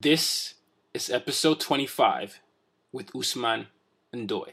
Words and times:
This 0.00 0.54
is 0.92 1.08
episode 1.08 1.60
25 1.60 2.40
with 2.92 3.14
Usman 3.16 3.68
Ndoye. 4.14 4.52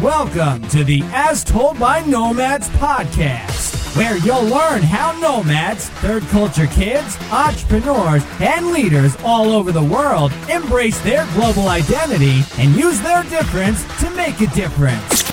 Welcome 0.00 0.66
to 0.68 0.84
the 0.84 1.00
As 1.12 1.42
Told 1.42 1.78
by 1.78 2.00
Nomads 2.06 2.68
podcast, 2.70 3.96
where 3.96 4.16
you'll 4.18 4.44
learn 4.44 4.82
how 4.82 5.18
nomads, 5.18 5.88
third 6.00 6.22
culture 6.24 6.66
kids, 6.68 7.18
entrepreneurs, 7.32 8.22
and 8.40 8.68
leaders 8.68 9.16
all 9.24 9.50
over 9.52 9.72
the 9.72 9.82
world 9.82 10.32
embrace 10.48 10.98
their 11.00 11.26
global 11.34 11.68
identity 11.68 12.40
and 12.58 12.74
use 12.76 13.00
their 13.00 13.22
difference 13.24 13.82
to 14.00 14.08
make 14.10 14.40
a 14.40 14.46
difference. 14.48 15.24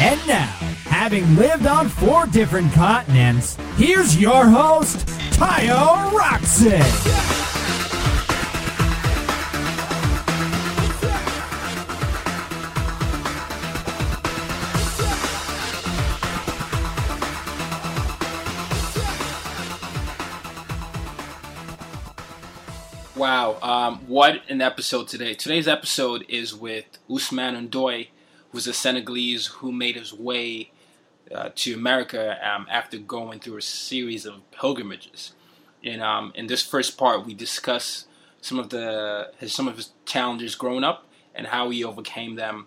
And 0.00 0.20
now, 0.26 0.69
having 0.90 1.36
lived 1.36 1.66
on 1.66 1.88
four 1.88 2.26
different 2.26 2.72
continents, 2.72 3.56
here's 3.76 4.20
your 4.20 4.46
host, 4.46 5.06
Tayo 5.32 6.12
Rockson. 6.12 6.82
Wow, 23.16 23.58
um, 23.62 23.98
what 24.06 24.42
an 24.48 24.60
episode 24.60 25.08
today. 25.08 25.34
Today's 25.34 25.68
episode 25.68 26.24
is 26.28 26.54
with 26.54 26.86
Usman 27.08 27.68
Ndoye, 27.68 28.08
who's 28.50 28.66
a 28.66 28.72
Senegalese 28.72 29.46
who 29.46 29.72
made 29.72 29.96
his 29.96 30.12
way 30.12 30.70
uh, 31.34 31.50
to 31.54 31.74
America 31.74 32.38
um, 32.46 32.66
after 32.70 32.98
going 32.98 33.40
through 33.40 33.58
a 33.58 33.62
series 33.62 34.26
of 34.26 34.50
pilgrimages. 34.50 35.32
And 35.84 36.02
um, 36.02 36.32
in 36.34 36.46
this 36.46 36.62
first 36.62 36.98
part, 36.98 37.24
we 37.24 37.34
discuss 37.34 38.06
some 38.40 38.58
of 38.58 38.70
the 38.70 39.32
his, 39.38 39.52
some 39.52 39.68
of 39.68 39.76
his 39.76 39.90
challenges 40.04 40.54
growing 40.54 40.84
up 40.84 41.06
and 41.34 41.46
how 41.46 41.70
he 41.70 41.84
overcame 41.84 42.34
them, 42.34 42.66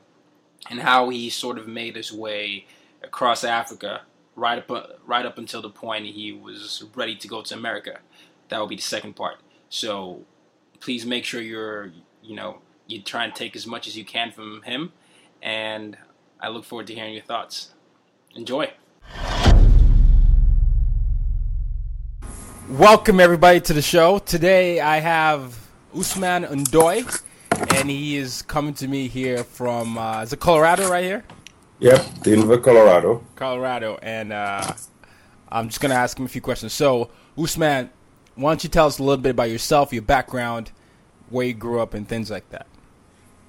and 0.69 0.79
how 0.79 1.09
he 1.09 1.29
sort 1.29 1.57
of 1.57 1.67
made 1.67 1.95
his 1.95 2.11
way 2.11 2.65
across 3.03 3.43
Africa 3.43 4.01
right 4.35 4.57
up 4.57 4.99
right 5.05 5.25
up 5.25 5.37
until 5.37 5.61
the 5.61 5.69
point 5.69 6.05
he 6.05 6.31
was 6.31 6.83
ready 6.95 7.15
to 7.15 7.27
go 7.27 7.41
to 7.41 7.53
America. 7.53 7.99
That 8.49 8.59
will 8.59 8.67
be 8.67 8.77
the 8.77 8.81
second 8.81 9.15
part. 9.15 9.37
So 9.69 10.25
please 10.83 11.05
make 11.05 11.23
sure 11.23 11.41
you're 11.41 11.91
you 12.21 12.35
know 12.35 12.59
you 12.87 13.01
try 13.01 13.23
and 13.23 13.33
take 13.33 13.55
as 13.55 13.65
much 13.65 13.87
as 13.87 13.97
you 13.97 14.03
can 14.03 14.31
from 14.31 14.61
him 14.63 14.91
and 15.41 15.97
i 16.41 16.49
look 16.49 16.65
forward 16.65 16.85
to 16.85 16.93
hearing 16.93 17.13
your 17.13 17.23
thoughts 17.23 17.72
enjoy. 18.35 18.71
Welcome 22.69 23.19
everybody 23.19 23.61
to 23.61 23.73
the 23.73 23.81
show. 23.81 24.19
Today 24.19 24.79
i 24.79 24.99
have 24.99 25.59
usman 25.95 26.43
ndoye 26.43 27.21
and 27.75 27.89
he 27.89 28.17
is 28.17 28.41
coming 28.41 28.73
to 28.73 28.87
me 28.87 29.07
here 29.07 29.43
from 29.43 29.97
uh, 29.97 30.23
is 30.23 30.33
it 30.33 30.39
colorado 30.39 30.89
right 30.89 31.03
here? 31.03 31.23
Yep 31.79 32.23
denver 32.23 32.57
colorado. 32.57 33.23
Colorado 33.35 33.99
and 34.01 34.33
uh, 34.33 34.73
i'm 35.49 35.67
just 35.67 35.81
going 35.81 35.91
to 35.91 35.95
ask 35.97 36.17
him 36.17 36.25
a 36.25 36.29
few 36.29 36.41
questions. 36.41 36.73
So 36.73 37.11
usman 37.37 37.89
why 38.35 38.51
don't 38.51 38.63
you 38.63 38.69
tell 38.69 38.87
us 38.87 38.97
a 38.97 39.03
little 39.03 39.21
bit 39.21 39.29
about 39.31 39.51
yourself, 39.51 39.93
your 39.93 40.01
background, 40.01 40.71
where 41.29 41.45
you 41.45 41.53
grew 41.53 41.79
up, 41.79 41.93
and 41.93 42.07
things 42.07 42.31
like 42.31 42.49
that? 42.49 42.65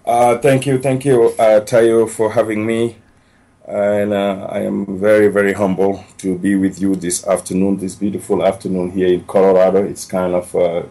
Uh, 0.05 0.37
thank 0.37 0.67
you, 0.67 0.79
thank 0.79 1.07
you, 1.07 1.29
uh, 1.39 1.61
Tayo, 1.61 2.07
for 2.07 2.33
having 2.33 2.67
me. 2.67 2.99
And 3.67 4.13
uh, 4.13 4.47
I 4.51 4.61
am 4.61 4.99
very, 4.99 5.29
very 5.29 5.55
humble 5.55 6.05
to 6.19 6.37
be 6.37 6.55
with 6.55 6.83
you 6.83 6.95
this 6.97 7.27
afternoon, 7.27 7.79
this 7.79 7.95
beautiful 7.95 8.45
afternoon 8.45 8.91
here 8.91 9.09
in 9.09 9.25
Colorado. 9.25 9.83
It's 9.83 10.05
kind 10.05 10.35
of 10.35 10.55
uh, 10.55 10.83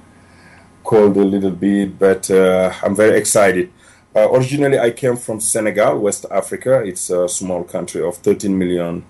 cold 0.84 1.16
a 1.18 1.24
little 1.24 1.52
bit, 1.52 2.00
but 2.00 2.32
uh, 2.32 2.74
I'm 2.82 2.96
very 2.96 3.20
excited. 3.20 3.72
Uh, 4.16 4.28
originally, 4.32 4.80
I 4.80 4.90
came 4.90 5.18
from 5.18 5.40
Senegal, 5.40 6.00
West 6.00 6.26
Africa. 6.32 6.82
It's 6.84 7.12
a 7.12 7.30
small 7.30 7.64
country 7.64 8.02
of 8.02 8.18
13 8.18 8.58
million 8.58 9.06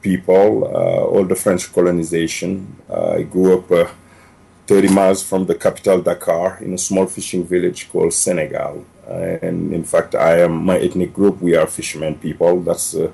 people, 0.00 0.64
all 0.64 1.24
the 1.24 1.34
French 1.34 1.72
colonization. 1.72 2.76
I 2.88 3.22
grew 3.22 3.58
up 3.58 3.90
30 4.68 4.88
miles 4.94 5.24
from 5.24 5.46
the 5.46 5.56
capital 5.56 6.00
Dakar 6.02 6.58
in 6.60 6.72
a 6.72 6.78
small 6.78 7.06
fishing 7.06 7.44
village 7.44 7.90
called 7.90 8.12
Senegal. 8.12 8.84
And 9.08 9.72
in 9.72 9.84
fact, 9.84 10.14
I 10.14 10.40
am 10.40 10.64
my 10.64 10.78
ethnic 10.78 11.12
group. 11.12 11.40
We 11.40 11.56
are 11.56 11.66
fishermen 11.66 12.16
people. 12.16 12.60
That's 12.60 12.94
uh, 12.94 13.10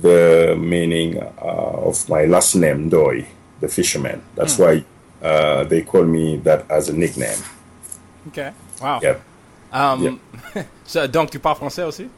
the 0.00 0.56
meaning 0.58 1.18
uh, 1.18 1.88
of 1.88 2.08
my 2.08 2.24
last 2.24 2.54
name, 2.54 2.90
Ndoye, 2.90 3.26
the 3.60 3.68
fisherman. 3.68 4.22
That's 4.34 4.56
mm. 4.56 4.60
why 4.60 4.84
uh, 5.26 5.64
they 5.64 5.82
call 5.82 6.04
me 6.04 6.36
that 6.38 6.70
as 6.70 6.88
a 6.88 6.92
nickname. 6.92 7.38
Okay. 8.28 8.52
Wow. 8.80 9.00
Yeah. 9.02 9.18
Um, 9.72 10.20
yep. 10.54 10.66
so, 10.84 11.06
donc, 11.06 11.30
tu 11.30 11.38
parles 11.38 11.58
français 11.58 11.84
aussi? 11.84 12.08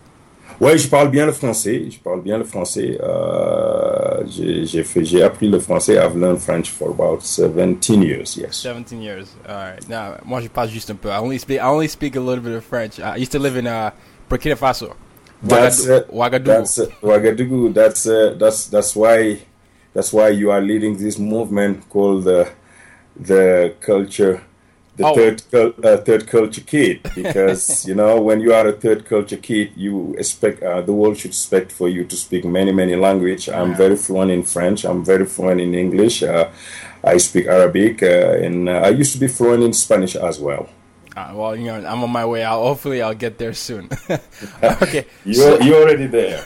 Oui, 0.60 0.76
je 0.76 0.88
parle 0.88 1.10
bien 1.10 1.26
le 1.26 1.32
français. 1.32 1.88
Je 1.91 1.98
parle 1.98 2.20
bien 2.22 2.36
le 2.38 2.44
français. 2.44 2.98
Euh, 3.00 4.25
j'ai 4.26 4.83
fait, 4.83 5.04
j'ai 5.04 5.22
appris 5.22 5.48
le 5.48 5.60
français. 5.60 5.97
I've 5.97 6.16
learned 6.16 6.41
French 6.41 6.71
for 6.71 6.91
about 6.91 7.22
17 7.22 8.03
years. 8.03 8.36
Yes. 8.36 8.56
17 8.56 9.00
years. 9.00 9.36
All 9.48 9.54
right. 9.54 9.89
Now, 9.89 10.16
moi, 10.24 10.41
je 10.41 10.48
parle 10.48 10.68
juste 10.68 10.91
un 10.91 10.97
peu. 10.97 11.10
I 11.10 11.18
only 11.18 11.39
speak. 11.39 11.59
I 11.59 11.68
only 11.68 11.89
speak 11.89 12.16
a 12.16 12.21
little 12.21 12.42
bit 12.42 12.54
of 12.54 12.65
French. 12.65 12.98
I 12.98 13.16
used 13.16 13.33
to 13.33 13.39
live 13.39 13.56
in 13.56 13.66
uh, 13.66 13.91
Burkina 14.28 14.56
Faso. 14.56 14.95
That's 15.42 15.86
Ouagadougou. 15.86 16.45
That's 16.45 16.78
uh, 16.78 16.86
Ouagadougou. 17.03 17.72
That's 17.72 18.06
uh, 18.06 18.34
that's 18.39 18.66
that's 18.66 18.97
why 18.97 19.39
that's 19.95 20.12
why 20.12 20.30
you 20.30 20.50
are 20.50 20.60
leading 20.60 20.97
this 20.97 21.18
movement 21.18 21.89
called 21.89 22.24
the 22.24 22.50
the 23.16 23.74
culture 23.80 24.42
the 24.98 25.06
oh. 25.06 25.15
third 25.15 25.42
uh, 25.54 25.97
third 25.98 26.27
culture 26.27 26.60
kid 26.60 27.03
because 27.15 27.86
you 27.86 27.95
know 27.95 28.21
when 28.21 28.41
you 28.41 28.53
are 28.53 28.66
a 28.66 28.72
third 28.72 29.06
culture 29.06 29.36
kid 29.36 29.72
you 29.77 30.15
expect 30.18 30.62
uh, 30.62 30.83
the 30.83 30.92
world 30.92 31.16
should 31.16 31.30
expect 31.30 31.71
for 31.72 31.89
you 31.89 32.04
to 32.04 32.16
speak 32.16 32.45
many 32.45 32.72
many 32.72 32.97
language 32.97 33.48
i'm 33.48 33.74
very 33.74 33.97
fluent 33.97 34.30
in 34.30 34.42
french 34.42 34.84
i'm 34.84 35.04
very 35.04 35.24
fluent 35.24 35.60
in 35.60 35.72
english 35.74 36.22
uh, 36.22 36.50
i 37.04 37.16
speak 37.16 37.47
arabic 37.47 38.03
uh, 38.03 38.45
and 38.45 38.68
uh, 38.68 38.72
i 38.72 38.89
used 38.89 39.12
to 39.12 39.18
be 39.18 39.28
fluent 39.28 39.62
in 39.62 39.72
spanish 39.72 40.16
as 40.16 40.41
well 40.41 40.68
uh, 41.16 41.33
well, 41.34 41.56
you 41.56 41.65
know, 41.65 41.74
I'm 41.74 42.04
on 42.04 42.10
my 42.10 42.24
way 42.24 42.45
out. 42.45 42.62
Hopefully, 42.62 43.03
I'll 43.03 43.12
get 43.12 43.39
there 43.39 43.53
soon. 43.53 43.89
okay, 44.62 45.04
you're, 45.24 45.34
so, 45.34 45.59
you're 45.59 45.83
already 45.83 46.06
there. 46.06 46.39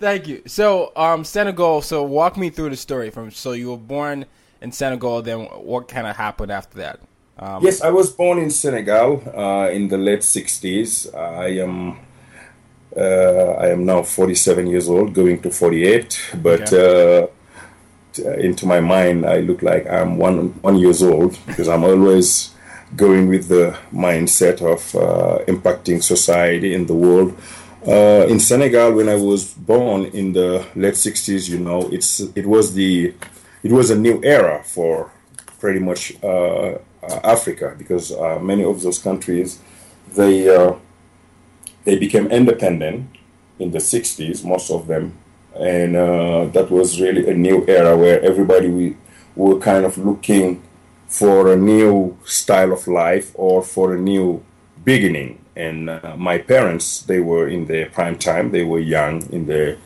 Thank 0.00 0.26
you. 0.26 0.42
So, 0.46 0.90
um, 0.96 1.22
Senegal. 1.22 1.82
So, 1.82 2.02
walk 2.02 2.38
me 2.38 2.48
through 2.48 2.70
the 2.70 2.76
story 2.76 3.10
from. 3.10 3.30
So, 3.30 3.52
you 3.52 3.72
were 3.72 3.76
born 3.76 4.24
in 4.62 4.72
Senegal. 4.72 5.20
Then, 5.20 5.40
what 5.40 5.88
kind 5.88 6.06
of 6.06 6.16
happened 6.16 6.50
after 6.50 6.78
that? 6.78 7.00
Um, 7.38 7.64
yes, 7.64 7.82
I 7.82 7.90
was 7.90 8.10
born 8.10 8.38
in 8.38 8.50
Senegal 8.50 9.22
uh, 9.36 9.68
in 9.70 9.88
the 9.88 9.98
late 9.98 10.20
'60s. 10.20 11.14
I 11.14 11.48
am. 11.60 11.98
Uh, 12.96 13.56
I 13.58 13.70
am 13.70 13.84
now 13.84 14.04
47 14.04 14.68
years 14.68 14.88
old, 14.88 15.14
going 15.14 15.42
to 15.42 15.50
48. 15.50 16.36
But 16.40 16.72
okay. 16.72 17.28
uh, 18.24 18.30
into 18.38 18.66
my 18.66 18.78
mind, 18.78 19.26
I 19.26 19.40
look 19.40 19.62
like 19.62 19.88
I'm 19.88 20.16
one 20.16 20.50
one 20.62 20.76
years 20.76 21.02
old 21.02 21.36
because 21.46 21.68
I'm 21.68 21.82
always 21.82 22.54
going 22.94 23.28
with 23.28 23.48
the 23.48 23.76
mindset 23.92 24.62
of 24.62 24.94
uh, 24.94 25.44
impacting 25.46 26.02
society 26.02 26.72
in 26.72 26.86
the 26.86 26.94
world. 26.94 27.36
Uh, 27.86 28.26
in 28.28 28.38
Senegal, 28.38 28.92
when 28.92 29.08
I 29.08 29.16
was 29.16 29.52
born 29.52 30.06
in 30.06 30.32
the 30.32 30.64
late 30.76 30.94
'60s, 30.94 31.50
you 31.50 31.58
know, 31.58 31.88
it's 31.90 32.20
it 32.20 32.46
was 32.46 32.74
the 32.74 33.12
it 33.64 33.72
was 33.72 33.90
a 33.90 33.96
new 33.96 34.20
era 34.22 34.62
for 34.64 35.10
pretty 35.58 35.80
much 35.80 36.12
uh, 36.22 36.78
Africa 37.22 37.74
because 37.76 38.12
uh, 38.12 38.38
many 38.40 38.64
of 38.64 38.82
those 38.82 38.98
countries 38.98 39.58
they 40.14 40.54
uh, 40.54 40.74
they 41.84 41.98
became 41.98 42.26
independent 42.30 43.08
in 43.58 43.70
the 43.70 43.78
'60s, 43.78 44.44
most 44.44 44.70
of 44.70 44.86
them, 44.86 45.12
and 45.58 45.96
uh, 45.96 46.46
that 46.46 46.70
was 46.70 47.00
really 47.00 47.28
a 47.28 47.34
new 47.34 47.64
era 47.68 47.96
where 47.96 48.20
everybody 48.22 48.68
we 48.68 48.96
were 49.36 49.58
kind 49.58 49.84
of 49.84 49.98
looking 49.98 50.62
for 51.08 51.52
a 51.52 51.56
new 51.56 52.16
style 52.24 52.72
of 52.72 52.86
life 52.88 53.32
or 53.34 53.62
for 53.62 53.94
a 53.94 53.98
new 53.98 54.42
beginning. 54.84 55.38
And 55.56 55.88
uh, 55.88 56.16
my 56.16 56.38
parents, 56.38 57.02
they 57.02 57.20
were 57.20 57.48
in 57.48 57.66
their 57.66 57.86
prime 57.86 58.18
time. 58.18 58.50
They 58.50 58.64
were 58.64 58.80
young, 58.80 59.22
in 59.30 59.46
their 59.46 59.76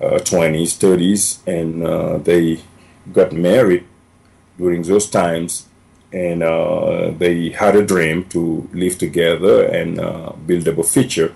uh, 0.00 0.18
20s, 0.20 0.76
30s, 0.76 1.46
and 1.46 1.82
uh, 1.82 2.18
they 2.18 2.60
got 3.12 3.32
married 3.32 3.86
during 4.58 4.82
those 4.82 5.08
times. 5.08 5.66
And 6.12 6.42
uh, 6.42 7.10
they 7.10 7.50
had 7.50 7.76
a 7.76 7.84
dream 7.84 8.24
to 8.30 8.68
live 8.72 8.98
together 8.98 9.64
and 9.64 10.00
uh, 10.00 10.32
build 10.46 10.68
up 10.68 10.78
a 10.78 10.82
future. 10.82 11.34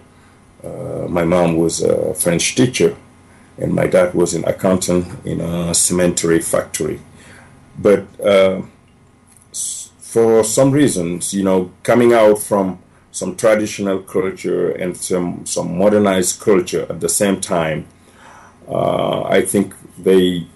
Uh, 0.65 1.07
my 1.09 1.25
mom 1.25 1.57
was 1.57 1.83
a 1.83 2.15
French 2.15 2.55
teacher, 2.55 2.97
and 3.59 3.75
my 3.75 3.87
dad 3.87 4.15
was 4.15 4.35
an 4.35 4.45
accountant 4.45 5.07
in 5.25 5.41
a 5.41 5.75
cemetery 5.75 6.41
factory. 6.41 7.01
But 7.79 8.07
for 10.11 10.43
some 10.43 10.73
reasons, 10.73 11.33
you 11.33 11.45
know, 11.45 11.71
coming 11.85 12.13
out 12.13 12.39
from 12.39 12.79
some 13.13 13.37
traditional 13.37 14.01
culture 14.01 14.71
and 14.73 14.97
some, 14.97 15.47
some 15.47 15.79
modernized 15.79 16.41
culture 16.41 16.85
at 16.91 17.01
the 17.01 17.09
same 17.09 17.41
time, 17.41 17.87
uh, 18.69 19.23
I 19.23 19.43
think 19.43 19.75
they 19.99 20.47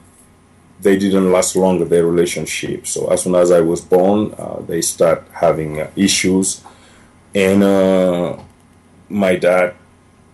they 0.84 0.96
didn't 0.96 1.32
last 1.32 1.56
longer 1.56 1.86
their 1.86 2.06
relationship. 2.06 2.86
So 2.86 3.08
as 3.08 3.22
soon 3.22 3.34
as 3.34 3.50
I 3.50 3.60
was 3.60 3.81
born, 3.81 4.34
uh, 4.38 4.60
they 4.60 4.82
start 4.82 5.26
having 5.32 5.81
uh, 5.81 5.90
issues, 5.96 6.62
and 7.34 7.64
uh, 7.64 8.38
my 9.08 9.34
dad, 9.36 9.75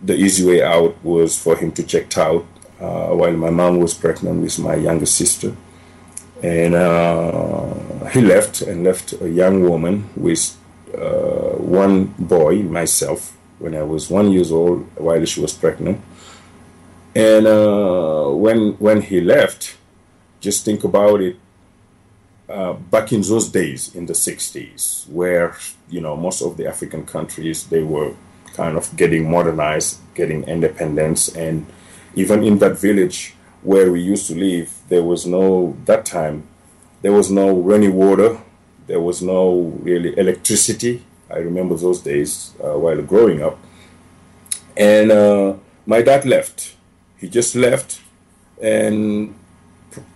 the 0.03 0.17
easy 0.17 0.45
way 0.45 0.63
out 0.63 0.93
was 1.03 1.39
for 1.39 1.57
him 1.57 1.71
to 1.73 1.83
check 1.83 2.19
out 2.19 2.45
uh, 2.81 3.09
while 3.19 3.37
my 3.47 3.51
mom 3.51 3.79
was 3.79 3.95
pregnant 3.95 4.43
with 4.43 4.59
my 4.59 4.75
younger 4.75 5.07
sister 5.07 5.55
and 6.43 6.75
uh, 6.75 7.75
he 8.07 8.21
left 8.23 8.63
and 8.63 8.83
left 8.83 9.13
a 9.21 9.29
young 9.29 9.69
woman 9.69 10.09
with 10.17 10.57
uh, 10.95 11.57
one 11.59 12.07
boy, 12.19 12.63
myself, 12.63 13.37
when 13.59 13.75
I 13.75 13.83
was 13.83 14.09
one 14.09 14.33
years 14.33 14.51
old 14.51 14.89
while 14.97 15.23
she 15.27 15.41
was 15.41 15.53
pregnant. 15.53 16.01
And 17.15 17.45
when 18.41 18.73
when 18.79 19.03
he 19.03 19.21
left, 19.21 19.77
just 20.41 20.65
think 20.65 20.85
about 20.85 21.21
it. 21.21 21.37
Uh, 22.49 22.73
back 22.73 23.13
in 23.13 23.23
those 23.23 23.49
days, 23.49 23.95
in 23.95 24.07
the 24.07 24.13
'60s, 24.13 25.09
where 25.09 25.57
you 25.89 26.01
know 26.01 26.17
most 26.17 26.43
of 26.43 26.57
the 26.57 26.67
African 26.67 27.07
countries 27.07 27.65
they 27.67 27.83
were 27.83 28.15
kind 28.55 28.77
of 28.77 28.97
getting 28.97 29.31
modernized, 29.31 29.99
getting 30.15 30.43
independence, 30.45 31.29
and 31.29 31.67
even 32.15 32.43
in 32.43 32.59
that 32.59 32.77
village 32.77 33.35
where 33.63 33.93
we 33.93 34.01
used 34.01 34.27
to 34.27 34.35
live, 34.35 34.73
there 34.89 35.03
was 35.03 35.27
no 35.27 35.77
that 35.85 36.05
time. 36.05 36.49
There 37.03 37.13
was 37.13 37.31
no 37.31 37.55
running 37.55 37.95
water. 37.95 38.41
There 38.87 39.01
was 39.01 39.23
no 39.23 39.73
really 39.83 40.19
electricity. 40.19 41.05
I 41.31 41.39
remember 41.39 41.77
those 41.77 42.01
days 42.01 42.53
uh, 42.63 42.77
while 42.77 43.01
growing 43.03 43.43
up. 43.43 43.59
And 44.77 45.13
uh, 45.13 45.55
my 45.87 46.03
dad 46.03 46.25
left. 46.25 46.75
He 47.19 47.29
just 47.29 47.55
left, 47.55 48.01
and 48.63 49.35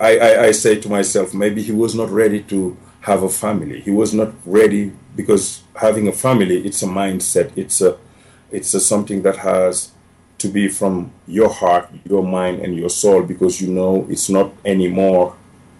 I, 0.00 0.18
I, 0.18 0.42
I 0.46 0.50
say 0.52 0.80
to 0.80 0.88
myself, 0.88 1.34
maybe 1.34 1.62
he 1.62 1.72
was 1.72 1.94
not 1.94 2.10
ready 2.10 2.42
to 2.44 2.76
have 3.02 3.22
a 3.22 3.28
family. 3.28 3.80
He 3.80 3.90
was 3.90 4.14
not 4.14 4.32
ready 4.46 4.92
because 5.16 5.62
having 5.76 6.08
a 6.08 6.12
family, 6.12 6.66
it's 6.66 6.82
a 6.82 6.86
mindset. 6.86 7.52
It's 7.56 7.80
a, 7.80 7.98
it's 8.50 8.72
a 8.74 8.80
something 8.80 9.22
that 9.22 9.38
has 9.38 9.92
to 10.38 10.48
be 10.48 10.68
from 10.68 11.12
your 11.26 11.50
heart, 11.50 11.88
your 12.04 12.22
mind, 12.22 12.60
and 12.60 12.76
your 12.76 12.90
soul 12.90 13.22
because 13.22 13.60
you 13.60 13.68
know 13.68 14.06
it's 14.08 14.28
not 14.28 14.52
anymore 14.64 15.36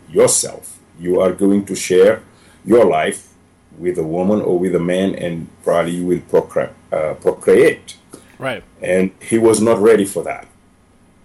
yourself. 0.08 0.78
You 0.98 1.20
are 1.20 1.32
going 1.32 1.64
to 1.66 1.74
share 1.74 2.22
your 2.64 2.84
life 2.84 3.32
with 3.78 3.98
a 3.98 4.04
woman 4.04 4.40
or 4.40 4.58
with 4.58 4.74
a 4.74 4.80
man, 4.80 5.14
and 5.14 5.48
probably 5.62 5.92
you 5.92 6.06
will 6.06 6.20
procre- 6.20 6.72
uh, 6.92 7.14
procreate. 7.14 7.96
Right. 8.38 8.62
And 8.80 9.12
he 9.20 9.38
was 9.38 9.60
not 9.60 9.78
ready 9.78 10.04
for 10.04 10.22
that. 10.24 10.46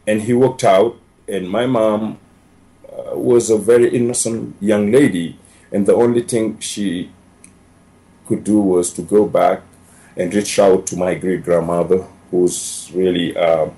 And 0.08 0.24
he 0.24 0.34
walked 0.34 0.64
out, 0.64 0.98
and 1.28 1.50
my 1.50 1.66
mom 1.66 2.18
was 3.14 3.50
a 3.50 3.58
very 3.58 3.96
innocent 3.96 4.56
young 4.60 4.92
lady, 4.92 5.38
and 5.72 5.86
the 5.86 5.94
only 5.94 6.22
thing 6.22 6.60
she 6.60 7.12
could 8.28 8.44
do 8.44 8.60
was 8.62 8.94
to 8.94 9.02
go 9.02 9.26
back 9.26 9.62
and 10.16 10.34
reach 10.34 10.60
out 10.60 10.86
to 10.88 10.98
my 10.98 11.16
great 11.16 11.44
grandmother 11.44 12.06
who's 12.30 12.92
really 12.94 13.36
uh, 13.36 13.70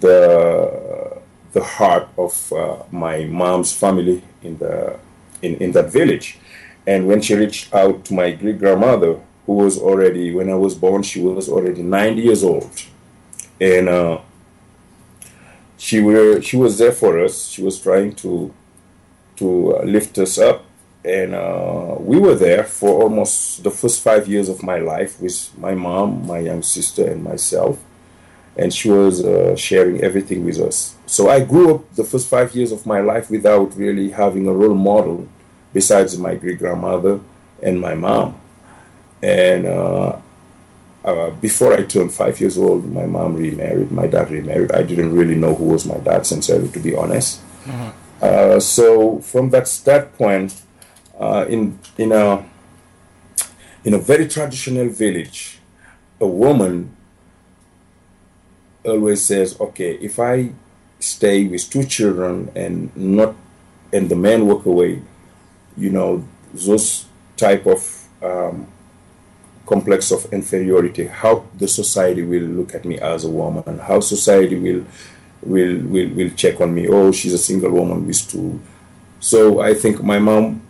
the 0.00 1.20
the 1.52 1.62
heart 1.62 2.08
of 2.18 2.52
uh, 2.52 2.82
my 2.90 3.24
mom's 3.24 3.72
family 3.72 4.22
in 4.42 4.58
the 4.58 4.98
in, 5.42 5.56
in 5.56 5.72
that 5.72 5.90
village. 5.90 6.38
And 6.86 7.06
when 7.08 7.20
she 7.20 7.34
reached 7.34 7.74
out 7.74 8.04
to 8.06 8.14
my 8.14 8.30
great 8.32 8.58
grandmother, 8.58 9.20
who 9.46 9.54
was 9.54 9.78
already 9.78 10.34
when 10.34 10.50
I 10.50 10.54
was 10.54 10.74
born, 10.74 11.02
she 11.02 11.20
was 11.20 11.48
already 11.48 11.82
90 11.82 12.22
years 12.22 12.44
old, 12.44 12.70
and 13.60 13.88
uh, 13.88 14.18
she 15.78 16.00
were 16.00 16.40
she 16.40 16.56
was 16.56 16.78
there 16.78 16.92
for 16.92 17.22
us. 17.22 17.48
She 17.48 17.62
was 17.62 17.80
trying 17.80 18.14
to 18.16 18.52
to 19.36 19.78
lift 19.84 20.18
us 20.18 20.38
up 20.38 20.66
and 21.06 21.36
uh, 21.36 21.94
we 22.00 22.18
were 22.18 22.34
there 22.34 22.64
for 22.64 23.02
almost 23.04 23.62
the 23.62 23.70
first 23.70 24.02
five 24.02 24.26
years 24.26 24.48
of 24.48 24.64
my 24.64 24.78
life 24.78 25.20
with 25.20 25.56
my 25.56 25.72
mom, 25.72 26.26
my 26.26 26.40
young 26.40 26.62
sister, 26.62 27.08
and 27.08 27.22
myself. 27.22 27.78
And 28.56 28.74
she 28.74 28.90
was 28.90 29.24
uh, 29.24 29.54
sharing 29.54 30.02
everything 30.02 30.44
with 30.44 30.58
us. 30.58 30.96
So 31.06 31.30
I 31.30 31.44
grew 31.44 31.76
up 31.76 31.94
the 31.94 32.02
first 32.02 32.26
five 32.26 32.56
years 32.56 32.72
of 32.72 32.86
my 32.86 33.00
life 33.00 33.30
without 33.30 33.76
really 33.76 34.10
having 34.10 34.48
a 34.48 34.52
role 34.52 34.74
model 34.74 35.28
besides 35.72 36.18
my 36.18 36.34
great 36.34 36.58
grandmother 36.58 37.20
and 37.62 37.80
my 37.80 37.94
mom. 37.94 38.40
And 39.22 39.66
uh, 39.66 40.18
uh, 41.06 41.30
before 41.30 41.72
I 41.72 41.84
turned 41.84 42.12
five 42.12 42.40
years 42.40 42.58
old, 42.58 42.92
my 42.92 43.06
mom 43.06 43.36
remarried, 43.36 43.92
my 43.92 44.08
dad 44.08 44.28
remarried. 44.28 44.72
I 44.72 44.82
didn't 44.82 45.14
really 45.14 45.36
know 45.36 45.54
who 45.54 45.66
was 45.66 45.86
my 45.86 45.98
dad, 45.98 46.26
sincerely, 46.26 46.68
to 46.70 46.80
be 46.80 46.96
honest. 46.96 47.40
Mm-hmm. 47.64 47.90
Uh, 48.20 48.58
so 48.58 49.20
from 49.20 49.50
that 49.50 49.68
start 49.68 50.18
point, 50.18 50.60
uh, 51.18 51.46
in 51.48 51.78
in 51.96 52.10
a 52.10 52.44
in 53.84 53.94
a 53.94 53.98
very 53.98 54.26
traditional 54.26 54.88
village, 54.88 55.60
a 56.20 56.26
woman 56.26 56.96
always 58.84 59.24
says, 59.24 59.54
"Okay, 59.60 59.94
if 60.02 60.18
I 60.18 60.50
stay 60.98 61.46
with 61.46 61.70
two 61.70 61.84
children 61.84 62.50
and 62.56 62.90
not 62.96 63.36
and 63.92 64.08
the 64.08 64.16
man 64.16 64.46
walk 64.46 64.66
away, 64.66 65.02
you 65.76 65.90
know, 65.90 66.26
those 66.52 67.06
type 67.36 67.64
of 67.66 68.08
um, 68.22 68.66
complex 69.66 70.10
of 70.10 70.32
inferiority, 70.32 71.06
how 71.06 71.44
the 71.58 71.68
society 71.68 72.22
will 72.22 72.42
look 72.42 72.74
at 72.74 72.84
me 72.84 72.98
as 72.98 73.24
a 73.24 73.30
woman, 73.30 73.78
how 73.78 74.00
society 74.00 74.56
will 74.56 74.84
will 75.42 75.78
will 75.86 76.08
will 76.10 76.30
check 76.30 76.60
on 76.60 76.74
me. 76.74 76.88
Oh, 76.88 77.12
she's 77.12 77.34
a 77.34 77.38
single 77.38 77.72
woman 77.72 78.06
with 78.06 78.30
two. 78.30 78.60
So 79.20 79.60
I 79.60 79.74
think 79.74 80.02
my 80.02 80.18
mom 80.18 80.62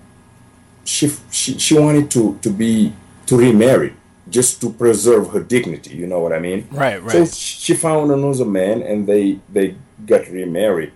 she, 0.87 1.13
she, 1.31 1.59
she 1.59 1.79
wanted 1.79 2.11
to, 2.13 2.39
to 2.43 2.51
be, 2.51 2.93
to 3.27 3.37
remarry 3.37 3.95
just 4.29 4.61
to 4.61 4.73
preserve 4.73 5.31
her 5.31 5.41
dignity. 5.41 5.95
You 5.95 6.07
know 6.07 6.21
what 6.21 6.33
I 6.33 6.39
mean? 6.39 6.67
Right, 6.71 7.03
right. 7.03 7.13
So 7.13 7.25
she 7.27 7.75
found 7.75 8.11
another 8.11 8.45
man 8.45 8.83
and 8.83 9.07
they, 9.07 9.41
they 9.53 9.77
got 10.07 10.29
remarried. 10.29 10.93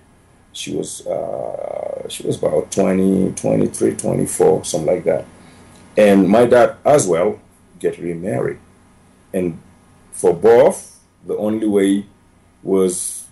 She 0.52 0.75
was, 0.75 1.07
uh, 1.07 2.09
she 2.09 2.26
was 2.26 2.38
about 2.38 2.73
20, 2.73 3.33
23, 3.33 3.97
24, 3.97 4.64
something 4.64 4.87
like 4.87 5.04
that. 5.04 5.25
And 5.97 6.28
my 6.28 6.47
dad 6.47 6.76
as 6.85 7.07
well 7.07 7.40
get 7.80 7.99
remarried. 7.99 8.58
And 9.32 9.58
for 10.12 10.34
both, 10.34 11.00
the 11.26 11.37
only 11.37 11.66
way 11.66 12.06
was 12.62 13.26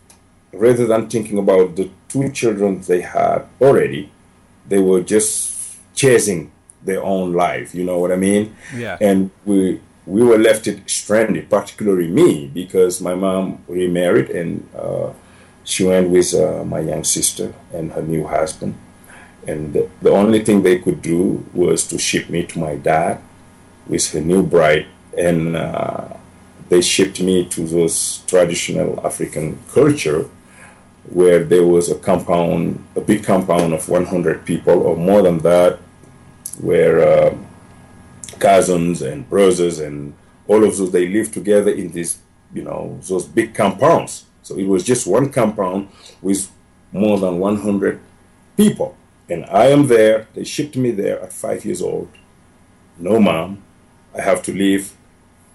rather 0.52 0.86
than 0.86 1.08
thinking 1.08 1.38
about 1.38 1.76
the 1.76 1.90
two 2.08 2.30
children 2.30 2.80
they 2.82 3.02
had 3.02 3.46
already, 3.60 4.10
they 4.66 4.78
were 4.78 5.02
just 5.02 5.78
chasing 5.94 6.50
their 6.82 7.02
own 7.02 7.32
life. 7.32 7.74
You 7.74 7.84
know 7.84 7.98
what 7.98 8.12
I 8.12 8.16
mean? 8.16 8.56
Yeah. 8.74 8.96
And 9.00 9.30
we 9.44 9.80
we 10.06 10.22
were 10.22 10.38
left 10.38 10.66
it 10.66 10.88
stranded, 10.88 11.50
particularly 11.50 12.08
me, 12.08 12.50
because 12.52 13.00
my 13.00 13.14
mom 13.14 13.62
remarried 13.68 14.30
and 14.30 14.66
uh, 14.74 15.12
she 15.64 15.84
went 15.84 16.08
with 16.08 16.32
uh, 16.32 16.64
my 16.64 16.80
young 16.80 17.04
sister 17.04 17.52
and 17.74 17.92
her 17.92 18.00
new 18.00 18.26
husband. 18.26 18.74
And 19.46 19.74
the, 19.74 19.88
the 20.00 20.10
only 20.10 20.42
thing 20.42 20.62
they 20.62 20.78
could 20.78 21.02
do 21.02 21.44
was 21.52 21.86
to 21.88 21.98
ship 21.98 22.30
me 22.30 22.44
to 22.44 22.58
my 22.58 22.76
dad 22.76 23.20
with 23.88 24.10
her 24.12 24.20
new 24.20 24.42
bride. 24.42 24.86
And 25.16 25.56
uh, 25.56 26.08
they 26.68 26.80
shipped 26.80 27.20
me 27.20 27.46
to 27.46 27.66
those 27.66 28.18
traditional 28.26 29.04
African 29.04 29.58
culture 29.72 30.28
where 31.10 31.42
there 31.42 31.64
was 31.66 31.90
a 31.90 31.94
compound, 31.94 32.84
a 32.94 33.00
big 33.00 33.24
compound 33.24 33.72
of 33.72 33.88
100 33.88 34.44
people 34.44 34.82
or 34.82 34.96
more 34.96 35.22
than 35.22 35.38
that, 35.38 35.78
where 36.60 37.00
uh, 37.00 37.36
cousins 38.38 39.00
and 39.02 39.28
brothers 39.28 39.78
and 39.78 40.14
all 40.46 40.64
of 40.64 40.76
those 40.76 40.90
they 40.92 41.08
lived 41.08 41.32
together 41.32 41.70
in 41.70 41.92
these, 41.92 42.18
you 42.52 42.62
know, 42.62 42.98
those 43.08 43.26
big 43.26 43.54
compounds. 43.54 44.26
So 44.42 44.56
it 44.56 44.66
was 44.66 44.84
just 44.84 45.06
one 45.06 45.30
compound 45.30 45.88
with 46.22 46.50
more 46.92 47.18
than 47.18 47.38
100 47.38 48.00
people. 48.56 48.96
And 49.28 49.44
I 49.46 49.66
am 49.66 49.88
there. 49.88 50.26
They 50.34 50.44
shipped 50.44 50.76
me 50.76 50.90
there 50.90 51.20
at 51.20 51.32
five 51.32 51.64
years 51.64 51.82
old. 51.82 52.08
No 52.98 53.20
mom. 53.20 53.62
I 54.16 54.22
have 54.22 54.42
to 54.44 54.52
live 54.52 54.92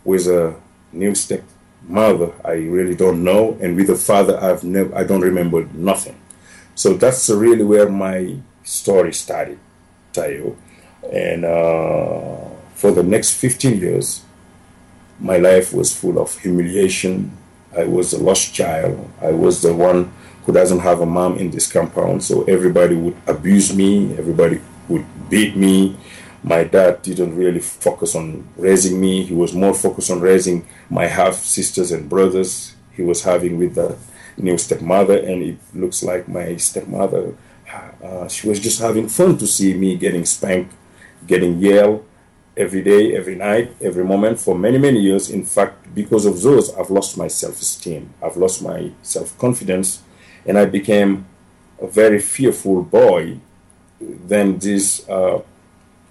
with 0.04 0.28
a 0.28 0.56
new 0.92 1.16
step 1.16 1.44
mother 1.88 2.32
I 2.46 2.54
really 2.54 2.96
don't 2.96 3.24
know, 3.24 3.58
and 3.62 3.76
with 3.76 3.90
a 3.90 3.96
father 3.96 4.40
I've 4.42 4.64
never 4.64 4.96
I 4.96 5.04
don't 5.04 5.22
remember 5.22 5.68
nothing. 5.74 6.16
So 6.76 6.94
that's 6.94 7.30
really 7.30 7.64
where 7.64 7.90
my 7.90 8.38
story 8.64 9.14
started, 9.14 9.60
Tayo. 10.14 10.56
And 11.12 11.46
uh, 11.46 12.50
for 12.76 12.92
the 12.92 13.04
next 13.04 13.36
15 13.36 13.80
years, 13.80 14.24
my 15.20 15.38
life 15.38 15.74
was 15.74 15.96
full 15.96 16.20
of 16.20 16.40
humiliation. 16.40 17.38
I 17.78 17.84
was 17.84 18.14
a 18.14 18.24
lost 18.24 18.54
child. 18.54 19.10
I 19.22 19.32
was 19.32 19.62
the 19.62 19.74
one 19.74 20.12
who 20.46 20.54
doesn't 20.54 20.80
have 20.80 21.02
a 21.02 21.06
mom 21.06 21.38
in 21.38 21.52
this 21.52 21.72
compound, 21.72 22.24
so 22.24 22.44
everybody 22.44 22.96
would 22.96 23.16
abuse 23.28 23.74
me, 23.76 24.18
everybody 24.18 24.60
would 24.90 25.06
beat 25.30 25.56
me. 25.56 25.96
My 26.44 26.66
dad 26.66 27.02
didn't 27.02 27.36
really 27.36 27.60
focus 27.60 28.16
on 28.16 28.48
raising 28.58 29.00
me, 29.00 29.24
he 29.24 29.34
was 29.34 29.54
more 29.54 29.74
focused 29.74 30.12
on 30.12 30.20
raising 30.20 30.66
my 30.90 31.08
half 31.08 31.36
sisters 31.36 31.92
and 31.92 32.10
brothers. 32.10 32.76
He 32.92 33.02
was 33.02 33.24
having 33.24 33.58
with 33.58 33.76
the 33.76 33.98
new 34.38 34.58
stepmother, 34.58 35.18
and 35.18 35.42
it 35.42 35.58
looks 35.74 36.04
like 36.04 36.28
my 36.28 36.58
stepmother, 36.58 37.36
uh, 38.04 38.28
she 38.28 38.48
was 38.50 38.60
just 38.60 38.82
having 38.82 39.08
fun 39.08 39.38
to 39.38 39.48
see 39.48 39.74
me 39.74 39.96
getting 39.96 40.26
spanked, 40.26 40.74
getting 41.26 41.60
yelled 41.60 42.06
every 42.56 42.84
day, 42.84 43.16
every 43.16 43.36
night, 43.36 43.76
every 43.82 44.04
moment 44.04 44.40
for 44.40 44.56
many, 44.56 44.78
many 44.78 45.00
years. 45.00 45.30
In 45.30 45.46
fact, 45.46 45.94
because 45.96 46.26
of 46.26 46.42
those, 46.42 46.74
I've 46.76 46.90
lost 46.90 47.18
my 47.18 47.28
self 47.28 47.62
esteem, 47.62 48.14
I've 48.22 48.38
lost 48.38 48.62
my 48.62 48.92
self 49.02 49.38
confidence, 49.38 50.04
and 50.46 50.58
I 50.58 50.66
became 50.66 51.26
a 51.82 51.88
very 51.88 52.20
fearful 52.20 52.84
boy. 52.84 53.40
Then 54.00 54.60
this 54.60 55.08
uh, 55.08 55.42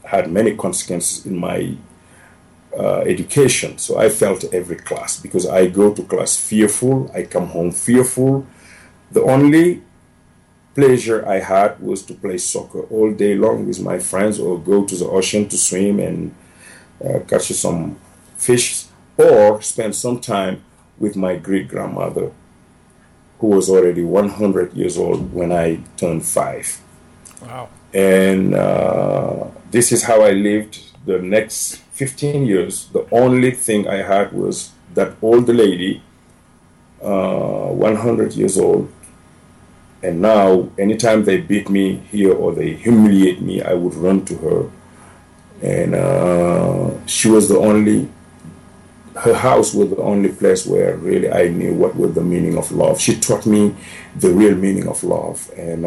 had 0.04 0.30
many 0.30 0.56
consequences 0.56 1.26
in 1.26 1.38
my 1.38 1.76
uh, 2.76 3.00
education. 3.00 3.78
So 3.78 3.98
I 3.98 4.08
felt 4.08 4.44
every 4.52 4.76
class 4.76 5.20
because 5.20 5.46
I 5.46 5.66
go 5.66 5.92
to 5.92 6.02
class 6.02 6.36
fearful, 6.36 7.10
I 7.14 7.24
come 7.24 7.48
home 7.48 7.72
fearful. 7.72 8.46
The 9.10 9.22
only 9.22 9.82
pleasure 10.74 11.26
I 11.28 11.40
had 11.40 11.80
was 11.80 12.02
to 12.06 12.14
play 12.14 12.38
soccer 12.38 12.82
all 12.84 13.12
day 13.12 13.34
long 13.34 13.66
with 13.66 13.80
my 13.80 13.98
friends 13.98 14.40
or 14.40 14.58
go 14.58 14.84
to 14.84 14.96
the 14.96 15.06
ocean 15.06 15.48
to 15.50 15.58
swim 15.58 16.00
and 16.00 16.34
uh, 17.04 17.18
catch 17.28 17.48
some 17.48 17.98
fish 18.36 18.86
or 19.16 19.60
spend 19.60 19.94
some 19.94 20.18
time 20.20 20.62
with 20.98 21.16
my 21.16 21.36
great 21.36 21.68
grandmother 21.68 22.32
who 23.38 23.48
was 23.48 23.68
already 23.68 24.02
100 24.02 24.72
years 24.72 24.96
old 24.96 25.34
when 25.34 25.52
I 25.52 25.80
turned 25.96 26.24
five. 26.24 26.80
Wow. 27.42 27.68
And 27.94 28.54
uh, 28.54 29.48
this 29.70 29.92
is 29.92 30.04
how 30.04 30.22
I 30.22 30.32
lived 30.32 30.80
the 31.04 31.18
next 31.18 31.76
15 31.92 32.46
years. 32.46 32.86
The 32.88 33.06
only 33.12 33.50
thing 33.50 33.88
I 33.88 33.96
had 33.96 34.32
was 34.32 34.72
that 34.94 35.16
old 35.20 35.48
lady, 35.48 36.02
uh, 37.02 37.68
100 37.68 38.32
years 38.34 38.58
old. 38.58 38.92
And 40.02 40.20
now, 40.20 40.68
anytime 40.78 41.24
they 41.24 41.40
beat 41.40 41.68
me 41.68 41.96
here 42.10 42.32
or 42.32 42.54
they 42.54 42.74
humiliate 42.74 43.40
me, 43.40 43.62
I 43.62 43.74
would 43.74 43.94
run 43.94 44.24
to 44.24 44.36
her. 44.38 44.70
And 45.62 45.94
uh, 45.94 47.06
she 47.06 47.28
was 47.28 47.48
the 47.48 47.58
only, 47.58 48.08
her 49.14 49.34
house 49.34 49.72
was 49.74 49.90
the 49.90 49.98
only 49.98 50.30
place 50.30 50.66
where 50.66 50.96
really 50.96 51.30
I 51.30 51.48
knew 51.48 51.74
what 51.74 51.94
was 51.94 52.14
the 52.14 52.22
meaning 52.22 52.58
of 52.58 52.72
love. 52.72 53.00
She 53.00 53.16
taught 53.20 53.46
me 53.46 53.76
the 54.16 54.30
real 54.30 54.56
meaning 54.56 54.88
of 54.88 55.04
love. 55.04 55.48
And 55.56 55.86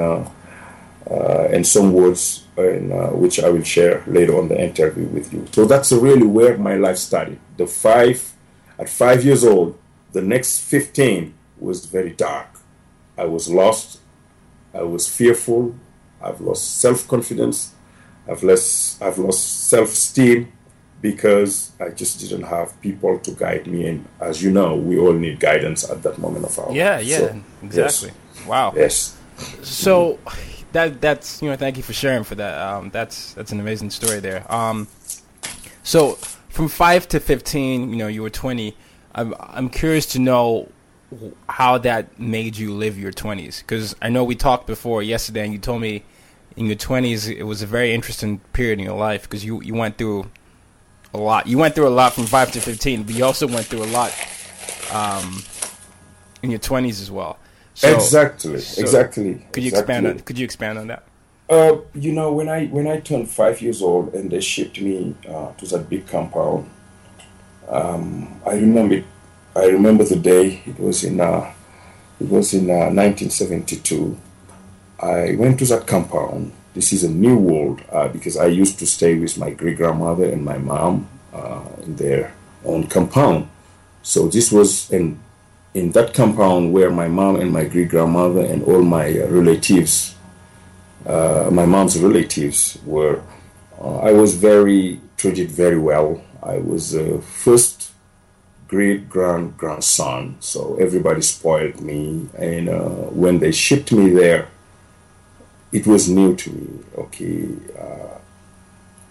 uh, 1.09 1.47
and 1.51 1.65
some 1.65 1.93
words 1.93 2.45
in, 2.57 2.91
uh, 2.91 3.07
which 3.09 3.39
I 3.39 3.49
will 3.49 3.63
share 3.63 4.03
later 4.07 4.37
on 4.37 4.47
the 4.47 4.59
interview 4.61 5.05
with 5.05 5.31
you. 5.33 5.45
So 5.51 5.65
that's 5.65 5.91
really 5.91 6.25
where 6.25 6.57
my 6.57 6.75
life 6.75 6.97
started. 6.97 7.39
The 7.57 7.67
five, 7.67 8.33
at 8.79 8.89
five 8.89 9.23
years 9.23 9.43
old, 9.43 9.77
the 10.13 10.21
next 10.21 10.61
15 10.61 11.33
was 11.59 11.85
very 11.85 12.11
dark. 12.11 12.47
I 13.17 13.25
was 13.25 13.49
lost. 13.49 13.99
I 14.73 14.83
was 14.83 15.07
fearful. 15.07 15.75
I've 16.21 16.41
lost 16.41 16.79
self-confidence. 16.79 17.73
I've 18.27 18.43
lost, 18.43 19.01
I've 19.01 19.17
lost 19.17 19.69
self-esteem 19.69 20.51
because 21.01 21.71
I 21.79 21.89
just 21.89 22.19
didn't 22.19 22.43
have 22.43 22.79
people 22.81 23.19
to 23.19 23.31
guide 23.31 23.67
me. 23.67 23.87
And 23.87 24.05
as 24.19 24.41
you 24.41 24.51
know, 24.51 24.75
we 24.75 24.97
all 24.97 25.13
need 25.13 25.39
guidance 25.39 25.87
at 25.89 26.01
that 26.03 26.17
moment 26.17 26.45
of 26.45 26.57
our 26.57 26.67
life. 26.67 26.75
Yeah, 26.75 26.99
yeah, 26.99 27.17
so, 27.17 27.41
exactly. 27.61 28.09
Yes. 28.09 28.47
Wow. 28.47 28.73
Yes. 28.75 29.17
So 29.61 30.17
that 30.75 30.99
that's 30.99 31.41
you 31.41 31.49
know 31.49 31.55
thank 31.55 31.77
you 31.77 31.83
for 31.83 31.93
sharing 31.93 32.23
for 32.23 32.35
that. 32.35 32.59
Um, 32.59 32.89
that's 32.89 33.33
that's 33.33 33.51
an 33.51 33.59
amazing 33.59 33.89
story 33.89 34.19
there. 34.19 34.45
Um, 34.51 34.87
so 35.83 36.13
from 36.49 36.67
five 36.67 37.07
to 37.09 37.19
fifteen, 37.19 37.89
you 37.89 37.95
know, 37.95 38.07
you 38.07 38.21
were 38.21 38.29
twenty. 38.29 38.75
I'm 39.13 39.33
I'm 39.39 39.69
curious 39.69 40.05
to 40.07 40.19
know 40.19 40.69
how 41.47 41.77
that 41.77 42.19
made 42.19 42.57
you 42.57 42.73
live 42.73 42.99
your 42.99 43.13
twenties 43.13 43.61
because 43.61 43.95
I 44.01 44.09
know 44.09 44.25
we 44.25 44.35
talked 44.35 44.67
before 44.67 45.01
yesterday, 45.01 45.45
and 45.45 45.53
you 45.53 45.59
told 45.59 45.81
me 45.81 46.03
in 46.57 46.65
your 46.65 46.75
twenties 46.75 47.29
it 47.29 47.43
was 47.43 47.61
a 47.61 47.67
very 47.67 47.93
interesting 47.93 48.39
period 48.51 48.79
in 48.79 48.85
your 48.85 48.97
life 48.97 49.23
because 49.23 49.45
you 49.45 49.61
you 49.61 49.73
went 49.73 49.97
through 49.97 50.29
a 51.13 51.17
lot. 51.17 51.47
You 51.47 51.57
went 51.57 51.73
through 51.73 51.87
a 51.87 51.95
lot 52.01 52.11
from 52.13 52.25
five 52.25 52.51
to 52.51 52.59
fifteen, 52.59 53.03
but 53.03 53.15
you 53.15 53.23
also 53.23 53.47
went 53.47 53.67
through 53.67 53.83
a 53.83 53.91
lot 53.99 54.13
um, 54.91 55.41
in 56.43 56.51
your 56.51 56.59
twenties 56.59 56.99
as 56.99 57.09
well. 57.09 57.39
So, 57.75 57.93
exactly, 57.93 58.59
so 58.59 58.81
exactly. 58.81 59.45
Could 59.51 59.63
you 59.63 59.69
exactly. 59.69 59.95
expand 59.95 60.07
on? 60.07 60.19
Could 60.19 60.39
you 60.39 60.45
expand 60.45 60.79
on 60.79 60.87
that? 60.87 61.03
Uh, 61.49 61.77
you 61.93 62.13
know, 62.13 62.31
when 62.31 62.47
I 62.47 62.67
when 62.67 62.87
I 62.87 63.01
turned 63.01 63.29
five 63.29 63.61
years 63.61 63.81
old 63.81 64.13
and 64.15 64.31
they 64.31 64.39
shipped 64.39 64.79
me 64.81 65.13
uh, 65.27 65.51
to 65.51 65.65
that 65.67 65.89
big 65.89 66.07
compound, 66.07 66.69
um, 67.67 68.39
I 68.47 68.53
remember 68.53 69.03
I 69.55 69.65
remember 69.65 70.05
the 70.05 70.15
day. 70.15 70.63
It 70.65 70.79
was 70.79 71.03
in 71.03 71.19
uh, 71.19 71.51
it 72.19 72.29
was 72.29 72.53
in 72.53 72.67
1972. 72.67 74.17
Uh, 74.97 75.05
I 75.05 75.35
went 75.35 75.59
to 75.59 75.65
that 75.65 75.85
compound. 75.85 76.53
This 76.73 76.93
is 76.93 77.03
a 77.03 77.09
new 77.09 77.37
world 77.37 77.81
uh, 77.91 78.07
because 78.07 78.37
I 78.37 78.47
used 78.47 78.79
to 78.79 78.87
stay 78.87 79.19
with 79.19 79.37
my 79.37 79.49
great 79.49 79.77
grandmother 79.77 80.25
and 80.25 80.43
my 80.43 80.57
mom 80.57 81.09
uh, 81.33 81.63
in 81.83 81.97
their 81.97 82.33
own 82.63 82.87
compound. 82.87 83.49
So 84.01 84.29
this 84.29 84.51
was 84.51 84.89
in 84.91 85.19
in 85.75 85.91
that 85.91 86.13
compound 86.13 86.71
where 86.71 86.89
my 86.89 87.09
mom 87.09 87.35
and 87.35 87.51
my 87.51 87.65
great 87.65 87.89
grandmother 87.89 88.39
and 88.39 88.63
all 88.63 88.81
my 88.81 89.19
relatives, 89.25 90.15
uh, 91.05 91.49
my 91.51 91.65
mom's 91.65 91.99
relatives 91.99 92.79
were. 92.85 93.21
Uh, 93.79 93.97
I 93.97 94.13
was 94.13 94.35
very 94.35 95.01
treated 95.17 95.51
very 95.51 95.77
well. 95.77 96.23
I 96.41 96.59
was 96.59 96.91
the 96.91 97.21
first 97.21 97.91
great 98.69 99.09
grand 99.09 99.57
grandson, 99.57 100.37
so 100.39 100.77
everybody 100.77 101.21
spoiled 101.21 101.81
me. 101.81 102.29
And 102.37 102.69
uh, 102.69 103.11
when 103.11 103.39
they 103.39 103.51
shipped 103.51 103.91
me 103.91 104.11
there, 104.11 104.47
it 105.73 105.85
was 105.85 106.07
new 106.07 106.37
to 106.37 106.51
me. 106.51 106.69
Okay, 106.97 107.49
uh, 107.77 108.17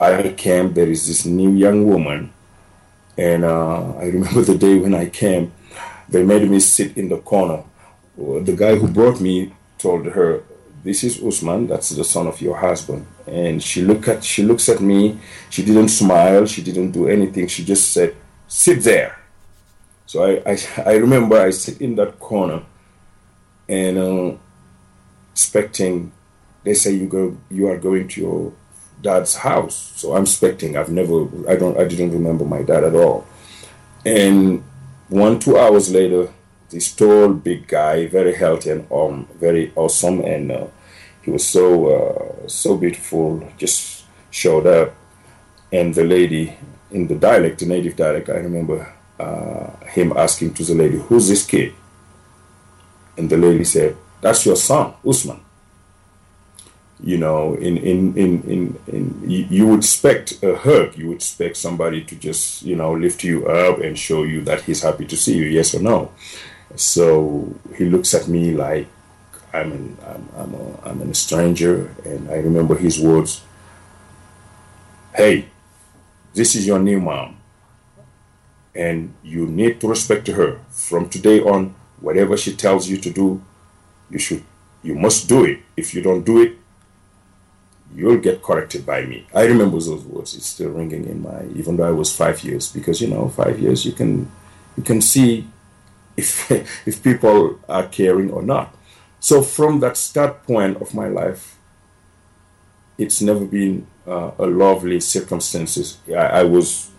I 0.01 0.29
came. 0.31 0.73
There 0.73 0.89
is 0.89 1.07
this 1.09 1.27
new 1.27 1.51
young 1.51 1.87
woman, 1.87 2.33
and 3.19 3.45
uh, 3.45 3.97
I 3.97 4.05
remember 4.07 4.41
the 4.41 4.57
day 4.57 4.79
when 4.79 4.95
I 4.95 5.11
came 5.11 5.53
they 6.09 6.23
made 6.23 6.49
me 6.51 6.61
sit 6.61 6.97
in 6.97 7.09
the 7.09 7.19
corner. 7.19 7.63
The 8.17 8.55
guy 8.57 8.77
who 8.77 8.89
brought 8.89 9.21
me 9.21 9.53
told 9.79 10.07
her, 10.07 10.43
"This 10.83 11.03
is 11.05 11.23
Usman. 11.23 11.67
That's 11.67 11.91
the 11.91 12.05
son 12.05 12.27
of 12.27 12.41
your 12.41 12.57
husband." 12.57 13.07
And 13.27 13.63
she 13.63 13.83
looked 13.83 14.09
at 14.09 14.23
she 14.23 14.43
looks 14.43 14.69
at 14.69 14.81
me. 14.81 15.19
She 15.51 15.65
didn't 15.65 15.89
smile. 15.89 16.47
She 16.47 16.63
didn't 16.63 16.93
do 16.93 17.09
anything. 17.09 17.49
She 17.49 17.65
just 17.65 17.93
said, 17.93 18.15
"Sit 18.47 18.83
there." 18.83 19.19
So 20.07 20.23
I 20.25 20.53
I, 20.53 20.57
I 20.93 20.95
remember 20.97 21.37
I 21.41 21.51
sit 21.51 21.81
in 21.81 21.97
that 21.97 22.19
corner, 22.19 22.63
and 23.69 23.99
uh, 23.99 24.37
expecting. 25.33 26.13
They 26.63 26.73
say 26.73 26.93
you 26.93 27.07
go, 27.07 27.37
you 27.51 27.69
are 27.69 27.77
going 27.77 28.09
to 28.09 28.21
your 28.23 28.53
dad's 29.03 29.37
house. 29.37 29.93
So 29.97 30.17
I'm 30.17 30.23
expecting. 30.23 30.77
I've 30.77 30.91
never, 30.91 31.29
I 31.49 31.57
don't, 31.57 31.79
I 31.79 31.85
didn't 31.85 32.13
remember 32.13 32.45
my 32.45 32.63
dad 32.63 32.83
at 32.83 32.95
all. 32.95 33.27
And 34.05 34.65
one, 35.09 35.39
two 35.39 35.59
hours 35.59 35.91
later, 35.91 36.33
this 36.71 36.95
tall, 36.95 37.33
big 37.33 37.67
guy, 37.69 38.07
very 38.07 38.35
healthy 38.35 38.71
and 38.71 38.87
um, 38.91 39.29
very 39.39 39.73
awesome, 39.77 40.21
and 40.21 40.51
uh, 40.51 40.67
he 41.23 41.31
was 41.31 41.47
so 41.47 41.87
uh, 41.87 42.49
so 42.49 42.77
beautiful. 42.77 43.49
Just 43.57 44.05
showed 44.31 44.67
up, 44.67 44.95
and 45.73 45.95
the 45.95 46.05
lady 46.05 46.57
in 46.91 47.07
the 47.07 47.15
dialect, 47.15 47.61
the 47.61 47.67
native 47.67 47.97
dialect, 47.97 48.29
I 48.29 48.37
remember 48.37 48.93
uh, 49.19 49.71
him 49.87 50.13
asking 50.17 50.55
to 50.55 50.65
the 50.65 50.75
lady, 50.75 50.99
"Who's 50.99 51.29
this 51.29 51.47
kid?" 51.47 51.75
And 53.17 53.31
the 53.31 53.37
lady 53.37 53.65
said, 53.65 53.97
"That's 54.21 54.45
your 54.45 54.57
son, 54.57 54.95
Usman." 55.07 55.41
You 57.05 57.19
know, 57.19 57.55
in, 57.57 57.77
in, 57.77 58.17
in, 58.17 58.43
in, 58.45 58.79
in 58.87 59.31
you, 59.31 59.67
would 59.67 59.81
expect 59.81 60.43
a 60.43 60.57
hug. 60.57 60.97
You 60.97 61.09
would 61.09 61.17
expect 61.17 61.59
somebody 61.59 62.03
to 62.03 62.17
just, 62.17 62.63
you 62.63 62.77
know, 62.77 62.95
lift 62.95 63.23
you 63.23 63.47
up 63.47 63.81
and 63.81 63.99
show 63.99 64.23
you 64.23 64.41
that 64.45 64.63
he's 64.63 64.83
happy 64.83 65.05
to 65.07 65.17
see 65.17 65.37
you, 65.37 65.45
yes 65.45 65.75
or 65.75 65.83
no. 65.83 66.13
So 66.77 67.55
he 67.77 67.85
looks 67.85 68.15
at 68.15 68.27
me 68.27 68.53
like 68.53 68.87
I'm 69.53 69.73
an, 69.73 69.99
I'm, 70.07 70.29
I'm, 70.35 70.55
a, 70.55 70.81
I'm 70.89 71.03
a 71.03 71.15
stranger. 71.15 71.95
And 72.07 72.31
I 72.31 72.37
remember 72.37 72.75
his 72.75 72.99
words, 72.99 73.43
hey, 75.15 75.49
this 76.33 76.57
is 76.57 76.67
your 76.67 76.79
new 76.79 77.01
mom. 77.01 77.37
And 78.75 79.13
you 79.23 79.47
need 79.47 79.79
to 79.83 79.89
respect 79.89 80.27
her. 80.29 80.59
From 80.71 81.11
today 81.11 81.41
on, 81.41 81.75
whatever 82.01 82.39
she 82.39 82.57
tells 82.57 82.89
you 82.89 82.97
to 82.97 83.11
do, 83.11 83.43
you 84.09 84.19
should, 84.19 84.43
you 84.83 84.95
must 84.95 85.29
do 85.29 85.45
it. 85.45 85.59
If 85.77 85.95
you 85.95 86.01
don't 86.01 86.25
do 86.25 86.41
it, 86.41 86.64
you'll 87.95 88.19
get 88.19 88.43
corrected 88.43 88.85
by 88.85 89.05
me. 89.05 89.27
I 89.35 89.45
remember 89.45 89.79
those 89.79 90.05
words. 90.05 90.35
It's 90.35 90.47
still 90.47 90.71
ringing 90.71 91.05
in 91.07 91.23
my, 91.23 91.45
even 91.55 91.77
though 91.77 91.89
I 91.89 91.93
was 91.93 92.15
five 92.15 92.43
years, 92.43 92.71
because 92.71 93.01
you 93.01 93.09
know, 93.09 93.29
five 93.29 93.59
years 93.59 93.85
you 93.87 93.93
can, 93.93 94.31
you 94.77 94.83
can 94.83 95.01
see 95.01 95.47
if 96.17 96.51
if 96.87 97.03
people 97.03 97.59
are 97.69 97.87
caring 97.87 98.31
or 98.31 98.43
not. 98.43 98.75
So 99.21 99.43
from 99.43 99.81
that 99.81 99.97
start 99.97 100.45
point 100.45 100.83
of 100.83 100.95
my 100.95 101.09
life, 101.09 101.57
it's 102.99 103.23
never 103.23 103.45
been 103.45 103.87
uh, 104.07 104.33
a 104.39 104.47
lovely 104.47 105.01
circumstances. 105.01 105.99
I, 106.09 106.41
I 106.41 106.43
was. 106.43 106.91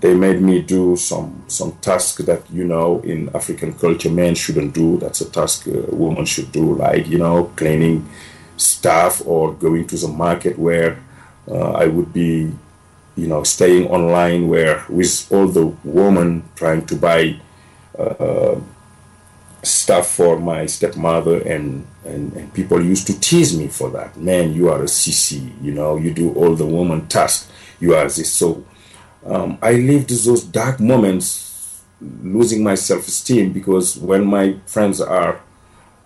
They 0.00 0.12
made 0.12 0.42
me 0.42 0.60
do 0.60 0.96
some 0.96 1.44
some 1.46 1.72
task 1.80 2.18
that 2.26 2.42
you 2.50 2.64
know 2.64 3.00
in 3.00 3.30
African 3.34 3.72
culture 3.72 4.10
men 4.10 4.34
shouldn't 4.34 4.74
do. 4.74 4.98
That's 4.98 5.22
a 5.22 5.30
task 5.30 5.66
a 5.66 5.94
woman 5.94 6.26
should 6.26 6.52
do, 6.52 6.74
like 6.74 7.08
you 7.08 7.18
know 7.18 7.44
cleaning 7.56 8.06
staff 8.56 9.22
or 9.26 9.52
going 9.54 9.86
to 9.88 9.96
the 9.96 10.08
market 10.08 10.58
where 10.58 11.02
uh, 11.48 11.72
I 11.72 11.86
would 11.86 12.12
be, 12.12 12.52
you 13.16 13.26
know, 13.26 13.42
staying 13.44 13.88
online 13.88 14.48
where 14.48 14.84
with 14.88 15.30
all 15.32 15.46
the 15.46 15.66
women 15.84 16.44
trying 16.56 16.86
to 16.86 16.96
buy 16.96 17.38
uh, 17.98 18.56
stuff 19.62 20.10
for 20.10 20.38
my 20.38 20.66
stepmother 20.66 21.40
and, 21.42 21.86
and, 22.04 22.32
and 22.34 22.52
people 22.54 22.82
used 22.82 23.06
to 23.06 23.18
tease 23.20 23.56
me 23.56 23.68
for 23.68 23.90
that. 23.90 24.16
Man, 24.16 24.52
you 24.52 24.68
are 24.68 24.80
a 24.82 24.86
CC, 24.86 25.52
you 25.62 25.72
know, 25.72 25.96
you 25.96 26.12
do 26.12 26.32
all 26.34 26.54
the 26.54 26.66
woman 26.66 27.06
tasks. 27.08 27.50
You 27.80 27.94
are 27.94 28.04
this. 28.04 28.32
So 28.32 28.64
um, 29.26 29.58
I 29.62 29.72
lived 29.72 30.10
those 30.10 30.44
dark 30.44 30.80
moments 30.80 31.82
losing 32.00 32.62
my 32.62 32.74
self-esteem 32.74 33.52
because 33.52 33.96
when 33.96 34.26
my 34.26 34.56
friends 34.66 35.00
are 35.00 35.40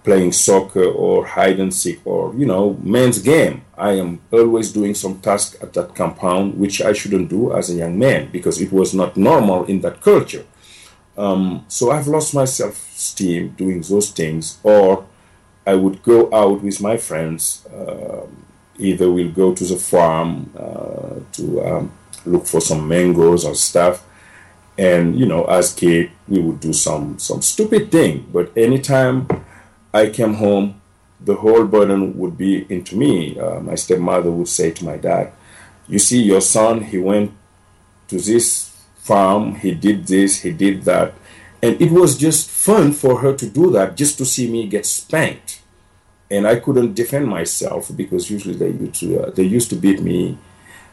playing 0.08 0.32
soccer 0.32 0.86
or 1.04 1.14
hide 1.36 1.58
and 1.60 1.72
seek 1.82 1.98
or 2.12 2.34
you 2.40 2.46
know 2.46 2.64
men's 2.82 3.18
game. 3.32 3.56
I 3.76 3.92
am 4.02 4.10
always 4.30 4.72
doing 4.78 4.94
some 4.94 5.20
task 5.28 5.56
at 5.64 5.72
that 5.76 5.94
compound 6.00 6.46
which 6.62 6.76
i 6.90 6.92
shouldn't 6.98 7.28
do 7.36 7.42
as 7.58 7.70
a 7.70 7.74
young 7.82 7.94
man 8.06 8.20
because 8.36 8.56
it 8.64 8.70
was 8.72 8.90
not 9.00 9.16
normal 9.16 9.60
in 9.72 9.80
that 9.84 10.00
culture. 10.00 10.44
Um, 11.24 11.64
so 11.68 11.82
i've 11.94 12.08
lost 12.16 12.34
my 12.40 12.46
self-esteem 12.58 13.42
doing 13.62 13.80
those 13.82 14.08
things 14.20 14.44
or 14.62 15.04
i 15.66 15.74
would 15.82 15.98
go 16.12 16.18
out 16.40 16.62
with 16.62 16.80
my 16.80 16.96
friends 16.96 17.66
uh, 17.78 18.24
either 18.78 19.10
we'll 19.10 19.32
go 19.32 19.54
to 19.54 19.64
the 19.64 19.76
farm 19.76 20.50
uh, 20.56 21.16
to 21.32 21.44
um, 21.66 21.92
look 22.24 22.46
for 22.46 22.60
some 22.60 22.86
mangoes 22.86 23.44
or 23.44 23.54
stuff. 23.54 24.04
And 24.78 25.18
you 25.18 25.26
know 25.26 25.44
as 25.44 25.74
kid 25.74 26.12
we 26.28 26.38
would 26.38 26.60
do 26.60 26.72
some 26.72 27.18
some 27.18 27.42
stupid 27.42 27.90
thing. 27.90 28.28
But 28.32 28.56
anytime 28.56 29.26
I 29.92 30.10
came 30.10 30.34
home, 30.34 30.80
the 31.20 31.36
whole 31.36 31.64
burden 31.64 32.16
would 32.18 32.36
be 32.36 32.66
into 32.70 32.96
me. 32.96 33.38
Uh, 33.38 33.60
my 33.60 33.74
stepmother 33.74 34.30
would 34.30 34.48
say 34.48 34.70
to 34.70 34.84
my 34.84 34.96
dad, 34.96 35.32
You 35.88 35.98
see, 35.98 36.22
your 36.22 36.40
son, 36.40 36.82
he 36.82 36.98
went 36.98 37.32
to 38.08 38.16
this 38.18 38.74
farm, 38.98 39.56
he 39.56 39.74
did 39.74 40.06
this, 40.06 40.42
he 40.42 40.52
did 40.52 40.82
that. 40.82 41.14
And 41.62 41.80
it 41.80 41.90
was 41.90 42.16
just 42.16 42.48
fun 42.48 42.92
for 42.92 43.20
her 43.20 43.34
to 43.34 43.48
do 43.48 43.70
that, 43.72 43.96
just 43.96 44.18
to 44.18 44.24
see 44.24 44.50
me 44.50 44.68
get 44.68 44.86
spanked. 44.86 45.60
And 46.30 46.46
I 46.46 46.56
couldn't 46.56 46.94
defend 46.94 47.26
myself 47.26 47.90
because 47.96 48.30
usually 48.30 48.54
they 48.54 48.70
used 48.70 49.00
to, 49.00 49.22
uh, 49.22 49.30
they 49.30 49.44
used 49.44 49.70
to 49.70 49.76
beat 49.76 50.00
me 50.02 50.38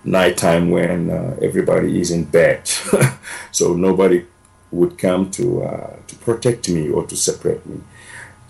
nighttime 0.03 0.71
when 0.71 1.09
uh, 1.09 1.37
everybody 1.41 1.99
is 1.99 2.09
in 2.09 2.23
bed. 2.23 2.67
so 3.51 3.73
nobody 3.73 4.25
would 4.71 4.97
come 4.97 5.29
to, 5.31 5.63
uh, 5.63 5.95
to 6.07 6.15
protect 6.15 6.69
me 6.69 6.89
or 6.89 7.05
to 7.05 7.15
separate 7.15 7.65
me 7.65 7.81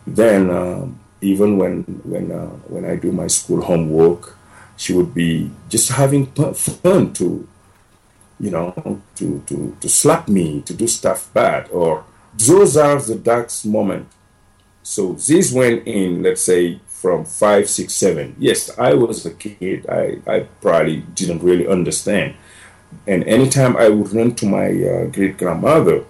then 0.07 0.49
um, 0.49 0.99
even 1.21 1.57
when 1.57 1.83
when 2.03 2.31
uh, 2.31 2.49
when 2.67 2.85
I 2.85 2.95
do 2.95 3.11
my 3.11 3.27
school 3.27 3.61
homework, 3.61 4.37
she 4.77 4.93
would 4.93 5.13
be 5.13 5.51
just 5.69 5.91
having 5.91 6.27
fun 6.27 7.13
to, 7.13 7.47
you 8.39 8.51
know, 8.51 9.01
to 9.15 9.43
to 9.47 9.77
to 9.79 9.89
slap 9.89 10.27
me, 10.27 10.61
to 10.61 10.73
do 10.73 10.87
stuff 10.87 11.31
bad, 11.33 11.69
or 11.69 12.05
those 12.37 12.77
are 12.77 12.99
the 12.99 13.15
dark 13.15 13.49
moments. 13.65 14.13
So 14.83 15.13
this 15.13 15.51
went 15.51 15.87
in, 15.87 16.21
let's 16.21 16.43
say, 16.43 16.79
from 16.87 17.25
five, 17.25 17.67
six, 17.69 17.93
seven. 17.93 18.35
Yes, 18.37 18.69
I 18.77 18.93
was 18.93 19.25
a 19.25 19.33
kid. 19.33 19.85
I, 19.89 20.21
I 20.27 20.39
probably 20.61 20.97
didn't 21.15 21.41
really 21.41 21.67
understand. 21.67 22.35
And 23.07 23.23
anytime 23.23 23.75
I 23.77 23.89
would 23.89 24.13
run 24.13 24.35
to 24.35 24.45
my 24.45 24.67
uh, 24.67 25.05
great 25.07 25.37
grandmother 25.37 26.05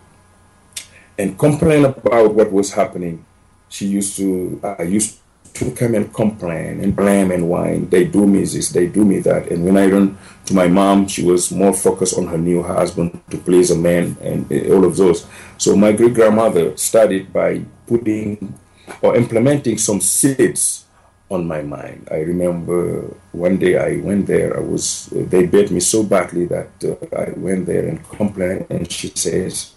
and 1.17 1.39
complain 1.39 1.86
about 1.86 2.34
what 2.34 2.51
was 2.51 2.73
happening, 2.73 3.25
she 3.69 3.88
used 3.88 4.17
to 4.17 4.60
I 4.63 4.84
used 4.84 5.19
to 5.56 5.71
come 5.71 5.95
and 5.95 6.13
complain 6.13 6.84
and 6.84 6.95
blame 6.95 7.32
and 7.32 7.47
whine. 7.49 7.89
They 7.89 8.06
do 8.06 8.28
me 8.28 8.43
this, 8.43 8.69
they 8.69 8.88
do 8.88 9.06
me 9.06 9.19
that. 9.19 9.47
And 9.49 9.63
when 9.63 9.78
I 9.78 9.88
run 9.88 10.17
to 10.47 10.54
my 10.54 10.67
mom, 10.67 11.08
she 11.08 11.23
was 11.23 11.51
more 11.51 11.73
focused 11.73 12.17
on 12.17 12.28
her 12.28 12.38
new 12.38 12.62
husband 12.62 13.21
to 13.32 13.38
please 13.38 13.71
a 13.71 13.78
man 13.78 14.17
and 14.21 14.51
uh, 14.51 14.73
all 14.73 14.84
of 14.84 14.97
those. 14.97 15.25
So 15.58 15.75
my 15.75 15.93
great 15.93 16.13
grandmother 16.13 16.75
started 16.75 17.32
by 17.32 17.63
putting 17.88 18.54
or 19.01 19.15
implementing 19.15 19.78
some 19.78 20.01
seeds 20.01 20.86
on 21.32 21.47
my 21.47 21.62
mind. 21.62 22.08
I 22.12 22.17
remember 22.17 23.15
one 23.32 23.58
day 23.58 23.78
I 23.78 23.97
went 24.01 24.28
there. 24.28 24.58
I 24.58 24.60
was 24.60 25.08
they 25.12 25.45
beat 25.47 25.71
me 25.71 25.80
so 25.80 26.04
badly 26.04 26.45
that 26.45 26.69
uh, 26.84 27.15
I 27.15 27.32
went 27.38 27.65
there 27.65 27.88
and 27.88 28.04
complained. 28.10 28.67
And 28.69 28.91
she 28.91 29.10
says, 29.15 29.73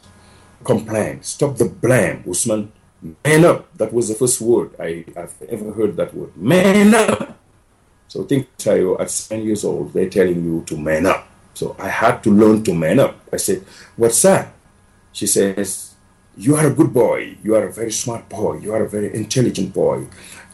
"Complain, 0.65 1.23
stop 1.23 1.57
the 1.57 1.67
blame, 1.71 2.25
Usman. 2.29 2.73
Man 3.03 3.45
up. 3.45 3.77
That 3.77 3.93
was 3.93 4.09
the 4.09 4.15
first 4.15 4.41
word 4.41 4.75
I, 4.81 5.05
have 5.15 5.35
ever 5.49 5.73
heard 5.73 5.97
that 5.97 6.15
word. 6.15 6.37
Man 6.37 6.95
up. 6.95 7.39
So 8.09 8.25
think, 8.25 8.49
Tayo, 8.57 8.99
at 9.01 9.11
seven 9.11 9.45
years 9.45 9.65
old, 9.65 9.93
they're 9.93 10.09
telling 10.09 10.43
you 10.43 10.65
to 10.67 10.77
man 10.77 11.07
up. 11.07 11.29
So 11.55 11.77
I 11.79 11.89
had 11.89 12.23
to 12.25 12.31
learn 12.31 12.65
to 12.65 12.75
man 12.75 12.99
up. 12.99 13.21
I 13.33 13.37
said, 13.37 13.65
What's 13.97 14.23
that? 14.23 14.53
She 15.13 15.27
says, 15.27 15.95
You 16.37 16.57
are 16.57 16.67
a 16.67 16.75
good 16.75 16.93
boy. 16.93 17.37
You 17.45 17.55
are 17.55 17.69
a 17.69 17.73
very 17.73 17.93
smart 17.93 18.29
boy. 18.29 18.59
You 18.59 18.73
are 18.73 18.85
a 18.85 18.89
very 18.89 19.15
intelligent 19.15 19.75
boy. 19.75 20.07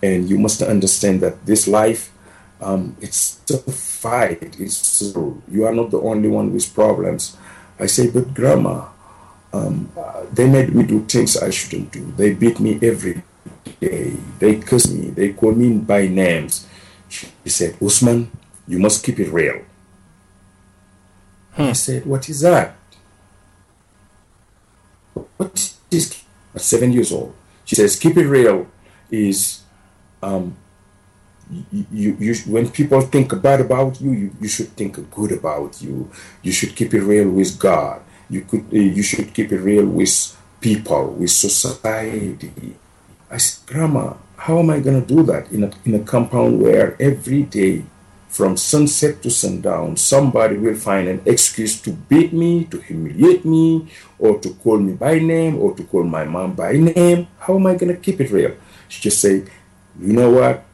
And 0.03 0.29
you 0.29 0.39
must 0.39 0.61
understand 0.61 1.21
that 1.21 1.47
this 1.47 1.69
life, 1.69 2.13
um, 2.61 2.97
it's 3.01 3.41
a 3.51 3.59
fight. 3.71 4.59
It's, 4.61 5.15
you 5.49 5.65
are 5.65 5.75
not 5.75 5.91
the 5.91 6.01
only 6.01 6.29
one 6.29 6.53
with 6.53 6.75
problems. 6.75 7.37
I 7.79 7.87
say, 7.87 8.11
But 8.11 8.35
grandma, 8.35 8.89
um, 9.55 9.89
they 10.33 10.49
made 10.49 10.75
me 10.75 10.83
do 10.83 11.05
things 11.07 11.37
I 11.37 11.51
shouldn't 11.51 11.93
do. 11.93 12.13
They 12.17 12.35
beat 12.35 12.59
me 12.59 12.79
every 12.83 13.23
day. 13.79 14.17
They 14.41 14.57
cuss 14.57 14.91
me. 14.91 15.11
They 15.11 15.33
call 15.33 15.53
me 15.53 15.79
by 15.79 16.09
names. 16.09 16.67
She 17.09 17.29
said, 17.47 17.77
Usman, 17.81 18.31
you 18.67 18.81
must 18.81 19.05
keep 19.05 19.21
it 19.21 19.31
real. 19.31 19.63
Hmm. 21.53 21.63
I 21.63 21.73
said, 21.73 22.05
What 22.05 22.29
is 22.29 22.41
that? 22.41 22.75
What 25.37 25.75
is 25.91 26.25
at 26.55 26.61
seven 26.61 26.93
years 26.93 27.13
old? 27.13 27.35
She 27.65 27.77
says, 27.77 27.97
Keep 27.97 28.17
it 28.17 28.27
real 28.27 28.67
is 29.09 29.63
um, 30.21 30.57
you, 31.49 31.87
you, 31.93 32.17
you, 32.19 32.35
when 32.47 32.69
people 32.71 33.01
think 33.03 33.41
bad 33.41 33.61
about 33.61 34.01
you, 34.01 34.11
you, 34.11 34.37
you 34.41 34.49
should 34.49 34.71
think 34.71 34.99
good 35.11 35.31
about 35.31 35.81
you. 35.81 36.11
You 36.43 36.51
should 36.51 36.75
keep 36.75 36.93
it 36.93 37.03
real 37.03 37.31
with 37.31 37.57
God 37.57 38.03
you 38.31 38.43
could 38.43 38.65
uh, 38.73 38.77
you 38.77 39.03
should 39.03 39.33
keep 39.35 39.53
it 39.53 39.61
real 39.61 39.87
with 39.87 40.37
people 40.61 41.09
with 41.13 41.31
society 41.31 42.75
I 43.35 43.39
said, 43.39 43.67
Grandma, 43.67 44.15
how 44.37 44.61
am 44.61 44.71
I 44.71 44.79
going 44.79 45.01
to 45.01 45.07
do 45.07 45.25
that 45.25 45.51
in 45.51 45.65
a, 45.65 45.71
in 45.85 45.95
a 45.97 46.05
compound 46.05 46.63
where 46.63 46.97
every 47.03 47.43
day 47.43 47.83
from 48.29 48.57
sunset 48.57 49.23
to 49.23 49.31
sundown, 49.31 49.97
somebody 49.97 50.57
will 50.57 50.77
find 50.77 51.09
an 51.09 51.21
excuse 51.27 51.81
to 51.83 51.91
beat 51.91 52.33
me, 52.33 52.65
to 52.67 52.79
humiliate 52.81 53.45
me, 53.45 53.91
or 54.19 54.39
to 54.39 54.55
call 54.55 54.79
me 54.79 54.93
by 54.93 55.19
name, 55.19 55.59
or 55.59 55.75
to 55.75 55.83
call 55.83 56.05
my 56.05 56.25
mom 56.25 56.55
by 56.55 56.73
name. 56.73 57.27
How 57.41 57.57
am 57.57 57.67
I 57.67 57.75
going 57.75 57.95
to 57.95 58.01
keep 58.01 58.21
it 58.21 58.31
real? 58.31 58.55
She 58.89 59.03
just 59.03 59.21
said, 59.21 59.51
you 60.01 60.13
know 60.13 60.31
what? 60.31 60.65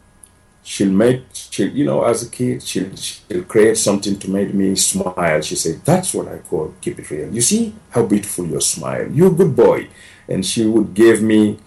She'll 0.63 0.93
make, 0.93 1.23
she'll, 1.33 1.71
you 1.71 1.85
know, 1.85 2.05
as 2.05 2.23
a 2.23 2.31
kid, 2.31 2.63
she'll, 2.63 2.95
she'll 2.95 3.45
create 3.45 3.77
something 3.79 4.19
to 4.19 4.31
make 4.31 4.53
me 4.53 4.77
smile. 4.77 5.41
She 5.41 5.57
said, 5.57 5.81
that's 5.85 6.13
what 6.15 6.29
I 6.29 6.39
call 6.39 6.75
keep 6.81 6.99
it 6.99 7.11
real. 7.11 7.33
You 7.33 7.41
see 7.41 7.75
how 7.91 8.05
beautiful 8.07 8.47
your 8.47 8.61
smile. 8.61 9.11
You're 9.11 9.33
a 9.33 9.35
good 9.35 9.57
boy. 9.57 9.89
And 10.29 10.45
she 10.45 10.67
would 10.67 10.95
give 10.95 11.23
me 11.23 11.59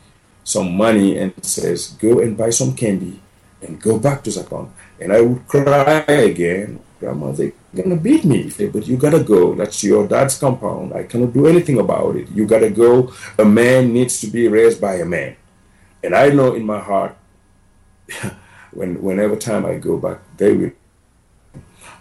some 0.44 0.78
money 0.78 1.18
and 1.18 1.34
says, 1.44 1.90
go 2.00 2.20
and 2.20 2.38
buy 2.38 2.52
some 2.52 2.76
candy 2.76 3.20
and 3.62 3.82
go 3.82 3.98
back 3.98 4.24
to 4.24 4.30
Zakon. 4.30 4.70
And 5.00 5.12
I 5.12 5.22
would 5.22 5.48
cry 5.48 6.06
again. 6.08 6.80
Grandma, 7.00 7.32
they're 7.32 7.52
gonna 7.76 7.98
beat 7.98 8.24
me. 8.24 8.52
But 8.72 8.88
you 8.88 8.98
gotta 8.98 9.24
go. 9.24 9.56
That's 9.56 9.84
your 9.84 10.08
dad's 10.08 10.38
compound. 10.38 10.94
I 10.94 11.04
cannot 11.04 11.34
do 11.34 11.48
anything 11.48 11.80
about 11.80 12.16
it. 12.16 12.30
You 12.30 12.46
gotta 12.46 12.70
go. 12.70 13.12
A 13.38 13.46
man 13.46 13.92
needs 13.92 14.22
to 14.22 14.28
be 14.28 14.48
raised 14.48 14.80
by 14.80 14.96
a 14.96 15.06
man. 15.06 15.36
And 16.04 16.16
I 16.16 16.30
know 16.30 16.54
in 16.54 16.66
my 16.66 16.80
heart, 16.80 17.18
when 18.76 19.02
whenever 19.02 19.36
time 19.36 19.66
I 19.66 19.76
go 19.76 19.98
back, 19.98 20.20
they 20.38 20.54
will. 20.54 20.72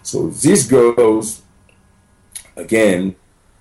So 0.01 0.29
these 0.29 0.67
girls, 0.67 1.41
again, 2.55 3.15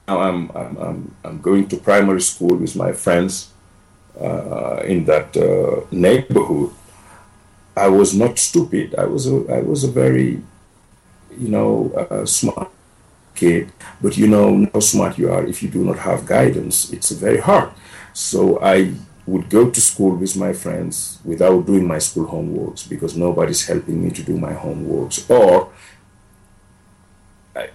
I'm, 0.08 0.50
I'm, 0.54 0.76
I'm, 0.76 1.16
I'm 1.24 1.40
going 1.40 1.68
to 1.68 1.76
primary 1.76 2.20
school 2.20 2.56
with 2.56 2.74
my 2.74 2.92
friends 2.92 3.52
uh, 4.20 4.82
in 4.84 5.04
that 5.04 5.36
uh, 5.36 5.86
neighborhood. 5.90 6.72
I 7.76 7.88
was 7.88 8.14
not 8.14 8.38
stupid. 8.38 8.94
I 8.96 9.04
was 9.04 9.26
a, 9.26 9.36
I 9.48 9.60
was 9.60 9.84
a 9.84 9.90
very, 9.90 10.42
you 11.38 11.48
know, 11.48 11.92
uh, 11.96 12.26
smart 12.26 12.70
kid. 13.34 13.72
But 14.00 14.16
you 14.16 14.26
know 14.26 14.68
how 14.74 14.80
smart 14.80 15.16
you 15.18 15.32
are 15.32 15.44
if 15.46 15.62
you 15.62 15.70
do 15.70 15.84
not 15.84 15.98
have 15.98 16.26
guidance. 16.26 16.92
It's 16.92 17.10
very 17.12 17.38
hard. 17.38 17.70
So 18.12 18.60
I 18.60 18.92
would 19.26 19.48
go 19.48 19.70
to 19.70 19.80
school 19.80 20.16
with 20.16 20.36
my 20.36 20.52
friends 20.52 21.18
without 21.24 21.66
doing 21.66 21.86
my 21.86 21.98
school 21.98 22.26
homeworks 22.26 22.88
because 22.88 23.16
nobody's 23.16 23.66
helping 23.66 24.02
me 24.02 24.10
to 24.10 24.22
do 24.22 24.36
my 24.36 24.52
homeworks. 24.52 25.28
Or 25.30 25.72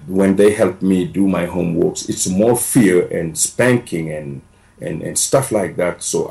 when 0.08 0.36
they 0.36 0.52
help 0.52 0.82
me 0.82 1.06
do 1.06 1.28
my 1.28 1.46
homeworks, 1.46 2.10
it's 2.10 2.28
more 2.28 2.58
fear 2.58 3.08
and 3.08 3.38
spanking 3.38 4.12
and, 4.12 4.42
and, 4.82 5.02
and 5.02 5.18
stuff 5.18 5.52
like 5.52 5.78
that. 5.78 6.04
So 6.04 6.28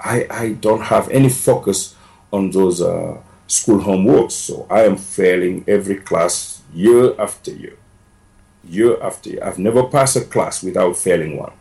I, 0.00 0.26
I 0.30 0.52
don't 0.52 0.82
have 0.82 1.08
any 1.10 1.28
focus 1.28 1.94
on 2.32 2.50
those 2.50 2.80
uh, 2.80 3.18
school 3.46 3.80
homeworks. 3.80 4.32
So 4.32 4.66
I 4.70 4.84
am 4.84 4.96
failing 4.96 5.64
every 5.68 5.96
class 5.96 6.62
year 6.72 7.14
after 7.20 7.50
year, 7.50 7.76
year 8.64 9.02
after 9.02 9.30
year. 9.30 9.44
I've 9.44 9.58
never 9.58 9.84
passed 9.84 10.16
a 10.16 10.22
class 10.22 10.62
without 10.62 10.96
failing 10.96 11.36
one. 11.36 11.52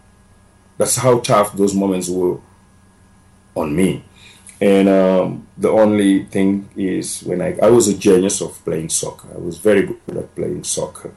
That's 0.78 0.98
how 0.98 1.20
tough 1.20 1.54
those 1.54 1.74
moments 1.74 2.10
were 2.10 2.40
on 3.56 3.76
me. 3.76 4.04
And 4.62 4.88
um, 4.88 5.48
the 5.58 5.70
only 5.70 6.26
thing 6.26 6.70
is 6.76 7.22
when 7.24 7.42
I, 7.42 7.58
I 7.62 7.70
was 7.70 7.88
a 7.88 7.98
genius 7.98 8.42
of 8.42 8.64
playing 8.64 8.90
soccer. 8.90 9.28
I 9.34 9.40
was 9.40 9.58
very 9.58 9.84
good 9.86 10.18
at 10.18 10.36
playing 10.36 10.64
soccer. 10.64 11.12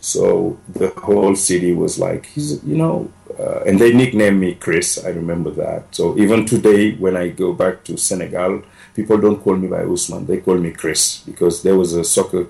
So 0.00 0.58
the 0.68 0.88
whole 0.88 1.36
city 1.36 1.72
was 1.72 1.98
like, 1.98 2.26
he's, 2.26 2.62
you 2.64 2.76
know, 2.76 3.10
uh, 3.38 3.60
and 3.60 3.78
they 3.78 3.92
nicknamed 3.92 4.40
me 4.40 4.54
Chris. 4.54 5.02
I 5.02 5.10
remember 5.10 5.50
that. 5.52 5.94
So 5.94 6.18
even 6.18 6.44
today, 6.44 6.92
when 6.96 7.16
I 7.16 7.28
go 7.28 7.52
back 7.52 7.84
to 7.84 7.96
Senegal, 7.96 8.62
people 8.94 9.16
don't 9.18 9.40
call 9.40 9.56
me 9.56 9.68
by 9.68 9.84
Usman. 9.84 10.26
They 10.26 10.38
call 10.38 10.58
me 10.58 10.72
Chris 10.72 11.18
because 11.18 11.62
there 11.62 11.76
was 11.76 11.94
a 11.94 12.04
soccer 12.04 12.48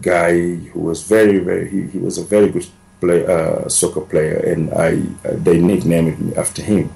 guy 0.00 0.54
who 0.54 0.80
was 0.80 1.02
very, 1.02 1.38
very, 1.38 1.68
he, 1.68 1.82
he 1.88 1.98
was 1.98 2.16
a 2.16 2.24
very 2.24 2.48
good 2.50 2.66
play, 3.00 3.26
uh, 3.26 3.68
soccer 3.68 4.00
player, 4.00 4.38
and 4.52 4.72
I 4.72 5.02
uh, 5.28 5.34
they 5.34 5.60
nicknamed 5.60 6.18
me 6.20 6.36
after 6.36 6.62
him. 6.62 6.90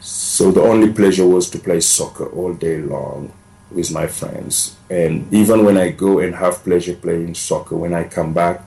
So 0.00 0.50
the 0.50 0.62
only 0.62 0.92
pleasure 0.92 1.26
was 1.26 1.50
to 1.50 1.58
play 1.58 1.80
soccer 1.80 2.26
all 2.26 2.54
day 2.54 2.78
long 2.78 3.32
with 3.70 3.90
my 3.90 4.06
friends. 4.06 4.76
And 4.88 5.32
even 5.32 5.64
when 5.64 5.76
I 5.76 5.90
go 5.90 6.18
and 6.20 6.34
have 6.34 6.64
pleasure 6.64 6.94
playing 6.94 7.34
soccer, 7.34 7.76
when 7.76 7.92
I 7.92 8.04
come 8.04 8.32
back, 8.32 8.62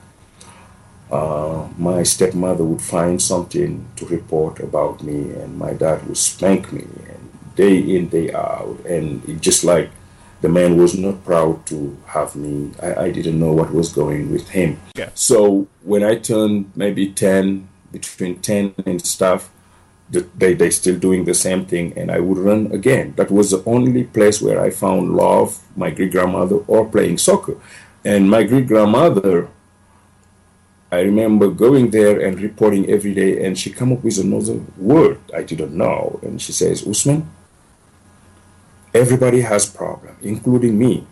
uh, 1.10 1.68
my 1.76 2.02
stepmother 2.02 2.64
would 2.64 2.80
find 2.80 3.20
something 3.20 3.86
to 3.96 4.06
report 4.06 4.60
about 4.60 5.02
me, 5.02 5.30
and 5.32 5.58
my 5.58 5.74
dad 5.74 6.06
would 6.06 6.16
spank 6.16 6.72
me, 6.72 6.86
and 7.08 7.54
day 7.54 7.78
in, 7.78 8.08
day 8.08 8.32
out. 8.32 8.78
And 8.88 9.22
it 9.28 9.40
just 9.40 9.62
like 9.62 9.90
the 10.40 10.48
man 10.48 10.76
was 10.76 10.96
not 10.96 11.22
proud 11.24 11.66
to 11.66 11.98
have 12.06 12.34
me. 12.34 12.72
I, 12.82 12.94
I 12.94 13.10
didn't 13.10 13.38
know 13.38 13.52
what 13.52 13.74
was 13.74 13.92
going 13.92 14.32
with 14.32 14.48
him. 14.50 14.80
Yeah. 14.96 15.10
So 15.14 15.68
when 15.82 16.02
I 16.02 16.16
turned 16.16 16.72
maybe 16.74 17.12
10, 17.12 17.68
between 17.92 18.40
10 18.40 18.74
and 18.86 19.04
stuff, 19.04 19.51
they 20.12 20.52
they 20.54 20.70
still 20.70 20.98
doing 20.98 21.24
the 21.24 21.34
same 21.34 21.64
thing 21.64 21.92
and 21.96 22.10
i 22.10 22.20
would 22.20 22.38
run 22.38 22.70
again. 22.72 23.14
That 23.16 23.30
was 23.30 23.50
the 23.50 23.62
only 23.64 24.04
place 24.04 24.42
where 24.42 24.60
i 24.60 24.70
found 24.70 25.16
love 25.16 25.58
my 25.76 25.90
great 25.90 26.12
grandmother 26.12 26.56
or 26.66 26.88
playing 26.88 27.18
soccer. 27.18 27.56
And 28.04 28.28
my 28.28 28.42
great 28.42 28.66
grandmother 28.66 29.48
i 30.90 31.00
remember 31.00 31.48
going 31.48 31.90
there 31.90 32.20
and 32.20 32.40
reporting 32.40 32.88
every 32.90 33.14
day 33.14 33.44
and 33.44 33.58
she 33.58 33.70
come 33.70 33.92
up 33.92 34.04
with 34.04 34.18
another 34.18 34.60
word 34.76 35.18
i 35.34 35.42
didn't 35.42 35.74
know. 35.74 36.20
And 36.22 36.40
she 36.42 36.52
says 36.52 36.86
usman 36.86 37.30
everybody 38.92 39.40
has 39.40 39.64
problem 39.66 40.16
including 40.20 40.78
me. 40.78 41.06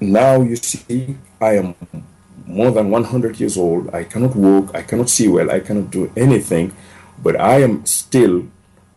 Now 0.00 0.42
you 0.42 0.56
see 0.56 1.16
i 1.40 1.52
am 1.56 1.74
more 2.46 2.70
than 2.70 2.90
100 2.90 3.40
years 3.40 3.56
old. 3.56 3.92
I 3.92 4.04
cannot 4.04 4.36
walk. 4.36 4.72
I 4.72 4.82
cannot 4.82 5.10
see 5.10 5.26
well. 5.26 5.50
I 5.50 5.58
cannot 5.58 5.90
do 5.90 6.12
anything 6.16 6.72
but 7.22 7.40
I 7.40 7.62
am 7.62 7.84
still 7.86 8.46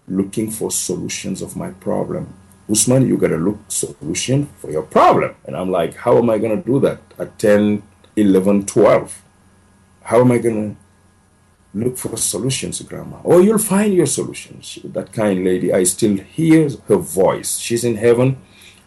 looking 0.08 0.50
for 0.50 0.72
solutions 0.72 1.42
of 1.42 1.56
my 1.56 1.72
problem. 1.72 2.34
Usman, 2.70 3.08
you 3.08 3.18
gotta 3.18 3.38
look 3.38 3.60
solution 3.68 4.48
for 4.58 4.72
your 4.72 4.84
problem. 4.84 5.36
And 5.46 5.56
I'm 5.56 5.72
like, 5.72 5.96
how 5.96 6.18
am 6.18 6.30
I 6.30 6.38
gonna 6.38 6.62
do 6.62 6.80
that 6.82 7.00
at 7.18 7.40
10, 7.40 7.82
11, 8.16 8.66
12? 8.66 9.22
How 10.04 10.22
am 10.22 10.32
I 10.32 10.38
gonna 10.38 10.76
look 11.74 11.98
for 11.98 12.16
solutions, 12.18 12.82
Grandma? 12.82 13.18
Oh, 13.24 13.40
you'll 13.40 13.58
find 13.58 13.94
your 13.94 14.06
solutions. 14.06 14.80
That 14.84 15.12
kind 15.12 15.44
lady, 15.44 15.74
I 15.74 15.84
still 15.84 16.18
hear 16.18 16.70
her 16.88 16.98
voice. 16.98 17.58
She's 17.58 17.84
in 17.84 17.96
heaven. 17.96 18.38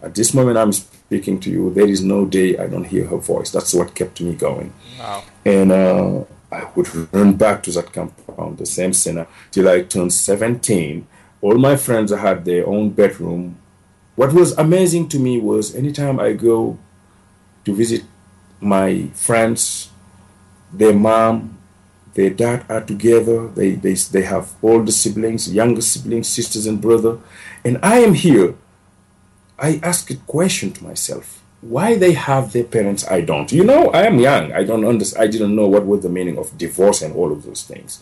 At 0.03 0.15
this 0.15 0.35
moment 0.35 0.59
I'm 0.59 0.73
speaking 0.73 1.39
to 1.41 1.51
you, 1.51 1.73
there 1.73 1.89
is 1.89 2.03
no 2.03 2.25
day 2.25 2.59
I 2.59 2.67
don't 2.67 2.85
hear 2.85 3.07
her 3.07 3.19
voice. 3.19 3.51
That's 3.51 3.75
what 3.75 3.95
kept 3.95 4.21
me 4.21 4.35
going. 4.35 4.73
Wow. 4.99 5.25
And 5.45 5.73
uh, 5.73 6.25
I 6.53 6.69
would 6.75 7.13
run 7.13 7.35
back 7.35 7.63
to 7.65 7.71
that 7.73 7.93
compound, 7.93 8.59
the 8.59 8.67
same 8.67 8.93
center, 8.93 9.27
till 9.51 9.69
I 9.69 9.83
turned 9.83 10.13
17. 10.13 11.07
All 11.41 11.59
my 11.59 11.77
friends 11.77 12.13
had 12.13 12.45
their 12.45 12.67
own 12.67 12.91
bedroom. 12.91 13.59
What 14.15 14.33
was 14.33 14.57
amazing 14.59 15.09
to 15.11 15.19
me 15.19 15.41
was 15.41 15.75
anytime 15.75 16.21
I 16.21 16.35
go 16.35 16.79
to 17.65 17.75
visit 17.75 18.05
my 18.61 19.09
friends, 19.15 19.91
their 20.73 20.93
mom, 20.93 21.59
their 22.15 22.31
dad 22.31 22.67
are 22.69 22.83
together. 22.83 23.49
They, 23.49 23.73
they, 23.73 23.95
they 23.95 24.23
have 24.23 24.53
older 24.63 24.93
siblings, 24.93 25.53
younger 25.53 25.81
siblings, 25.81 26.29
sisters 26.29 26.67
and 26.67 26.81
brother. 26.81 27.19
And 27.65 27.79
I 27.83 28.01
am 28.01 28.15
here. 28.15 28.55
I 29.59 29.81
ask 29.83 30.11
a 30.11 30.17
question 30.17 30.73
to 30.73 30.85
myself 30.85 31.42
why 31.63 31.97
they 31.97 32.13
have 32.13 32.53
their 32.53 32.65
parents 32.65 33.07
i 33.09 33.21
don't. 33.21 33.51
You 33.53 33.65
know 33.65 33.89
i 33.91 34.03
am 34.03 34.19
young. 34.19 34.53
I 34.53 34.65
don't 34.65 34.85
understand 34.85 35.23
i 35.23 35.27
didn't 35.27 35.57
know 35.57 35.69
what 35.69 35.87
was 35.87 36.03
the 36.03 36.09
meaning 36.09 36.37
of 36.39 36.57
divorce 36.59 37.03
and 37.03 37.15
all 37.15 37.33
of 37.33 37.45
those 37.45 37.63
things. 37.63 38.01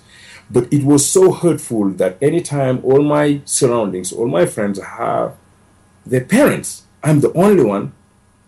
But 0.50 0.72
it 0.72 0.82
was 0.82 1.08
so 1.08 1.30
hurtful 1.32 1.90
that 1.90 2.18
anytime 2.20 2.80
all 2.82 3.02
my 3.02 3.40
surroundings 3.44 4.12
all 4.12 4.26
my 4.28 4.46
friends 4.46 4.80
have 4.82 5.36
their 6.04 6.24
parents 6.24 6.84
i'm 7.04 7.20
the 7.20 7.32
only 7.34 7.64
one 7.64 7.92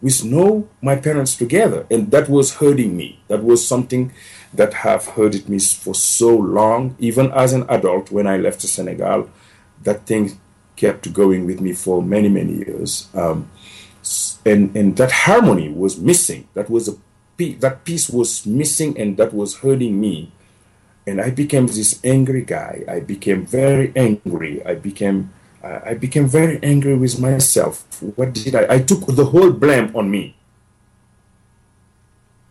with 0.03 0.25
no 0.25 0.69
my 0.83 0.97
parents 0.97 1.37
together. 1.37 1.87
And 1.91 2.11
that 2.11 2.29
was 2.29 2.57
hurting 2.57 2.97
me. 2.97 3.21
That 3.29 3.45
was 3.45 3.67
something 3.67 4.13
that 4.53 4.75
have 4.75 5.07
hurted 5.07 5.49
me 5.49 5.61
for 5.61 5.95
so 5.95 6.37
long. 6.37 6.97
Even 6.99 7.31
as 7.33 7.53
an 7.53 7.65
adult 7.69 8.11
when 8.11 8.27
i 8.27 8.37
left 8.37 8.61
senegal 8.63 9.31
that 9.83 10.07
thing 10.07 10.39
kept 10.77 11.13
going 11.13 11.45
with 11.47 11.61
me 11.61 11.73
for 11.73 12.03
many 12.03 12.29
many 12.29 12.55
years. 12.55 13.09
Um, 13.15 13.49
and 14.45 14.75
and 14.77 14.97
that 14.97 15.13
harmony 15.27 15.69
was 15.69 15.99
missing. 15.99 16.49
That 16.55 16.71
was 16.71 16.89
a 16.89 16.97
that 17.59 17.85
piece 17.85 18.09
was 18.09 18.47
missing 18.47 18.97
and 18.99 19.17
that 19.17 19.35
was 19.35 19.59
hurting 19.67 20.01
me. 20.01 20.31
And 21.07 21.21
i 21.21 21.31
became 21.31 21.67
this 21.67 21.99
angry 22.05 22.45
guy. 22.45 22.85
I 22.87 23.01
became 23.01 23.45
very 23.47 23.93
angry. 23.97 24.65
I 24.65 24.75
became 24.75 25.31
uh, 25.63 25.81
i 25.85 25.95
became 25.95 26.29
very 26.29 26.63
angry 26.63 26.97
with 26.97 27.19
myself. 27.19 27.83
What 28.15 28.35
did 28.35 28.55
i 28.55 28.77
i 28.77 28.79
took 28.79 29.07
the 29.07 29.27
whole 29.27 29.51
blame 29.51 29.91
on 29.95 30.11
me. 30.11 30.37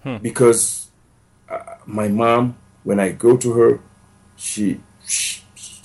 Hmm. 0.03 0.17
because 0.17 0.89
uh, 1.47 1.77
my 1.85 2.07
mom 2.07 2.57
when 2.81 2.99
i 2.99 3.11
go 3.13 3.37
to 3.37 3.53
her 3.53 3.79
she, 4.35 4.81
she 5.05 5.41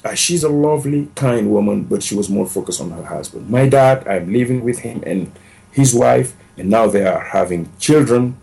uh, 0.07 0.15
she's 0.15 0.45
a 0.45 0.49
lovely, 0.49 1.09
kind 1.17 1.51
woman, 1.51 1.83
but 1.83 2.03
she 2.03 2.15
was 2.15 2.31
more 2.31 2.47
focused 2.47 2.81
on 2.81 2.91
her 2.93 3.03
husband. 3.03 3.51
My 3.51 3.69
dad, 3.69 4.07
I'm 4.07 4.33
living 4.33 4.63
with 4.63 4.79
him 4.79 5.03
and 5.05 5.33
his 5.77 5.95
wife, 5.95 6.35
and 6.57 6.71
now 6.71 6.87
they 6.87 7.05
are 7.07 7.21
having 7.21 7.69
children. 7.79 8.39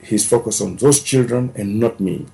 He's 0.00 0.24
focused 0.28 0.62
on 0.62 0.76
those 0.76 1.02
children 1.02 1.52
and 1.56 1.80
not 1.80 1.98
me. 1.98 2.26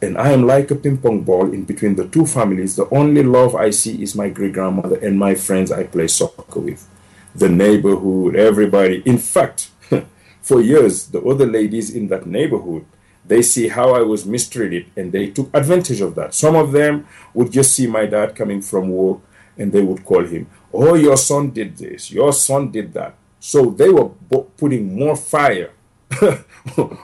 And 0.00 0.16
I 0.16 0.30
am 0.30 0.46
like 0.46 0.70
a 0.70 0.76
ping 0.76 0.98
pong 0.98 1.22
ball 1.22 1.52
in 1.52 1.64
between 1.64 1.96
the 1.96 2.06
two 2.06 2.26
families. 2.26 2.76
The 2.76 2.88
only 2.94 3.24
love 3.24 3.56
I 3.56 3.70
see 3.70 4.00
is 4.00 4.14
my 4.14 4.28
great 4.28 4.52
grandmother 4.52 4.96
and 4.96 5.18
my 5.18 5.34
friends 5.34 5.72
I 5.72 5.82
play 5.84 6.06
soccer 6.06 6.60
with. 6.60 6.88
The 7.34 7.48
neighborhood, 7.48 8.36
everybody. 8.36 9.02
In 9.04 9.18
fact, 9.18 9.70
for 10.42 10.60
years, 10.60 11.08
the 11.08 11.22
other 11.22 11.46
ladies 11.46 11.90
in 11.90 12.06
that 12.08 12.26
neighborhood 12.26 12.84
they 13.24 13.40
see 13.40 13.68
how 13.68 13.94
I 13.94 14.02
was 14.02 14.26
mistreated 14.26 14.86
and 14.96 15.12
they 15.12 15.30
took 15.30 15.48
advantage 15.54 16.00
of 16.00 16.16
that. 16.16 16.34
Some 16.34 16.56
of 16.56 16.72
them 16.72 17.06
would 17.34 17.52
just 17.52 17.72
see 17.72 17.86
my 17.86 18.04
dad 18.06 18.34
coming 18.34 18.60
from 18.60 18.88
work 18.88 19.20
and 19.56 19.70
they 19.72 19.82
would 19.82 20.04
call 20.04 20.24
him, 20.24 20.48
Oh, 20.72 20.94
your 20.94 21.16
son 21.16 21.50
did 21.50 21.76
this, 21.76 22.10
your 22.10 22.32
son 22.32 22.70
did 22.70 22.92
that. 22.94 23.14
So 23.40 23.70
they 23.70 23.88
were 23.88 24.08
putting 24.56 24.96
more 24.96 25.16
fire 25.16 25.72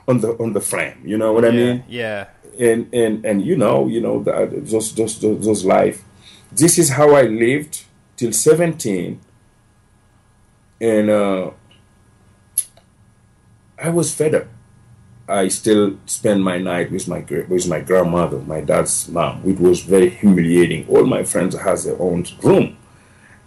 on 0.07 0.20
the 0.20 0.37
on 0.38 0.52
the 0.52 0.61
flame. 0.61 1.02
You 1.04 1.18
know 1.18 1.33
what 1.33 1.44
I 1.44 1.50
mean? 1.50 1.85
Yeah. 1.88 2.28
And 2.59 2.92
and 2.94 3.24
and 3.24 3.44
you 3.44 3.57
know, 3.57 3.88
you 3.88 4.00
know, 4.00 4.22
that 4.22 4.50
those 4.70 4.94
those 4.94 5.20
those, 5.20 5.44
those 5.44 5.64
life. 5.64 6.04
This 6.52 6.78
is 6.78 6.90
how 6.90 7.14
I 7.14 7.22
lived 7.22 7.85
till 8.16 8.33
seventeen, 8.33 9.20
and 10.81 11.11
uh, 11.11 11.50
I 13.78 13.90
was 13.90 14.14
fed 14.14 14.35
up. 14.35 14.46
I 15.28 15.48
still 15.48 15.98
spend 16.07 16.42
my 16.42 16.59
night 16.59 16.90
with 16.90 17.07
my 17.07 17.24
with 17.48 17.68
my 17.68 17.81
grandmother, 17.81 18.38
my 18.38 18.61
dad's 18.61 19.09
mom. 19.09 19.42
It 19.44 19.61
was 19.61 19.83
very 19.83 20.09
humiliating. 20.09 20.87
All 20.88 21.04
my 21.04 21.22
friends 21.22 21.54
has 21.59 21.85
their 21.85 22.00
own 22.00 22.24
room, 22.42 22.78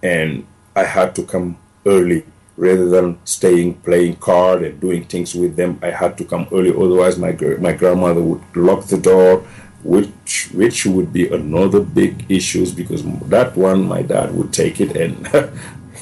and 0.04 0.46
I 0.76 0.84
had 0.84 1.16
to 1.16 1.24
come 1.24 1.58
early 1.86 2.24
rather 2.58 2.88
than 2.90 3.18
staying 3.26 3.76
playing 3.76 4.18
card 4.18 4.64
and 4.64 4.80
doing 4.80 5.06
things 5.06 5.34
with 5.36 5.56
them. 5.56 5.80
I 5.82 5.92
had 5.92 6.18
to 6.20 6.26
come 6.26 6.48
early, 6.52 6.70
otherwise 6.70 7.18
my 7.18 7.32
my 7.60 7.74
grandmother 7.74 8.22
would 8.22 8.44
lock 8.56 8.86
the 8.86 8.98
door, 8.98 9.40
which 9.84 10.50
which 10.54 10.86
would 10.86 11.12
be 11.14 11.28
another 11.30 11.80
big 11.80 12.26
issues 12.30 12.74
because 12.74 13.04
that 13.30 13.56
one 13.56 13.84
my 13.88 14.02
dad 14.02 14.34
would 14.36 14.54
take 14.54 14.80
it 14.82 14.96
and 14.96 15.28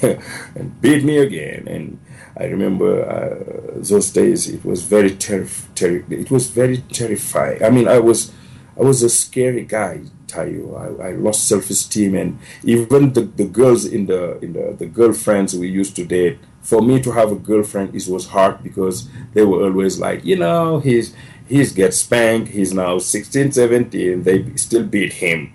and 0.56 0.82
beat 0.82 1.04
me 1.04 1.18
again 1.18 1.68
and 1.68 2.00
I 2.40 2.46
remember 2.46 3.04
uh, 3.04 3.74
those 3.76 4.12
days. 4.12 4.48
It 4.48 4.64
was 4.64 4.84
very 4.84 5.12
terrif- 5.12 5.66
ter- 5.76 6.06
It 6.10 6.32
was 6.32 6.50
very 6.50 6.78
terrifying. 6.78 7.62
I 7.62 7.70
mean, 7.70 7.88
I 7.88 8.00
was, 8.00 8.32
I 8.80 8.84
was 8.84 9.04
a 9.04 9.10
scary 9.10 9.66
guy. 9.66 10.04
Tayo, 10.30 10.78
I, 10.78 11.10
I 11.10 11.12
lost 11.14 11.48
self-esteem, 11.48 12.16
and 12.16 12.40
even 12.64 13.14
the, 13.14 13.22
the 13.22 13.46
girls 13.46 13.86
in 13.86 14.06
the 14.06 14.40
in 14.40 14.54
the, 14.54 14.76
the 14.78 14.86
girlfriends 14.86 15.56
we 15.56 15.68
used 15.68 15.96
to 15.98 16.06
date. 16.06 16.40
For 16.62 16.82
me 16.82 17.02
to 17.02 17.12
have 17.12 17.32
a 17.32 17.36
girlfriend, 17.36 17.96
it 17.96 18.08
was 18.08 18.28
hard 18.28 18.62
because 18.62 19.10
they 19.34 19.44
were 19.44 19.64
always 19.64 20.00
like, 20.00 20.24
you 20.24 20.38
know, 20.38 20.80
he's 20.80 21.16
he's 21.48 21.72
get 21.72 21.94
spanked. 21.94 22.50
He's 22.50 22.74
now 22.74 23.00
16, 23.00 23.54
17. 23.54 24.24
They 24.24 24.56
still 24.56 24.84
beat 24.84 25.14
him 25.14 25.54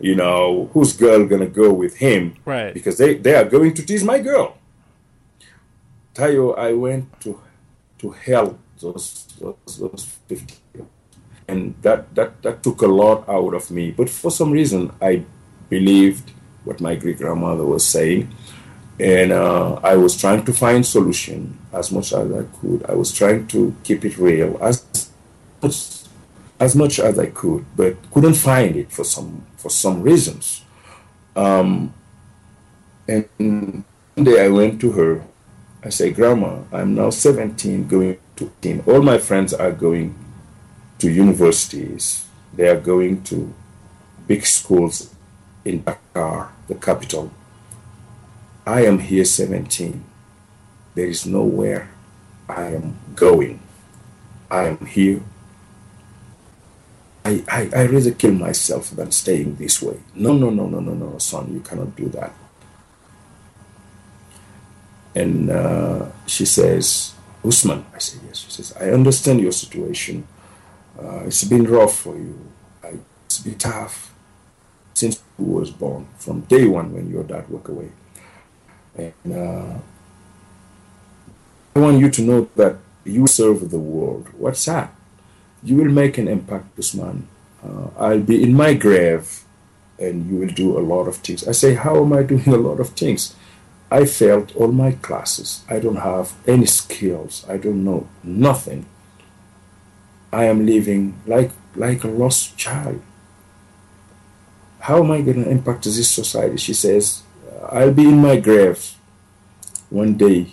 you 0.00 0.14
know, 0.14 0.68
whose 0.72 0.92
girl 0.92 1.24
gonna 1.24 1.46
go 1.46 1.72
with 1.72 1.96
him? 1.96 2.34
Right. 2.44 2.74
Because 2.74 2.98
they, 2.98 3.14
they 3.14 3.34
are 3.34 3.44
going 3.44 3.74
to 3.74 3.86
tease 3.86 4.04
my 4.04 4.18
girl. 4.18 4.58
Tayo, 6.14 6.58
I 6.58 6.72
went 6.72 7.20
to 7.20 7.40
to 7.98 8.10
hell 8.10 8.58
those 8.80 9.26
those, 9.40 9.78
those 9.78 10.04
50 10.28 10.54
and 11.48 11.74
that, 11.82 12.14
that 12.14 12.42
that 12.42 12.62
took 12.62 12.82
a 12.82 12.86
lot 12.86 13.28
out 13.28 13.54
of 13.54 13.70
me. 13.70 13.90
But 13.90 14.08
for 14.08 14.30
some 14.30 14.50
reason, 14.50 14.92
I 15.00 15.24
believed 15.68 16.30
what 16.64 16.80
my 16.80 16.94
great 16.94 17.18
grandmother 17.18 17.64
was 17.64 17.86
saying, 17.86 18.34
and 18.98 19.32
uh, 19.32 19.80
I 19.82 19.96
was 19.96 20.16
trying 20.16 20.44
to 20.44 20.52
find 20.52 20.84
solution 20.84 21.58
as 21.72 21.92
much 21.92 22.12
as 22.12 22.32
I 22.32 22.44
could. 22.60 22.84
I 22.88 22.94
was 22.94 23.12
trying 23.12 23.46
to 23.48 23.74
keep 23.84 24.04
it 24.04 24.18
real 24.18 24.58
as 24.60 25.10
as 26.60 26.76
much 26.76 26.98
as 26.98 27.18
I 27.18 27.26
could, 27.26 27.64
but 27.76 27.96
couldn't 28.12 28.34
find 28.34 28.76
it 28.76 28.92
for 28.92 29.04
some 29.04 29.44
for 29.56 29.70
some 29.70 30.02
reasons. 30.02 30.62
Um, 31.36 31.92
and 33.08 33.28
one 33.38 34.24
day 34.24 34.44
I 34.44 34.48
went 34.48 34.80
to 34.80 34.92
her 34.92 35.22
I 35.84 35.90
said, 35.90 36.14
Grandma, 36.14 36.60
I'm 36.72 36.94
now 36.94 37.10
17, 37.10 37.86
going 37.86 38.18
to 38.36 38.50
18. 38.60 38.84
All 38.86 39.02
my 39.02 39.18
friends 39.18 39.52
are 39.52 39.70
going 39.70 40.14
to 40.98 41.10
universities. 41.10 42.26
They 42.54 42.68
are 42.68 42.80
going 42.80 43.22
to 43.24 43.52
big 44.26 44.46
schools 44.46 45.14
in 45.64 45.82
Dakar, 45.82 46.52
the 46.68 46.74
capital. 46.74 47.32
I 48.66 48.86
am 48.86 48.98
here 48.98 49.24
17. 49.24 50.04
There 50.94 51.06
is 51.06 51.26
nowhere 51.26 51.90
I 52.48 52.74
am 52.74 52.96
going. 53.14 53.60
I 54.50 54.68
am 54.68 54.86
here. 54.86 55.20
I, 57.24 57.42
I, 57.48 57.70
I 57.74 57.86
rather 57.86 58.12
kill 58.12 58.32
myself 58.32 58.90
than 58.90 59.10
staying 59.10 59.56
this 59.56 59.80
way. 59.80 59.98
No, 60.14 60.34
no, 60.34 60.50
no, 60.50 60.66
no, 60.66 60.80
no, 60.80 60.92
no, 60.92 61.18
son, 61.18 61.52
you 61.52 61.60
cannot 61.60 61.96
do 61.96 62.08
that. 62.10 62.32
And 65.14 65.50
uh, 65.50 66.10
she 66.26 66.44
says, 66.44 67.14
Usman, 67.44 67.84
I 67.94 67.98
say, 67.98 68.18
yes. 68.26 68.38
She 68.38 68.50
says, 68.50 68.74
I 68.78 68.90
understand 68.90 69.40
your 69.40 69.52
situation. 69.52 70.26
Uh, 71.04 71.24
it's 71.26 71.44
been 71.44 71.64
rough 71.64 71.96
for 71.98 72.16
you. 72.16 72.38
It's 73.26 73.40
been 73.40 73.58
tough 73.58 74.14
since 74.94 75.22
you 75.38 75.44
was 75.44 75.70
born, 75.70 76.06
from 76.18 76.42
day 76.42 76.66
one 76.66 76.92
when 76.92 77.10
your 77.10 77.24
dad 77.24 77.48
walked 77.48 77.68
away. 77.68 77.90
And 78.96 79.32
uh, 79.32 79.78
I 81.76 81.78
want 81.80 81.98
you 81.98 82.10
to 82.10 82.22
know 82.22 82.48
that 82.56 82.76
you 83.04 83.26
serve 83.26 83.70
the 83.70 83.78
world. 83.78 84.28
What's 84.38 84.64
that? 84.66 84.94
You 85.62 85.76
will 85.76 85.90
make 85.90 86.16
an 86.16 86.28
impact, 86.28 86.78
Usman. 86.78 87.26
Uh, 87.62 87.88
I'll 87.98 88.20
be 88.20 88.42
in 88.42 88.54
my 88.54 88.74
grave 88.74 89.42
and 89.98 90.30
you 90.30 90.36
will 90.36 90.54
do 90.54 90.78
a 90.78 90.80
lot 90.80 91.08
of 91.08 91.16
things. 91.16 91.46
I 91.46 91.52
say, 91.52 91.74
How 91.74 92.02
am 92.02 92.12
I 92.12 92.22
doing 92.22 92.48
a 92.48 92.56
lot 92.56 92.80
of 92.80 92.90
things? 92.90 93.34
I 93.90 94.04
failed 94.06 94.52
all 94.56 94.72
my 94.72 94.92
classes. 94.92 95.62
I 95.68 95.78
don't 95.78 95.96
have 95.96 96.32
any 96.46 96.66
skills. 96.66 97.44
I 97.48 97.56
don't 97.58 97.84
know 97.84 98.08
nothing. 98.22 98.86
I 100.34 100.44
am 100.44 100.66
living 100.66 101.14
like 101.26 101.52
like 101.76 102.04
a 102.04 102.08
lost 102.08 102.56
child. 102.56 103.00
How 104.80 105.02
am 105.02 105.10
I 105.10 105.22
going 105.22 105.42
to 105.42 105.50
impact 105.50 105.84
this 105.84 106.10
society? 106.10 106.58
She 106.58 106.74
says, 106.74 107.22
uh, 107.50 107.66
I'll 107.66 107.92
be 107.92 108.04
in 108.04 108.18
my 108.18 108.36
grave 108.36 108.94
one 109.88 110.14
day, 110.14 110.48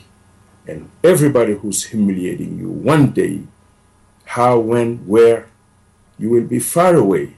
and 0.66 0.90
everybody 1.04 1.54
who's 1.54 1.86
humiliating 1.86 2.58
you, 2.58 2.70
one 2.70 3.12
day, 3.12 3.44
how, 4.26 4.60
when, 4.60 5.00
where, 5.06 5.48
you 6.18 6.30
will 6.30 6.46
be 6.46 6.60
far 6.60 6.96
away, 6.96 7.34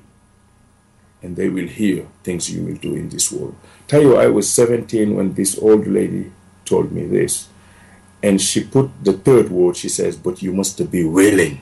and 1.23 1.35
they 1.35 1.49
will 1.49 1.67
hear 1.67 2.05
things 2.23 2.51
you 2.51 2.63
will 2.63 2.75
do 2.75 2.93
in 2.95 3.09
this 3.09 3.31
world. 3.31 3.55
Tell 3.87 4.01
you, 4.01 4.15
I 4.17 4.27
was 4.27 4.47
17 4.51 5.15
when 5.15 5.33
this 5.33 5.57
old 5.57 5.87
lady 5.87 6.31
told 6.65 6.91
me 6.91 7.07
this. 7.07 7.47
And 8.21 8.39
she 8.39 8.63
put 8.63 8.91
the 9.03 9.13
third 9.13 9.49
word, 9.49 9.75
she 9.77 9.89
says, 9.89 10.15
but 10.15 10.43
you 10.43 10.53
must 10.53 10.91
be 10.91 11.03
willing. 11.03 11.61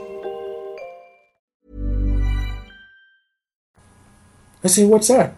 I 4.63 4.67
say, 4.67 4.85
What's 4.85 5.07
that? 5.07 5.35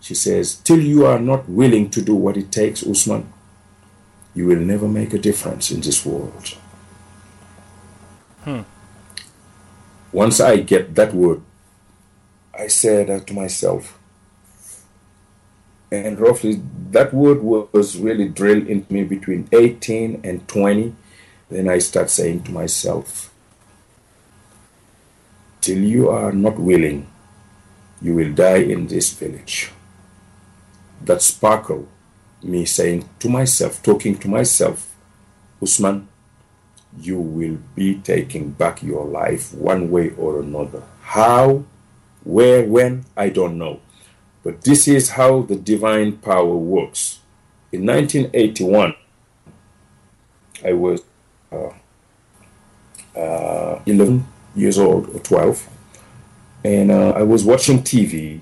She 0.00 0.14
says, 0.14 0.56
Till 0.56 0.80
you 0.80 1.06
are 1.06 1.18
not 1.18 1.48
willing 1.48 1.90
to 1.90 2.02
do 2.02 2.14
what 2.14 2.36
it 2.36 2.50
takes, 2.50 2.86
Usman, 2.86 3.32
you 4.34 4.46
will 4.46 4.60
never 4.60 4.88
make 4.88 5.12
a 5.12 5.18
difference 5.18 5.70
in 5.70 5.80
this 5.80 6.04
world. 6.04 6.56
Hmm. 8.44 8.62
Once 10.12 10.40
I 10.40 10.56
get 10.58 10.94
that 10.96 11.14
word, 11.14 11.42
I 12.58 12.66
said 12.66 13.26
to 13.26 13.34
myself, 13.34 13.98
and 15.90 16.18
roughly 16.18 16.60
that 16.90 17.12
word 17.12 17.42
was 17.42 17.98
really 17.98 18.28
drilled 18.28 18.66
into 18.66 18.92
me 18.92 19.04
between 19.04 19.48
18 19.52 20.20
and 20.24 20.46
20. 20.48 20.94
Then 21.50 21.68
I 21.68 21.78
start 21.78 22.10
saying 22.10 22.44
to 22.44 22.52
myself, 22.52 23.32
till 25.60 25.78
you 25.78 26.08
are 26.08 26.32
not 26.32 26.58
willing, 26.58 27.06
you 28.02 28.14
will 28.14 28.32
die 28.32 28.56
in 28.56 28.88
this 28.88 29.12
village. 29.12 29.70
That 31.04 31.22
sparkle, 31.22 31.88
me 32.42 32.64
saying 32.64 33.08
to 33.20 33.28
myself, 33.28 33.82
talking 33.82 34.18
to 34.18 34.28
myself, 34.28 34.94
Usman, 35.62 36.08
you 36.98 37.18
will 37.18 37.58
be 37.74 37.94
taking 37.94 38.50
back 38.50 38.82
your 38.82 39.06
life 39.06 39.54
one 39.54 39.90
way 39.90 40.10
or 40.18 40.40
another. 40.40 40.82
How, 41.02 41.64
where, 42.24 42.64
when, 42.64 43.04
I 43.16 43.28
don't 43.28 43.56
know. 43.56 43.80
But 44.42 44.62
this 44.62 44.88
is 44.88 45.10
how 45.10 45.42
the 45.42 45.56
divine 45.56 46.18
power 46.18 46.56
works. 46.56 47.20
In 47.70 47.86
1981, 47.86 48.94
I 50.64 50.72
was 50.72 51.02
uh, 51.50 51.70
uh, 53.16 53.80
11 53.86 54.26
years 54.54 54.78
old 54.78 55.08
or 55.14 55.20
12, 55.20 55.68
and 56.64 56.90
uh, 56.90 57.10
I 57.10 57.22
was 57.22 57.44
watching 57.44 57.80
TV, 57.82 58.40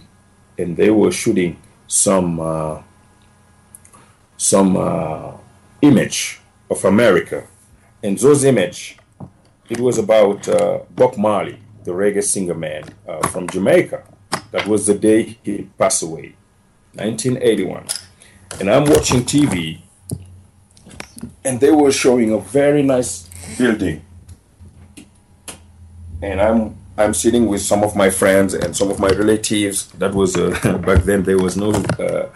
and 0.59 0.77
they 0.77 0.91
were 0.91 1.13
shooting 1.13 1.61
some 1.87 2.41
uh, 2.41 2.83
some 4.37 4.77
uh, 4.77 5.33
image 5.83 6.41
of 6.71 6.85
America, 6.85 7.47
and 8.03 8.19
those 8.19 8.45
image, 8.45 8.99
it 9.69 9.81
was 9.81 9.99
about 9.99 10.49
uh, 10.49 10.81
Bob 10.91 11.17
Marley, 11.17 11.59
the 11.85 11.93
reggae 11.93 12.23
singer 12.23 12.55
man 12.55 12.85
from 13.31 13.49
Jamaica 13.49 14.05
that 14.51 14.67
was 14.67 14.87
the 14.87 14.95
day 14.95 15.39
he 15.43 15.69
passed 15.79 16.03
away, 16.03 16.35
1981. 16.95 17.87
And 18.59 18.71
I'm 18.71 18.85
watching 18.85 19.21
TV, 19.21 19.81
and 21.45 21.61
they 21.61 21.71
were 21.71 21.93
showing 21.93 22.33
a 22.33 22.39
very 22.39 22.83
nice 22.83 23.29
building. 23.57 24.05
And 26.23 26.41
I'm 26.41 26.80
I'm 27.01 27.15
sitting 27.15 27.47
with 27.47 27.63
some 27.63 27.83
of 27.83 27.97
my 27.97 28.11
friends 28.11 28.55
and 28.55 28.77
some 28.77 28.91
of 28.91 28.99
my 28.99 29.09
relatives. 29.09 29.87
That 29.99 30.15
was 30.15 30.37
uh, 30.37 30.51
back 30.87 31.05
then. 31.05 31.23
There 31.23 31.39
was 31.39 31.57
no 31.57 31.71
uh, 31.73 32.29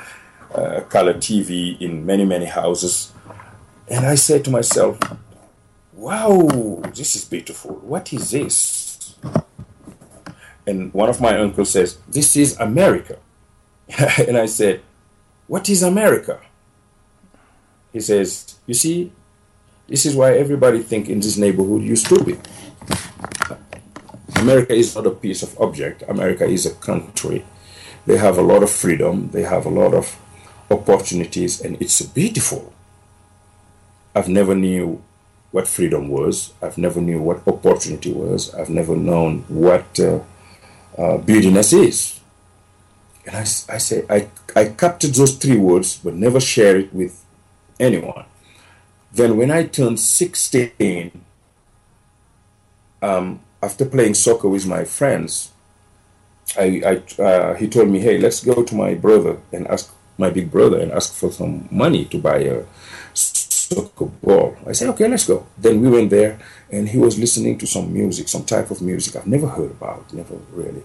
uh, 0.54 0.80
color 0.88 1.14
TV 1.14 1.80
in 1.80 2.04
many 2.06 2.24
many 2.24 2.46
houses, 2.46 3.12
and 3.88 4.06
I 4.06 4.14
said 4.14 4.44
to 4.44 4.50
myself, 4.50 4.98
"Wow, 5.92 6.82
this 6.94 7.16
is 7.16 7.24
beautiful. 7.24 7.74
What 7.76 8.12
is 8.12 8.30
this?" 8.30 9.16
And 10.66 10.92
one 10.94 11.08
of 11.08 11.20
my 11.20 11.38
uncles 11.38 11.70
says, 11.70 11.98
This 12.08 12.36
is 12.36 12.58
America. 12.58 13.18
and 14.26 14.36
I 14.36 14.46
said, 14.46 14.80
What 15.46 15.68
is 15.68 15.82
America? 15.82 16.40
He 17.92 18.00
says, 18.00 18.56
You 18.66 18.74
see, 18.74 19.12
this 19.88 20.06
is 20.06 20.16
why 20.16 20.34
everybody 20.36 20.80
think 20.80 21.08
in 21.08 21.20
this 21.20 21.36
neighborhood 21.36 21.82
you're 21.82 21.96
stupid. 21.96 22.40
America 24.36 24.74
is 24.74 24.94
not 24.94 25.06
a 25.06 25.10
piece 25.10 25.42
of 25.42 25.58
object. 25.60 26.02
America 26.08 26.44
is 26.44 26.66
a 26.66 26.74
country. 26.74 27.44
They 28.06 28.18
have 28.18 28.36
a 28.36 28.42
lot 28.42 28.62
of 28.62 28.70
freedom. 28.70 29.30
They 29.30 29.42
have 29.42 29.66
a 29.66 29.70
lot 29.70 29.94
of 29.94 30.16
opportunities, 30.70 31.60
and 31.60 31.80
it's 31.80 32.02
beautiful. 32.02 32.72
I've 34.14 34.28
never 34.28 34.54
knew 34.54 35.02
what 35.50 35.68
freedom 35.68 36.08
was. 36.08 36.52
I've 36.60 36.78
never 36.78 37.00
knew 37.00 37.20
what 37.20 37.46
opportunity 37.46 38.12
was. 38.12 38.52
I've 38.54 38.70
never 38.70 38.96
known 38.96 39.44
what 39.48 39.98
uh, 40.00 40.20
uh, 40.98 41.18
buildiness 41.18 41.72
is. 41.72 42.20
And 43.26 43.36
I, 43.36 43.40
I 43.40 43.78
say, 43.78 44.04
I, 44.10 44.28
I 44.54 44.66
captured 44.66 45.14
those 45.14 45.36
three 45.36 45.56
words, 45.56 45.98
but 46.02 46.14
never 46.14 46.40
share 46.40 46.76
it 46.76 46.92
with 46.92 47.24
anyone. 47.80 48.24
Then 49.12 49.36
when 49.36 49.50
I 49.50 49.64
turned 49.64 50.00
16, 50.00 51.24
um, 53.00 53.40
after 53.64 53.84
playing 53.84 54.14
soccer 54.14 54.48
with 54.48 54.66
my 54.66 54.84
friends, 54.84 55.50
I, 56.58 56.66
I 56.90 57.22
uh, 57.22 57.54
he 57.54 57.66
told 57.68 57.88
me, 57.88 57.98
hey, 58.00 58.18
let's 58.18 58.44
go 58.44 58.62
to 58.62 58.74
my 58.74 58.94
brother 58.94 59.38
and 59.52 59.66
ask 59.68 59.92
my 60.18 60.30
big 60.30 60.50
brother 60.50 60.78
and 60.78 60.92
ask 60.92 61.12
for 61.14 61.32
some 61.32 61.68
money 61.70 62.04
to 62.06 62.18
buy 62.18 62.38
a 62.38 62.64
soccer 63.14 64.06
ball. 64.22 64.56
I 64.66 64.72
said, 64.72 64.88
okay, 64.90 65.08
let's 65.08 65.26
go. 65.26 65.46
Then 65.58 65.80
we 65.80 65.88
went 65.88 66.10
there 66.10 66.38
and 66.70 66.88
he 66.88 66.98
was 66.98 67.18
listening 67.18 67.58
to 67.58 67.66
some 67.66 67.92
music, 67.92 68.28
some 68.28 68.44
type 68.44 68.70
of 68.70 68.82
music 68.82 69.16
I've 69.16 69.26
never 69.26 69.48
heard 69.48 69.72
about, 69.72 70.12
never 70.12 70.36
really. 70.52 70.84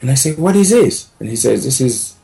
And 0.00 0.10
I 0.10 0.14
said, 0.14 0.38
what 0.38 0.56
is 0.56 0.70
this? 0.70 1.10
And 1.18 1.28
he 1.28 1.36
says, 1.36 1.64
this 1.64 1.80
is 1.80 2.14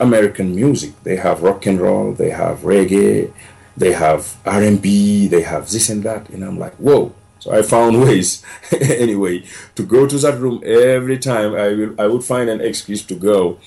American 0.00 0.54
music. 0.54 0.92
They 1.04 1.16
have 1.16 1.42
rock 1.42 1.66
and 1.66 1.80
roll, 1.80 2.12
they 2.12 2.30
have 2.30 2.60
reggae, 2.60 3.32
they 3.76 3.92
have 3.92 4.36
R&B, 4.44 5.28
they 5.28 5.42
have 5.42 5.70
this 5.70 5.88
and 5.88 6.02
that. 6.02 6.28
And 6.30 6.44
I'm 6.44 6.58
like, 6.58 6.74
whoa. 6.74 7.14
So 7.38 7.52
I 7.52 7.62
found 7.62 8.00
ways 8.06 8.44
anyway 8.72 9.44
to 9.74 9.82
go 9.82 10.06
to 10.06 10.18
that 10.18 10.38
room 10.38 10.62
every 10.64 11.18
time. 11.18 11.54
I 11.54 11.68
will 11.74 11.94
I 12.00 12.06
would 12.06 12.24
find 12.24 12.48
an 12.50 12.60
excuse 12.60 13.02
to 13.06 13.14
go 13.14 13.58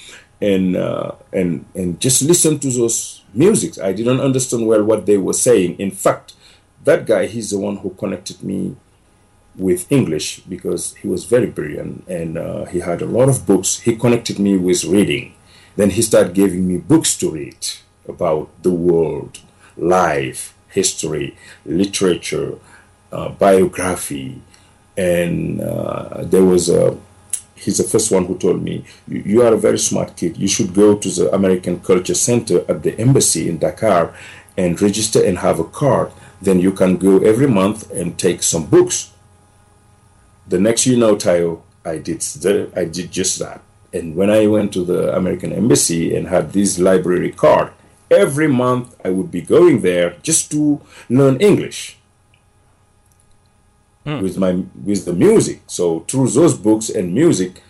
and 0.41 0.75
uh, 0.75 1.11
and 1.31 1.65
and 1.75 1.99
just 1.99 2.21
listen 2.21 2.59
to 2.59 2.69
those 2.69 3.23
musics. 3.33 3.79
I 3.79 3.93
didn't 3.93 4.19
understand 4.19 4.67
well 4.67 4.83
what 4.83 5.05
they 5.05 5.17
were 5.17 5.33
saying. 5.33 5.77
In 5.79 5.91
fact, 5.91 6.33
that 6.83 7.05
guy, 7.05 7.27
he's 7.27 7.51
the 7.51 7.59
one 7.59 7.77
who 7.77 7.91
connected 7.91 8.43
me 8.43 8.75
with 9.55 9.91
English 9.91 10.39
because 10.41 10.95
he 10.95 11.07
was 11.07 11.25
very 11.25 11.45
brilliant 11.45 12.07
and 12.07 12.37
uh, 12.37 12.65
he 12.65 12.79
had 12.79 13.01
a 13.01 13.05
lot 13.05 13.29
of 13.29 13.45
books. 13.45 13.79
He 13.81 13.95
connected 13.95 14.39
me 14.39 14.57
with 14.57 14.83
reading. 14.85 15.35
Then 15.75 15.91
he 15.91 16.01
started 16.01 16.33
giving 16.33 16.67
me 16.67 16.77
books 16.77 17.17
to 17.17 17.31
read 17.31 17.67
about 18.07 18.49
the 18.63 18.71
world, 18.71 19.39
life, 19.77 20.53
history, 20.69 21.37
literature, 21.65 22.55
biography. 23.11 24.41
And 24.97 25.61
uh, 25.61 26.23
there 26.23 26.43
was 26.43 26.69
a, 26.69 26.97
he's 27.55 27.77
the 27.77 27.83
first 27.83 28.11
one 28.11 28.25
who 28.25 28.37
told 28.37 28.61
me, 28.61 28.85
You 29.07 29.41
are 29.43 29.53
a 29.53 29.57
very 29.57 29.79
smart 29.79 30.15
kid. 30.17 30.37
You 30.37 30.47
should 30.47 30.73
go 30.73 30.95
to 30.97 31.09
the 31.09 31.33
American 31.33 31.79
Culture 31.79 32.13
Center 32.15 32.65
at 32.69 32.83
the 32.83 32.97
embassy 32.99 33.49
in 33.49 33.57
Dakar 33.57 34.13
and 34.57 34.79
register 34.81 35.23
and 35.23 35.39
have 35.39 35.59
a 35.59 35.63
card 35.63 36.11
then 36.41 36.59
you 36.59 36.71
can 36.71 36.97
go 36.97 37.19
every 37.19 37.47
month 37.47 37.91
and 37.91 38.17
take 38.17 38.41
some 38.41 38.65
books. 38.65 39.11
The 40.47 40.59
next 40.59 40.87
you 40.87 40.97
know, 40.97 41.15
Tayo, 41.15 41.61
I 41.85 41.99
did 41.99 42.21
the, 42.21 42.71
I 42.75 42.85
did 42.85 43.11
just 43.11 43.37
that. 43.39 43.61
And 43.93 44.15
when 44.15 44.29
I 44.29 44.47
went 44.47 44.73
to 44.73 44.83
the 44.83 45.15
American 45.15 45.53
embassy 45.53 46.15
and 46.15 46.27
had 46.27 46.53
this 46.53 46.79
library 46.79 47.31
card, 47.31 47.71
every 48.09 48.47
month 48.47 48.95
I 49.05 49.11
would 49.11 49.31
be 49.31 49.41
going 49.41 49.81
there 49.81 50.15
just 50.23 50.51
to 50.51 50.81
learn 51.09 51.39
English 51.39 51.97
mm. 54.05 54.21
with 54.21 54.37
my 54.37 54.63
with 54.83 55.05
the 55.05 55.13
music. 55.13 55.61
So 55.67 56.01
through 56.01 56.29
those 56.29 56.55
books 56.57 56.89
and 56.89 57.13
music, 57.13 57.61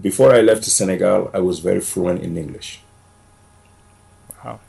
before 0.00 0.32
I 0.32 0.40
left 0.40 0.64
Senegal, 0.64 1.30
I 1.32 1.40
was 1.40 1.60
very 1.60 1.80
fluent 1.80 2.22
in 2.22 2.36
English. 2.36 2.80
Wow. 4.44 4.60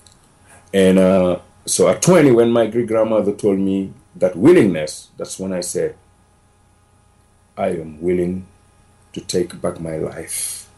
And 0.73 0.99
uh, 0.99 1.39
so 1.65 1.89
at 1.89 2.01
20, 2.01 2.31
when 2.31 2.51
my 2.51 2.67
great 2.67 2.87
grandmother 2.87 3.33
told 3.33 3.59
me 3.59 3.93
that 4.15 4.35
willingness, 4.35 5.09
that's 5.17 5.37
when 5.37 5.53
I 5.53 5.61
said, 5.61 5.95
I 7.57 7.69
am 7.69 8.01
willing 8.01 8.47
to 9.13 9.21
take 9.21 9.59
back 9.61 9.79
my 9.79 9.97
life. 9.97 10.69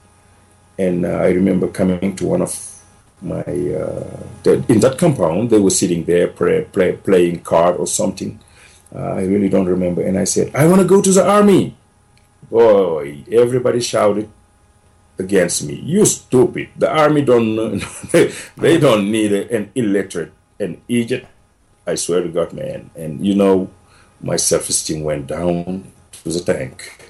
And 0.77 1.05
uh, 1.05 1.09
I 1.09 1.29
remember 1.29 1.67
coming 1.67 2.15
to 2.15 2.25
one 2.25 2.41
of 2.41 2.81
my, 3.21 3.41
uh, 3.41 4.23
the, 4.43 4.63
in 4.69 4.79
that 4.79 4.97
compound, 4.97 5.49
they 5.49 5.59
were 5.59 5.69
sitting 5.69 6.05
there 6.05 6.29
play, 6.29 6.63
play, 6.63 6.93
playing 6.93 7.41
card 7.41 7.75
or 7.75 7.85
something. 7.85 8.39
Uh, 8.93 9.19
I 9.19 9.23
really 9.25 9.49
don't 9.49 9.67
remember. 9.67 10.01
And 10.01 10.17
I 10.17 10.23
said, 10.23 10.55
I 10.55 10.67
want 10.67 10.81
to 10.81 10.87
go 10.87 11.01
to 11.01 11.11
the 11.11 11.27
army. 11.27 11.75
Boy, 12.49 13.23
everybody 13.31 13.81
shouted 13.81 14.29
against 15.19 15.63
me. 15.63 15.75
You 15.75 16.05
stupid. 16.05 16.69
The 16.75 16.89
army 16.89 17.21
don't, 17.21 17.83
they 18.57 18.79
don't 18.79 19.11
need 19.11 19.33
an 19.33 19.71
illiterate 19.75 20.33
an 20.59 20.81
Egypt, 20.87 21.25
I 21.87 21.95
swear 21.95 22.21
to 22.21 22.29
God, 22.29 22.53
man. 22.53 22.91
And 22.95 23.25
you 23.25 23.35
know, 23.35 23.71
my 24.21 24.35
self 24.35 24.69
esteem 24.69 25.03
went 25.03 25.27
down 25.27 25.91
to 26.11 26.29
the 26.29 26.39
tank. 26.39 27.07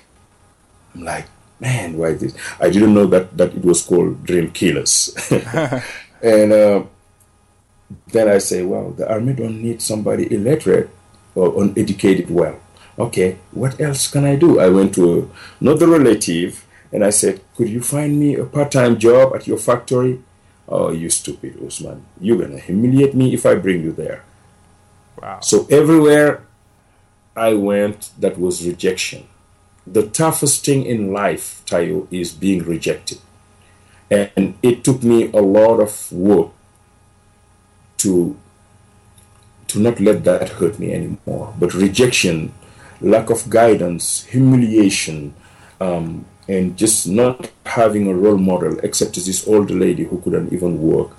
I'm 0.94 1.04
like, 1.04 1.26
man, 1.60 1.98
why 1.98 2.14
this? 2.14 2.36
I 2.60 2.70
didn't 2.70 2.94
know 2.94 3.08
that, 3.08 3.36
that 3.38 3.54
it 3.54 3.66
was 3.66 3.84
called 3.84 4.24
Dream 4.24 4.52
Killers. 4.52 5.16
and 6.24 6.54
uh, 6.54 6.84
then 8.08 8.30
I 8.30 8.38
say, 8.38 8.64
well, 8.64 8.92
the 8.92 9.10
army 9.12 9.34
don't 9.34 9.62
need 9.62 9.82
somebody 9.82 10.32
illiterate 10.34 10.90
or 11.40 11.64
uneducated 11.64 12.30
well. 12.30 12.60
Okay, 12.98 13.38
what 13.52 13.80
else 13.80 14.12
can 14.12 14.26
I 14.26 14.36
do? 14.36 14.60
I 14.60 14.68
went 14.68 14.94
to 14.96 15.32
another 15.62 15.88
relative 15.88 16.66
And 16.92 17.04
I 17.04 17.12
said, 17.12 17.42
Could 17.56 17.70
you 17.70 17.82
find 17.82 18.20
me 18.20 18.36
a 18.36 18.46
part 18.46 18.72
time 18.72 18.98
job 18.98 19.36
at 19.36 19.48
your 19.48 19.58
factory? 19.58 20.22
Oh, 20.68 20.92
you 20.92 21.10
stupid 21.10 21.58
Usman. 21.66 22.06
You're 22.20 22.38
going 22.38 22.52
to 22.52 22.60
humiliate 22.60 23.16
me 23.16 23.34
if 23.34 23.46
I 23.46 23.56
bring 23.56 23.84
you 23.84 23.92
there. 23.92 24.24
Wow. 25.22 25.40
So 25.42 25.68
everywhere 25.70 26.44
I 27.36 27.54
went, 27.54 28.12
that 28.20 28.40
was 28.40 28.66
rejection. 28.66 29.28
The 29.86 30.08
toughest 30.08 30.66
thing 30.66 30.86
in 30.86 31.12
life, 31.12 31.64
Tayo, 31.66 32.08
is 32.12 32.32
being 32.32 32.64
rejected. 32.64 33.20
And 34.12 34.58
it 34.64 34.84
took 34.84 35.04
me 35.04 35.32
a 35.32 35.42
lot 35.42 35.80
of 35.80 36.12
work 36.12 36.50
to 37.98 38.38
to 39.70 39.80
not 39.80 40.00
let 40.00 40.24
that 40.26 40.50
hurt 40.50 40.80
me 40.80 40.94
anymore. 40.94 41.54
But 41.58 41.74
rejection, 41.74 42.54
lack 43.02 43.30
of 43.30 43.50
guidance, 43.50 44.24
humiliation, 44.26 45.34
um, 45.80 46.26
and 46.48 46.76
just 46.76 47.08
not 47.08 47.52
having 47.66 48.08
a 48.08 48.14
role 48.14 48.38
model 48.38 48.80
except 48.80 49.16
this 49.16 49.48
old 49.48 49.70
lady 49.70 50.04
who 50.04 50.20
couldn't 50.22 50.52
even 50.52 50.82
work. 50.82 51.12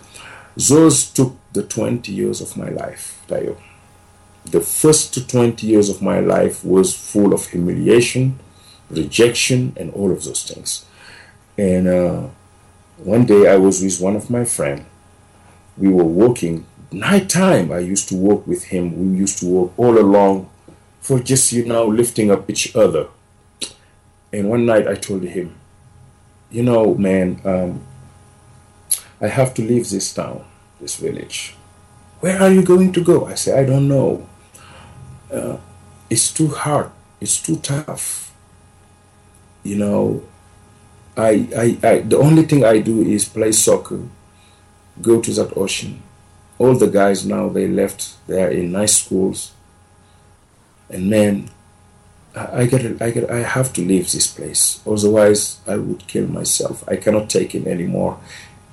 Those 0.56 1.08
took 1.08 1.36
the 1.52 1.62
20 1.62 2.12
years 2.12 2.40
of 2.40 2.56
my 2.56 2.68
life. 2.68 3.24
The 3.28 4.60
first 4.60 5.28
20 5.28 5.66
years 5.66 5.88
of 5.88 6.02
my 6.02 6.18
life 6.18 6.64
was 6.64 6.94
full 6.94 7.32
of 7.32 7.46
humiliation, 7.46 8.40
rejection, 8.90 9.72
and 9.76 9.92
all 9.92 10.10
of 10.10 10.24
those 10.24 10.42
things. 10.42 10.84
And 11.56 11.86
uh, 11.86 12.26
one 12.98 13.26
day 13.26 13.48
I 13.48 13.56
was 13.56 13.80
with 13.80 14.00
one 14.00 14.16
of 14.16 14.28
my 14.28 14.44
friends. 14.44 14.82
We 15.78 15.88
were 15.88 16.04
walking 16.04 16.66
nighttime. 16.92 17.72
I 17.72 17.78
used 17.78 18.08
to 18.08 18.16
walk 18.16 18.46
with 18.46 18.64
him. 18.64 19.12
We 19.12 19.18
used 19.18 19.38
to 19.38 19.46
walk 19.46 19.74
all 19.76 19.98
along 19.98 20.50
for 21.00 21.18
just, 21.18 21.52
you 21.52 21.64
know, 21.64 21.86
lifting 21.86 22.30
up 22.30 22.48
each 22.50 22.74
other. 22.76 23.08
And 24.32 24.48
one 24.48 24.66
night 24.66 24.86
I 24.86 24.94
told 24.94 25.22
him, 25.22 25.54
you 26.50 26.62
know, 26.62 26.94
man, 26.94 27.40
um, 27.44 27.82
I 29.20 29.28
have 29.28 29.54
to 29.54 29.62
leave 29.62 29.90
this 29.90 30.12
town, 30.12 30.44
this 30.80 30.96
village. 30.96 31.54
Where 32.20 32.40
are 32.40 32.50
you 32.50 32.62
going 32.62 32.92
to 32.92 33.04
go? 33.04 33.26
I 33.26 33.34
said, 33.34 33.58
I 33.58 33.66
don't 33.66 33.88
know. 33.88 34.28
Uh, 35.32 35.58
it's 36.08 36.32
too 36.32 36.48
hard. 36.48 36.90
It's 37.20 37.40
too 37.42 37.56
tough. 37.56 38.34
You 39.62 39.76
know, 39.76 40.22
I, 41.16 41.48
I, 41.56 41.78
I, 41.86 41.98
the 42.00 42.18
only 42.18 42.44
thing 42.44 42.64
I 42.64 42.78
do 42.78 43.02
is 43.02 43.26
play 43.26 43.52
soccer, 43.52 44.00
go 45.00 45.20
to 45.20 45.32
that 45.32 45.56
ocean. 45.56 46.02
All 46.60 46.76
the 46.76 46.92
guys 46.92 47.24
now, 47.24 47.48
they 47.48 47.66
left, 47.66 48.20
they 48.26 48.42
are 48.42 48.50
in 48.50 48.70
nice 48.70 49.02
schools. 49.02 49.52
And 50.90 51.08
man, 51.08 51.48
I, 52.36 52.66
get, 52.66 53.00
I 53.00 53.10
get, 53.12 53.30
I 53.30 53.38
have 53.38 53.72
to 53.72 53.80
leave 53.80 54.12
this 54.12 54.26
place. 54.26 54.82
Otherwise, 54.86 55.58
I 55.66 55.76
would 55.76 56.06
kill 56.06 56.26
myself. 56.28 56.84
I 56.86 56.96
cannot 56.96 57.30
take 57.30 57.54
it 57.54 57.66
anymore. 57.66 58.20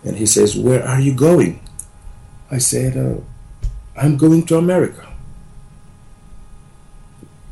And 0.04 0.18
he 0.18 0.26
says, 0.26 0.58
Where 0.58 0.84
are 0.84 1.00
you 1.00 1.16
going? 1.16 1.62
I 2.52 2.58
said, 2.58 2.98
uh, 2.98 3.22
I'm 3.96 4.18
going 4.18 4.46
to 4.48 4.58
America. 4.58 5.08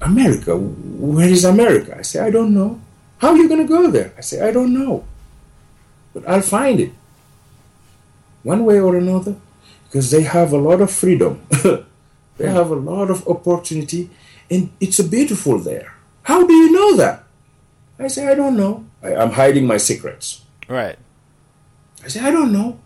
America? 0.01 0.57
Where 0.57 1.29
is 1.29 1.45
America? 1.45 1.95
I 1.97 2.01
say, 2.01 2.19
I 2.19 2.29
don't 2.29 2.53
know. 2.53 2.81
How 3.19 3.29
are 3.29 3.37
you 3.37 3.47
going 3.47 3.65
to 3.65 3.71
go 3.71 3.89
there? 3.89 4.11
I 4.17 4.21
say, 4.21 4.45
I 4.45 4.51
don't 4.51 4.73
know. 4.73 5.05
But 6.13 6.27
I'll 6.27 6.41
find 6.41 6.81
it. 6.81 6.91
One 8.43 8.65
way 8.65 8.81
or 8.81 8.97
another. 8.97 9.37
Because 9.95 10.11
they 10.11 10.23
have 10.23 10.51
a 10.51 10.57
lot 10.57 10.81
of 10.81 10.91
freedom. 10.91 11.47
they 12.37 12.49
have 12.51 12.69
a 12.69 12.75
lot 12.75 13.09
of 13.09 13.25
opportunity. 13.29 14.09
And 14.51 14.69
it's 14.81 14.99
beautiful 14.99 15.57
there. 15.57 15.95
How 16.23 16.45
do 16.45 16.53
you 16.53 16.69
know 16.69 16.97
that? 16.97 17.23
I 17.97 18.07
say, 18.07 18.27
I 18.27 18.35
don't 18.35 18.57
know. 18.57 18.83
I, 19.01 19.13
am 19.13 19.31
hiding 19.31 19.65
my 19.65 19.77
secrets. 19.77 20.41
Right. 20.67 20.97
I 22.03 22.09
say, 22.09 22.19
I 22.19 22.29
don't 22.29 22.51
know. 22.51 22.77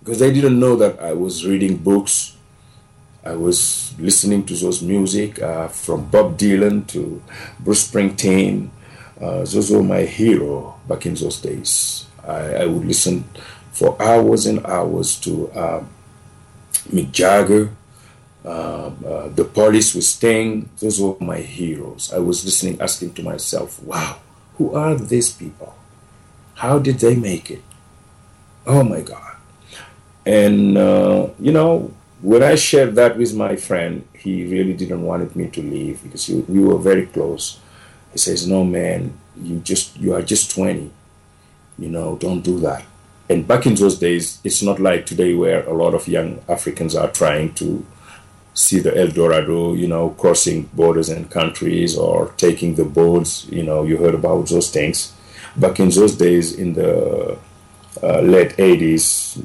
Because 0.00 0.18
they 0.18 0.32
didn't 0.32 0.58
know 0.58 0.74
that 0.74 0.98
I 0.98 1.12
was 1.12 1.46
reading 1.46 1.76
books. 1.76 2.36
I 3.24 3.36
was 3.36 3.94
listening 4.00 4.44
to 4.46 4.56
those 4.56 4.82
music 4.82 5.40
uh, 5.40 5.68
from 5.68 6.06
Bob 6.06 6.36
Dylan 6.36 6.88
to 6.88 7.22
Bruce 7.60 7.88
Springsteen. 7.88 8.70
Uh, 9.20 9.46
those 9.46 9.70
were 9.70 9.84
my 9.84 10.02
hero 10.02 10.80
back 10.88 11.06
in 11.06 11.14
those 11.14 11.40
days. 11.40 12.06
I, 12.26 12.66
I 12.66 12.66
would 12.66 12.84
listen 12.84 13.22
for 13.82 14.00
hours 14.00 14.46
and 14.46 14.64
hours 14.64 15.18
to 15.18 15.50
uh, 15.50 15.82
Mick 16.94 17.10
Jagger, 17.10 17.74
uh, 18.44 18.92
uh, 19.04 19.28
the 19.34 19.42
police 19.42 19.92
with 19.92 20.04
Sting. 20.04 20.70
Those 20.78 21.00
were 21.00 21.16
my 21.18 21.38
heroes. 21.38 22.12
I 22.12 22.20
was 22.20 22.44
listening, 22.44 22.80
asking 22.80 23.14
to 23.14 23.24
myself, 23.24 23.82
wow, 23.82 24.20
who 24.54 24.72
are 24.76 24.94
these 24.94 25.32
people? 25.32 25.74
How 26.54 26.78
did 26.78 27.00
they 27.00 27.16
make 27.16 27.50
it? 27.50 27.62
Oh 28.66 28.84
my 28.84 29.00
God. 29.00 29.34
And, 30.24 30.78
uh, 30.78 31.30
you 31.40 31.50
know, 31.50 31.92
when 32.20 32.44
I 32.44 32.54
shared 32.54 32.94
that 32.94 33.18
with 33.18 33.34
my 33.34 33.56
friend, 33.56 34.06
he 34.14 34.46
really 34.46 34.74
didn't 34.74 35.02
want 35.02 35.34
me 35.34 35.48
to 35.48 35.60
leave 35.60 36.04
because 36.04 36.26
he, 36.26 36.36
we 36.36 36.62
were 36.62 36.78
very 36.78 37.06
close. 37.06 37.58
He 38.12 38.18
says, 38.18 38.46
"No, 38.46 38.62
man, 38.62 39.18
you 39.34 39.58
just 39.58 39.98
you 39.98 40.14
are 40.14 40.22
just 40.22 40.54
20. 40.54 40.92
You 41.80 41.88
know, 41.88 42.14
don't 42.14 42.42
do 42.42 42.60
that." 42.60 42.84
And 43.32 43.48
back 43.48 43.64
in 43.64 43.74
those 43.76 43.98
days, 43.98 44.38
it's 44.44 44.62
not 44.62 44.78
like 44.78 45.06
today 45.06 45.32
where 45.32 45.66
a 45.66 45.72
lot 45.72 45.94
of 45.94 46.06
young 46.06 46.42
Africans 46.50 46.94
are 46.94 47.10
trying 47.10 47.54
to 47.54 47.82
see 48.52 48.78
the 48.78 48.94
El 48.94 49.08
Dorado, 49.08 49.72
you 49.72 49.88
know, 49.88 50.10
crossing 50.10 50.64
borders 50.74 51.08
and 51.08 51.30
countries 51.30 51.96
or 51.96 52.34
taking 52.36 52.74
the 52.74 52.84
boats. 52.84 53.46
You 53.46 53.62
know, 53.62 53.84
you 53.84 53.96
heard 53.96 54.14
about 54.14 54.50
those 54.50 54.70
things. 54.70 55.14
Back 55.56 55.80
in 55.80 55.88
those 55.88 56.14
days, 56.14 56.52
in 56.58 56.74
the 56.74 57.38
uh, 58.02 58.20
late 58.20 58.50
80s, 58.58 59.42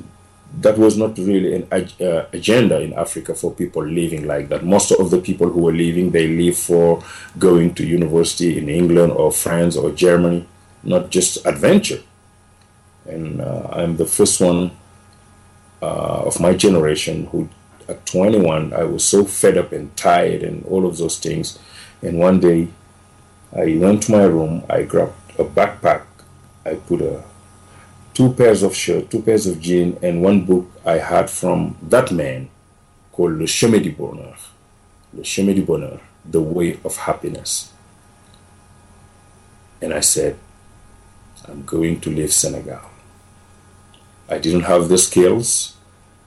that 0.60 0.78
was 0.78 0.98
not 0.98 1.18
really 1.18 1.56
an 1.56 1.68
uh, 1.72 2.26
agenda 2.34 2.82
in 2.82 2.92
Africa 2.92 3.36
for 3.36 3.54
people 3.54 3.86
living 3.86 4.28
like 4.28 4.50
that. 4.50 4.66
Most 4.66 4.92
of 4.92 5.12
the 5.12 5.20
people 5.20 5.48
who 5.50 5.62
were 5.62 5.72
leaving, 5.72 6.12
they 6.12 6.28
leave 6.28 6.58
for 6.58 7.02
going 7.40 7.74
to 7.76 7.86
university 7.86 8.58
in 8.58 8.68
England 8.68 9.14
or 9.14 9.32
France 9.32 9.78
or 9.78 9.92
Germany, 9.92 10.46
not 10.84 11.10
just 11.10 11.46
adventure. 11.46 12.02
And 13.08 13.42
uh, 13.42 13.68
I'm 13.72 13.98
the 13.98 14.06
first 14.06 14.42
one 14.42 14.72
uh, 15.82 16.24
of 16.26 16.40
my 16.40 16.54
generation 16.54 17.28
who, 17.28 17.50
at 17.88 18.06
21, 18.06 18.74
I 18.74 18.84
was 18.84 19.06
so 19.06 19.24
fed 19.24 19.58
up 19.58 19.72
and 19.72 19.96
tired 19.96 20.44
and 20.44 20.66
all 20.66 20.86
of 20.86 20.98
those 20.98 21.18
things. 21.18 21.58
And 22.02 22.20
one 22.20 22.40
day, 22.40 22.68
I 23.56 23.78
went 23.78 24.04
to 24.04 24.12
my 24.12 24.24
room, 24.24 24.64
I 24.70 24.84
grabbed 24.84 25.40
a 25.40 25.44
backpack, 25.44 26.04
I 26.66 26.76
put 26.76 27.02
a 27.02 27.24
two 28.14 28.34
pairs 28.34 28.64
of 28.64 28.76
shirt, 28.76 29.10
two 29.10 29.22
pairs 29.22 29.48
of 29.48 29.62
jeans, 29.62 29.98
and 30.02 30.22
one 30.22 30.44
book 30.44 30.70
I 30.86 30.98
had 30.98 31.30
from 31.30 31.78
that 31.82 32.12
man 32.12 32.50
called 33.12 33.34
Le 33.34 33.48
Chemin 33.48 33.82
du 33.82 33.92
Bonheur. 33.92 34.36
Le 35.14 35.24
Chemin 35.24 35.56
du 35.56 35.64
Bonheur, 35.64 36.00
The 36.30 36.42
Way 36.42 36.80
of 36.84 36.98
Happiness. 36.98 37.72
And 39.82 39.94
I 39.94 40.02
said, 40.02 40.38
I'm 41.48 41.64
going 41.64 42.02
to 42.02 42.10
leave 42.10 42.34
Senegal. 42.34 42.82
I 44.30 44.38
didn't 44.40 44.62
have 44.62 44.90
the 44.90 44.98
skills, 44.98 45.76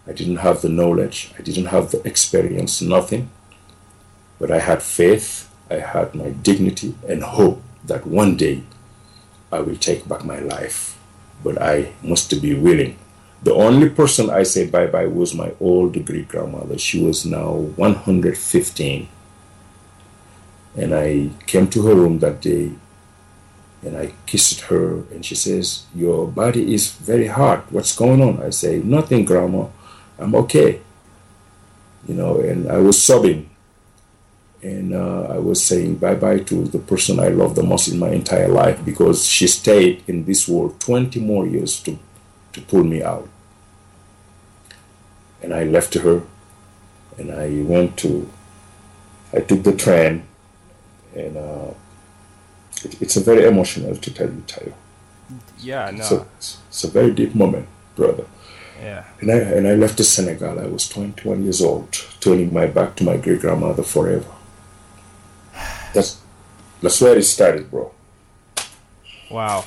I 0.07 0.13
didn't 0.13 0.37
have 0.37 0.63
the 0.63 0.69
knowledge, 0.69 1.33
I 1.39 1.43
didn't 1.43 1.67
have 1.67 1.91
the 1.91 2.07
experience, 2.07 2.81
nothing. 2.81 3.31
But 4.39 4.51
I 4.51 4.59
had 4.59 4.83
faith, 4.83 5.51
I 5.71 5.81
had 5.81 6.15
my 6.15 6.31
dignity, 6.31 6.95
and 7.07 7.23
hope 7.23 7.63
that 7.85 8.07
one 8.07 8.37
day 8.37 8.63
I 9.53 9.61
will 9.61 9.77
take 9.77 10.09
back 10.09 10.25
my 10.25 10.39
life. 10.39 10.99
But 11.45 11.61
I 11.61 11.93
must 12.03 12.41
be 12.41 12.55
willing. 12.55 12.99
The 13.43 13.55
only 13.55 13.89
person 13.89 14.29
I 14.29 14.43
said 14.43 14.71
bye 14.71 14.87
bye 14.87 15.07
was 15.07 15.35
my 15.35 15.53
old 15.61 16.05
great 16.05 16.29
grandmother. 16.29 16.79
She 16.79 17.03
was 17.03 17.25
now 17.25 17.53
115. 17.53 19.09
And 20.77 20.95
I 20.95 21.31
came 21.47 21.69
to 21.69 21.87
her 21.87 21.95
room 21.95 22.19
that 22.19 22.41
day 22.41 22.73
and 23.83 23.97
I 23.97 24.13
kissed 24.27 24.63
her 24.63 25.05
and 25.11 25.25
she 25.25 25.35
says, 25.35 25.87
Your 25.95 26.27
body 26.27 26.75
is 26.75 26.93
very 26.93 27.29
hard. 27.29 27.61
What's 27.71 27.97
going 27.97 28.21
on? 28.21 28.43
I 28.43 28.51
say, 28.51 28.79
Nothing, 28.79 29.25
Grandma. 29.25 29.67
I'm 30.19 30.35
okay. 30.35 30.81
You 32.07 32.15
know, 32.15 32.41
and 32.41 32.71
I 32.71 32.79
was 32.79 33.03
sobbing. 33.03 33.49
And 34.63 34.95
uh, 34.95 35.23
I 35.31 35.39
was 35.39 35.65
saying 35.65 35.95
bye 35.97 36.15
bye 36.15 36.41
to 36.41 36.65
the 36.65 36.79
person 36.79 37.19
I 37.19 37.29
love 37.29 37.55
the 37.55 37.63
most 37.63 37.89
in 37.89 37.99
my 37.99 38.11
entire 38.11 38.49
life 38.49 38.85
because 38.85 39.27
she 39.27 39.47
stayed 39.47 40.05
in 40.07 40.27
this 40.27 40.47
world 40.47 40.79
20 40.81 41.19
more 41.21 41.47
years 41.47 41.81
to, 41.85 41.99
to 42.53 42.61
pull 42.61 42.85
me 42.85 43.03
out. 43.03 43.27
And 45.43 45.55
I 45.55 45.65
left 45.65 45.95
her 45.95 46.23
and 47.17 47.33
I 47.33 47.63
went 47.63 47.97
to, 47.99 48.31
I 49.33 49.41
took 49.41 49.63
the 49.63 49.75
train 49.75 50.25
and 51.17 51.39
uh, 51.39 51.71
it's 52.85 53.17
a 53.17 53.21
very 53.21 53.45
emotional 53.45 53.97
to 53.97 54.15
tell 54.15 54.29
you, 54.29 54.43
Tayo. 54.47 54.73
Yeah, 55.59 55.91
no. 55.91 56.03
So 56.03 56.27
it's, 56.37 56.59
it's 56.69 56.85
a 56.85 56.89
very 56.89 57.13
deep 57.13 57.35
moment, 57.35 57.69
brother. 57.97 58.27
Yeah. 58.81 59.05
And 59.21 59.31
I 59.31 59.37
and 59.37 59.69
I 59.69 59.75
left 59.75 59.99
to 59.99 60.05
Senegal. 60.05 60.59
I 60.59 60.67
was 60.67 60.89
21 60.89 61.45
years 61.45 61.61
old, 61.61 61.93
turning 62.21 62.53
my 62.53 62.67
back 62.67 62.97
to 62.97 63.05
my 63.05 63.17
great 63.17 63.41
grandmother 63.41 63.83
forever. 63.83 64.33
That's 65.93 66.21
that's 66.83 67.01
where 67.01 67.17
it 67.17 67.25
started, 67.25 67.71
bro. 67.71 67.93
Wow. 69.31 69.65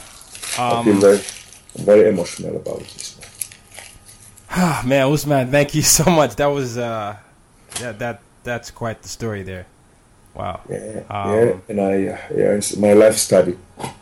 Um, 0.58 0.80
I 0.80 0.84
feel 0.84 0.94
very, 0.96 1.22
very 1.76 2.10
emotional 2.10 2.56
about 2.56 2.80
this. 2.80 3.20
man, 4.86 5.12
Usman, 5.12 5.50
thank 5.52 5.74
you 5.76 5.82
so 5.82 6.06
much. 6.06 6.36
That 6.36 6.48
was 6.48 6.78
uh, 6.78 7.18
that 7.80 8.00
that 8.00 8.22
that's 8.44 8.72
quite 8.72 9.02
the 9.02 9.10
story 9.10 9.44
there. 9.44 9.68
Wow. 10.36 10.62
Yeah, 10.70 11.04
um, 11.10 11.32
yeah, 11.32 11.56
and 11.70 11.82
I 11.82 11.96
yeah, 12.36 12.62
my 12.78 12.94
life 12.94 13.18
study 13.18 13.58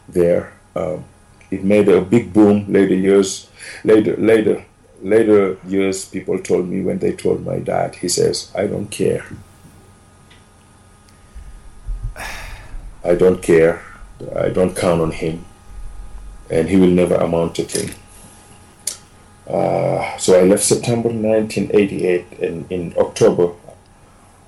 there. 0.08 0.54
Um, 0.76 1.04
it 1.50 1.64
made 1.64 1.90
a 1.90 2.02
big 2.02 2.32
boom 2.34 2.72
later 2.72 2.96
years. 2.96 3.50
Later, 3.84 4.16
later, 4.18 4.64
later 5.02 5.58
years, 5.68 6.06
people 6.06 6.40
told 6.40 6.68
me 6.70 6.82
when 6.82 7.00
they 7.00 7.12
told 7.12 7.46
my 7.46 7.60
dad, 7.60 7.96
he 7.96 8.08
says, 8.08 8.50
"I 8.56 8.68
don't 8.68 8.90
care. 8.90 9.26
I 13.04 13.16
don't 13.16 13.42
care. 13.42 13.82
I 14.36 14.50
don't 14.50 14.76
count 14.76 15.02
on 15.02 15.12
him, 15.12 15.46
and 16.50 16.70
he 16.70 16.78
will 16.78 16.96
never 16.96 17.16
amount 17.16 17.56
to 17.56 17.64
thing." 17.64 17.92
Uh, 19.48 20.18
so 20.18 20.40
I 20.40 20.44
left 20.44 20.64
September 20.64 21.10
1988, 21.10 22.40
and 22.40 22.72
in 22.72 22.94
October, 22.98 23.54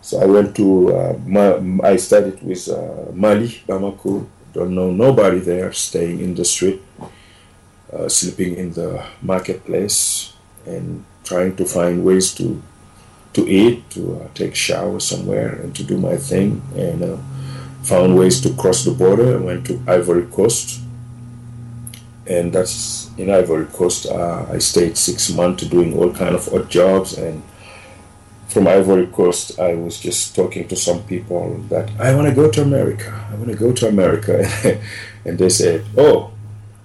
so 0.04 0.20
I 0.22 0.26
went 0.26 0.56
to 0.58 0.68
uh, 0.94 1.62
I 1.84 1.96
studied 1.96 2.44
with 2.44 2.68
uh, 2.68 3.12
Mali 3.14 3.48
Bamako. 3.68 4.28
Don't 4.54 4.76
know 4.76 4.92
nobody 4.92 5.40
there. 5.40 5.72
Staying 5.72 6.20
in 6.20 6.36
the 6.36 6.44
street, 6.44 6.82
uh, 7.92 8.10
sleeping 8.10 8.56
in 8.56 8.74
the 8.74 9.04
marketplace, 9.22 10.34
and 10.68 11.06
trying 11.24 11.56
to 11.56 11.66
find 11.66 12.04
ways 12.04 12.36
to 12.36 12.62
to 13.32 13.48
eat, 13.48 13.90
to 13.92 14.20
uh, 14.20 14.28
take 14.36 14.54
shower 14.54 15.00
somewhere, 15.00 15.56
and 15.56 15.74
to 15.76 15.84
do 15.84 15.98
my 15.98 16.18
thing. 16.18 16.62
And 16.76 17.02
uh, 17.02 17.18
found 17.82 18.20
ways 18.20 18.42
to 18.42 18.54
cross 18.54 18.84
the 18.84 18.92
border. 18.92 19.40
I 19.40 19.42
went 19.42 19.66
to 19.68 19.82
Ivory 19.88 20.28
Coast 20.28 20.84
and 22.26 22.54
that's 22.54 23.10
in 23.18 23.30
Ivory 23.30 23.66
Coast. 23.66 24.06
Uh, 24.06 24.46
I 24.50 24.58
stayed 24.60 24.98
six 24.98 25.30
months 25.32 25.66
doing 25.68 25.98
all 25.98 26.14
kind 26.14 26.36
of 26.36 26.48
odd 26.54 26.70
jobs, 26.70 27.18
and 27.18 27.44
from 28.54 28.68
Ivory 28.68 29.08
Coast, 29.08 29.60
I 29.60 29.74
was 29.74 30.00
just 30.00 30.36
talking 30.36 30.68
to 30.68 30.76
some 30.76 31.04
people 31.04 31.58
that 31.70 31.90
I 32.00 32.14
want 32.16 32.28
to 32.28 32.36
go 32.36 32.50
to 32.52 32.62
America. 32.62 33.10
I 33.32 33.36
want 33.36 33.50
to 33.50 33.58
go 33.58 33.74
to 33.74 33.88
America, 33.88 34.46
and 35.26 35.38
they 35.38 35.50
said, 35.50 35.86
"Oh, 35.98 36.32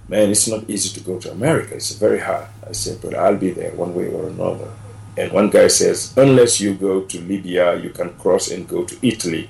man, 0.07 0.29
it's 0.31 0.47
not 0.47 0.69
easy 0.69 0.89
to 0.99 1.01
go 1.05 1.19
to 1.19 1.31
America. 1.31 1.75
It's 1.75 1.93
very 1.93 2.19
hard." 2.19 2.47
I 2.67 2.73
said, 2.73 2.99
"But 3.01 3.13
I'll 3.13 3.37
be 3.37 3.51
there 3.51 3.71
one 3.71 3.93
way 3.95 4.07
or 4.07 4.27
another." 4.27 4.69
And 5.17 5.31
one 5.31 5.49
guy 5.49 5.67
says, 5.67 6.13
"Unless 6.17 6.59
you 6.59 6.73
go 6.73 7.01
to 7.01 7.21
Libya, 7.21 7.75
you 7.75 7.91
can 7.91 8.09
cross 8.17 8.51
and 8.51 8.67
go 8.67 8.83
to 8.83 8.95
Italy." 9.01 9.49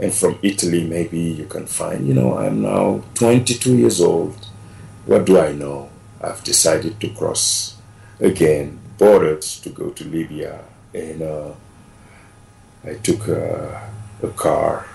And 0.00 0.12
from 0.12 0.38
Italy, 0.42 0.82
maybe 0.82 1.20
you 1.20 1.46
can 1.46 1.66
find, 1.66 2.08
you 2.08 2.14
know, 2.14 2.36
I'm 2.36 2.62
now 2.62 3.04
22 3.14 3.76
years 3.76 4.00
old 4.00 4.34
what 5.04 5.24
do 5.24 5.38
I 5.38 5.52
know? 5.52 5.90
I've 6.20 6.44
decided 6.44 7.00
to 7.00 7.08
cross 7.08 7.76
again 8.20 8.78
borders 8.98 9.58
to 9.60 9.70
go 9.70 9.90
to 9.90 10.04
Libya, 10.04 10.60
and 10.94 11.22
uh, 11.22 11.52
I 12.84 12.94
took 12.94 13.28
a, 13.28 13.90
a, 14.22 14.28
car. 14.28 14.86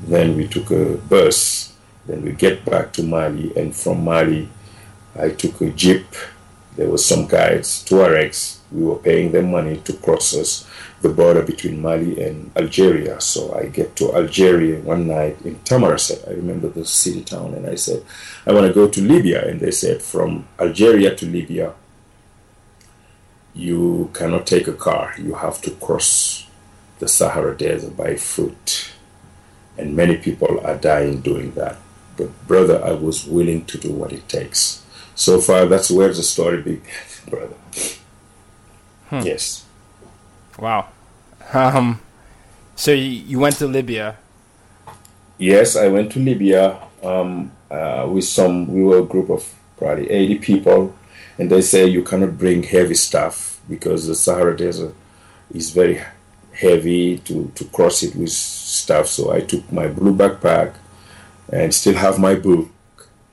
Then 0.00 0.36
we 0.36 0.46
took 0.46 0.70
a 0.70 0.96
bus. 0.96 1.72
Then 2.06 2.22
we 2.22 2.32
get 2.32 2.64
back 2.64 2.92
to 2.94 3.02
Mali, 3.02 3.56
and 3.56 3.74
from 3.74 4.04
Mali, 4.04 4.48
I 5.18 5.30
took 5.30 5.60
a 5.60 5.70
jeep. 5.70 6.06
There 6.76 6.88
was 6.88 7.04
some 7.04 7.26
guides, 7.26 7.84
Tuaregs. 7.84 8.58
We 8.72 8.84
were 8.84 8.96
paying 8.96 9.32
them 9.32 9.50
money 9.50 9.78
to 9.78 9.92
cross 9.94 10.34
us 10.34 10.66
the 11.02 11.08
border 11.08 11.42
between 11.42 11.80
Mali 11.80 12.22
and 12.22 12.50
Algeria. 12.56 13.20
So 13.20 13.54
I 13.54 13.66
get 13.66 13.96
to 13.96 14.14
Algeria 14.14 14.80
one 14.80 15.08
night 15.08 15.40
in 15.42 15.56
Tamanrasset. 15.60 16.28
I 16.28 16.32
remember 16.32 16.68
the 16.68 16.84
city 16.84 17.24
town, 17.24 17.54
and 17.54 17.66
I 17.66 17.74
said, 17.74 18.04
I 18.46 18.52
want 18.52 18.66
to 18.66 18.72
go 18.72 18.88
to 18.88 19.00
Libya. 19.00 19.46
And 19.48 19.60
they 19.60 19.70
said, 19.70 20.02
from 20.02 20.46
Algeria 20.58 21.14
to 21.16 21.26
Libya, 21.26 21.74
you 23.54 24.10
cannot 24.14 24.46
take 24.46 24.68
a 24.68 24.72
car. 24.72 25.14
You 25.18 25.34
have 25.34 25.60
to 25.62 25.70
cross 25.72 26.46
the 26.98 27.08
Sahara 27.08 27.56
Desert 27.56 27.96
by 27.96 28.16
foot. 28.16 28.92
And 29.78 29.96
many 29.96 30.16
people 30.16 30.60
are 30.64 30.76
dying 30.76 31.20
doing 31.20 31.52
that. 31.52 31.78
But, 32.16 32.46
brother, 32.46 32.84
I 32.84 32.92
was 32.92 33.26
willing 33.26 33.64
to 33.66 33.78
do 33.78 33.92
what 33.92 34.12
it 34.12 34.28
takes. 34.28 34.84
So 35.14 35.40
far, 35.40 35.66
that's 35.66 35.90
where 35.90 36.08
the 36.08 36.22
story 36.22 36.62
began, 36.62 36.82
brother. 37.28 37.56
Hmm. 39.08 39.20
Yes. 39.20 39.64
Wow. 40.58 40.88
Um, 41.52 42.00
so 42.76 42.92
you, 42.92 43.02
you 43.04 43.38
went 43.38 43.56
to 43.56 43.66
Libya. 43.66 44.16
Yes, 45.38 45.76
I 45.76 45.88
went 45.88 46.12
to 46.12 46.18
Libya 46.18 46.78
um, 47.02 47.50
uh, 47.70 48.06
with 48.10 48.24
some. 48.24 48.72
We 48.72 48.82
were 48.82 48.98
a 48.98 49.04
group 49.04 49.30
of 49.30 49.52
probably 49.78 50.10
eighty 50.10 50.38
people, 50.38 50.94
and 51.40 51.48
they 51.50 51.62
say 51.62 51.86
you 51.86 52.02
cannot 52.02 52.36
bring 52.36 52.62
heavy 52.62 52.94
stuff 52.94 53.62
because 53.66 54.06
the 54.06 54.14
Sahara 54.14 54.54
Desert 54.54 54.94
is 55.54 55.70
very 55.70 55.98
heavy 56.52 57.16
to, 57.20 57.50
to 57.54 57.64
cross 57.64 58.02
it 58.02 58.14
with 58.14 58.28
stuff. 58.28 59.06
So 59.06 59.32
I 59.32 59.40
took 59.40 59.72
my 59.72 59.88
blue 59.88 60.14
backpack 60.14 60.74
and 61.50 61.72
still 61.72 61.94
have 61.94 62.18
my 62.18 62.34
book 62.34 62.68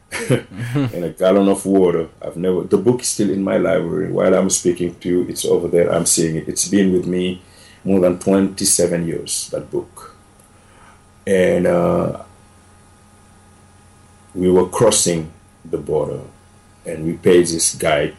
and 0.29 1.03
a 1.03 1.09
gallon 1.09 1.49
of 1.49 1.65
water. 1.65 2.07
I've 2.21 2.37
never, 2.37 2.61
the 2.61 2.77
book 2.77 3.01
is 3.01 3.09
still 3.09 3.29
in 3.29 3.43
my 3.43 3.57
library. 3.57 4.09
While 4.09 4.33
I'm 4.35 4.49
speaking 4.51 4.95
to 5.01 5.09
you, 5.09 5.21
it's 5.23 5.43
over 5.43 5.67
there. 5.67 5.91
I'm 5.91 6.05
seeing 6.05 6.37
it. 6.37 6.47
It's 6.47 6.69
been 6.69 6.93
with 6.93 7.05
me 7.05 7.41
more 7.83 7.99
than 7.99 8.19
27 8.19 9.05
years, 9.05 9.49
that 9.49 9.69
book. 9.69 10.15
And 11.25 11.67
uh, 11.67 12.23
we 14.33 14.49
were 14.49 14.69
crossing 14.69 15.33
the 15.65 15.77
border 15.77 16.21
and 16.87 17.05
we 17.05 17.13
paid 17.13 17.47
this 17.47 17.75
guide. 17.75 18.15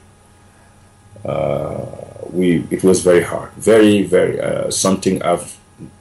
Uh, 1.25 1.87
we, 2.31 2.66
it 2.71 2.85
was 2.85 3.03
very 3.03 3.23
hard, 3.23 3.51
very, 3.53 4.03
very, 4.03 4.41
uh, 4.41 4.71
something 4.71 5.23
I've 5.23 5.57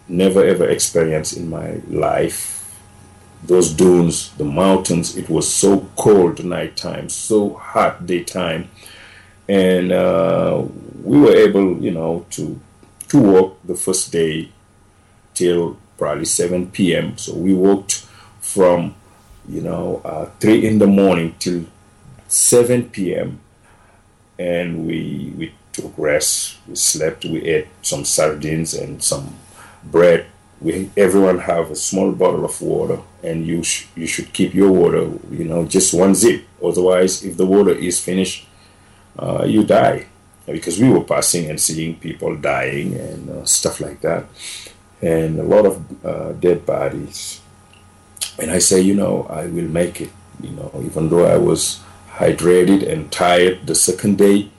never 0.07 0.43
ever 0.43 0.67
experienced 0.69 1.35
in 1.35 1.49
my 1.49 1.81
life 1.89 2.57
those 3.43 3.71
dunes, 3.71 4.31
the 4.37 4.45
mountains. 4.45 5.15
It 5.17 5.29
was 5.29 5.51
so 5.51 5.87
cold 5.95 6.43
nighttime, 6.43 7.09
so 7.09 7.53
hot 7.53 8.05
daytime, 8.05 8.69
and 9.47 9.91
uh, 9.91 10.65
we 11.03 11.19
were 11.19 11.35
able, 11.35 11.77
you 11.81 11.91
know, 11.91 12.25
to 12.31 12.59
to 13.09 13.19
walk 13.19 13.59
the 13.63 13.75
first 13.75 14.11
day 14.11 14.51
till 15.33 15.77
probably 15.97 16.25
7 16.25 16.71
p.m. 16.71 17.17
So 17.17 17.33
we 17.33 17.53
walked 17.53 18.05
from, 18.41 18.95
you 19.47 19.61
know, 19.61 20.01
uh, 20.03 20.25
three 20.39 20.65
in 20.65 20.79
the 20.79 20.87
morning 20.87 21.35
till 21.39 21.65
7 22.27 22.89
p.m. 22.89 23.39
and 24.39 24.85
we 24.87 25.33
we 25.37 25.53
took 25.71 25.93
rest. 25.97 26.57
We 26.67 26.75
slept. 26.75 27.25
We 27.25 27.41
ate 27.43 27.67
some 27.81 28.05
sardines 28.05 28.73
and 28.73 29.03
some 29.03 29.35
bread 29.83 30.25
we 30.59 30.89
everyone 30.97 31.39
have 31.39 31.69
a 31.69 31.75
small 31.75 32.11
bottle 32.11 32.43
of 32.43 32.59
water 32.61 32.99
and 33.23 33.45
you 33.45 33.63
sh- 33.63 33.85
you 33.95 34.07
should 34.07 34.31
keep 34.33 34.53
your 34.53 34.71
water 34.71 35.03
you 35.29 35.43
know 35.43 35.65
just 35.65 35.93
one 35.93 36.15
zip 36.15 36.45
otherwise 36.63 37.23
if 37.23 37.37
the 37.37 37.45
water 37.45 37.71
is 37.71 37.99
finished 37.99 38.47
uh, 39.19 39.43
you 39.45 39.63
die 39.63 40.05
because 40.47 40.79
we 40.79 40.89
were 40.89 41.03
passing 41.03 41.49
and 41.49 41.59
seeing 41.59 41.95
people 41.95 42.35
dying 42.35 42.95
and 42.95 43.29
uh, 43.29 43.45
stuff 43.45 43.79
like 43.79 44.01
that 44.01 44.25
and 45.01 45.39
a 45.39 45.43
lot 45.43 45.65
of 45.65 46.05
uh, 46.05 46.31
dead 46.33 46.65
bodies 46.65 47.41
and 48.39 48.49
i 48.49 48.57
say 48.57 48.81
you 48.81 48.95
know 48.95 49.27
i 49.29 49.45
will 49.45 49.67
make 49.69 50.01
it 50.01 50.09
you 50.41 50.49
know 50.51 50.71
even 50.83 51.09
though 51.09 51.25
i 51.25 51.37
was 51.37 51.79
hydrated 52.17 52.87
and 52.87 53.11
tired 53.11 53.65
the 53.65 53.75
second 53.75 54.17
day 54.17 54.49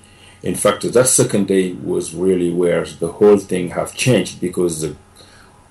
in 0.43 0.55
fact 0.55 0.83
that 0.93 1.07
second 1.07 1.49
day 1.49 1.73
was 1.73 2.15
really 2.15 2.51
where 2.53 2.85
the 2.85 3.13
whole 3.13 3.39
thing 3.39 3.71
have 3.71 3.95
changed 3.95 4.41
because 4.41 4.81
the 4.81 4.97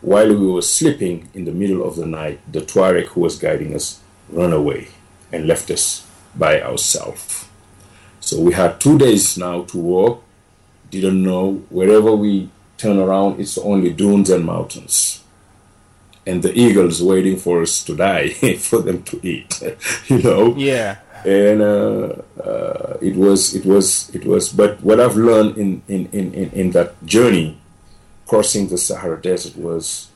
while 0.02 0.30
we 0.30 0.46
were 0.46 0.62
sleeping 0.62 1.28
in 1.34 1.46
the 1.46 1.52
middle 1.52 1.86
of 1.86 1.96
the 1.96 2.06
night, 2.06 2.40
the 2.52 2.62
Tuareg 2.62 3.08
who 3.08 3.22
was 3.22 3.40
guiding 3.40 3.74
us 3.74 4.00
ran 4.30 4.54
away 4.54 4.90
and 5.32 5.48
left 5.48 5.72
us 5.72 6.06
by 6.36 6.62
ourselves. 6.62 7.48
So 8.20 8.40
we 8.42 8.54
had 8.54 8.80
two 8.80 8.98
days 8.98 9.38
now 9.38 9.64
to 9.64 9.78
walk. 9.78 10.24
Didn't 10.92 11.24
know 11.24 11.64
wherever 11.70 12.16
we 12.16 12.50
turn 12.78 13.00
around, 13.00 13.40
it's 13.40 13.58
only 13.58 13.92
dunes 13.92 14.30
and 14.30 14.46
mountains. 14.46 15.24
And 16.28 16.44
the 16.44 16.54
eagles 16.54 17.02
waiting 17.02 17.38
for 17.38 17.62
us 17.62 17.84
to 17.86 17.96
die 17.96 18.30
for 18.60 18.82
them 18.82 19.02
to 19.04 19.20
eat, 19.28 19.62
you 20.08 20.22
know? 20.22 20.56
Yeah. 20.56 20.98
And 21.28 21.61
uh, 21.61 22.13
uh, 22.41 22.97
it 23.01 23.17
was, 23.17 23.53
it 23.53 23.65
was, 23.65 24.09
it 24.15 24.25
was, 24.25 24.47
but 24.47 24.80
what 24.82 25.01
I've 25.01 25.17
learned 25.17 25.57
in, 25.57 25.82
in, 25.89 26.07
in, 26.13 26.34
in 26.34 26.71
that 26.71 27.05
journey 27.05 27.57
crossing 28.25 28.69
the 28.69 28.78
Sahara 28.78 29.21
Desert 29.21 29.57
was 29.57 30.07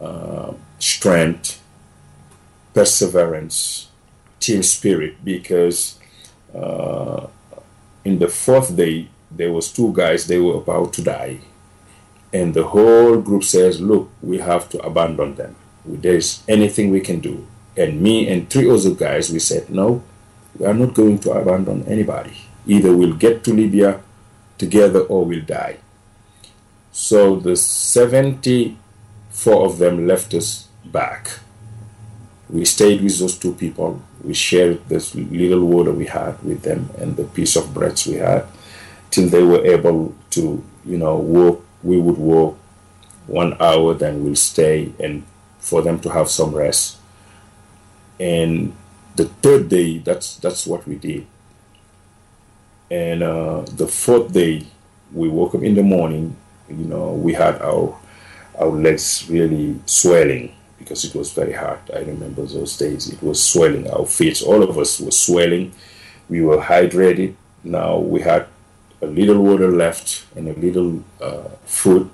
uh, 0.00 0.54
strength, 0.78 1.62
perseverance, 2.72 3.88
team 4.40 4.62
spirit. 4.62 5.22
Because 5.22 5.98
in 6.54 8.18
the 8.18 8.28
fourth 8.28 8.74
day, 8.74 9.08
there 9.30 9.52
was 9.52 9.70
two 9.70 9.92
guys. 9.92 10.28
They 10.28 10.40
were 10.40 10.56
about 10.56 10.94
to 10.94 11.02
die, 11.02 11.40
and 12.32 12.54
the 12.54 12.64
whole 12.64 13.20
group 13.20 13.44
says, 13.44 13.82
"Look, 13.82 14.08
we 14.22 14.38
have 14.38 14.70
to 14.70 14.78
abandon 14.80 15.34
them. 15.34 15.56
There's 15.84 16.42
anything 16.48 16.88
we 16.88 17.00
can 17.00 17.20
do." 17.20 17.46
And 17.76 18.00
me 18.00 18.26
and 18.28 18.48
three 18.48 18.70
other 18.70 18.90
guys, 18.90 19.30
we 19.30 19.38
said, 19.38 19.68
no, 19.70 20.02
we 20.58 20.66
are 20.66 20.74
not 20.74 20.94
going 20.94 21.18
to 21.20 21.32
abandon 21.32 21.84
anybody. 21.86 22.36
Either 22.66 22.96
we'll 22.96 23.14
get 23.14 23.44
to 23.44 23.54
Libya 23.54 24.00
together 24.58 25.00
or 25.00 25.24
we'll 25.24 25.44
die. 25.44 25.78
So 26.92 27.36
the 27.36 27.56
74 27.56 29.64
of 29.64 29.78
them 29.78 30.06
left 30.06 30.34
us 30.34 30.68
back. 30.84 31.30
We 32.50 32.64
stayed 32.64 33.02
with 33.02 33.18
those 33.18 33.38
two 33.38 33.54
people. 33.54 34.02
We 34.22 34.34
shared 34.34 34.88
this 34.88 35.14
little 35.14 35.64
water 35.64 35.92
we 35.92 36.06
had 36.06 36.42
with 36.42 36.62
them 36.62 36.90
and 36.98 37.16
the 37.16 37.24
piece 37.24 37.56
of 37.56 37.72
bread 37.72 38.00
we 38.06 38.14
had 38.14 38.46
till 39.10 39.28
they 39.28 39.42
were 39.42 39.64
able 39.64 40.14
to, 40.30 40.64
you 40.84 40.98
know, 40.98 41.16
walk. 41.16 41.64
We 41.82 42.00
would 42.00 42.18
walk 42.18 42.58
one 43.26 43.56
hour, 43.60 43.94
then 43.94 44.24
we'll 44.24 44.34
stay, 44.34 44.92
and 44.98 45.24
for 45.60 45.82
them 45.82 46.00
to 46.00 46.10
have 46.10 46.28
some 46.28 46.54
rest. 46.54 46.96
And 48.18 48.74
the 49.18 49.26
third 49.42 49.68
day, 49.68 49.98
that's 49.98 50.36
that's 50.36 50.66
what 50.66 50.86
we 50.86 50.94
did. 50.94 51.26
And 52.90 53.22
uh, 53.22 53.62
the 53.62 53.86
fourth 53.88 54.32
day, 54.32 54.66
we 55.12 55.28
woke 55.28 55.54
up 55.54 55.62
in 55.62 55.74
the 55.74 55.82
morning. 55.82 56.36
You 56.70 56.86
know, 56.86 57.12
we 57.12 57.34
had 57.34 57.60
our 57.60 57.98
our 58.58 58.70
legs 58.70 59.26
really 59.28 59.80
swelling 59.86 60.54
because 60.78 61.04
it 61.04 61.14
was 61.14 61.32
very 61.32 61.52
hot. 61.52 61.90
I 61.92 61.98
remember 61.98 62.42
those 62.42 62.78
days. 62.78 63.12
It 63.12 63.20
was 63.22 63.42
swelling. 63.42 63.90
Our 63.90 64.06
feet, 64.06 64.40
all 64.42 64.62
of 64.62 64.78
us, 64.78 65.00
were 65.00 65.10
swelling. 65.10 65.72
We 66.30 66.40
were 66.40 66.58
hydrated. 66.62 67.34
Now 67.64 67.98
we 67.98 68.20
had 68.22 68.46
a 69.02 69.06
little 69.06 69.42
water 69.42 69.70
left 69.70 70.24
and 70.36 70.48
a 70.48 70.54
little 70.54 71.02
uh, 71.20 71.48
food. 71.66 72.08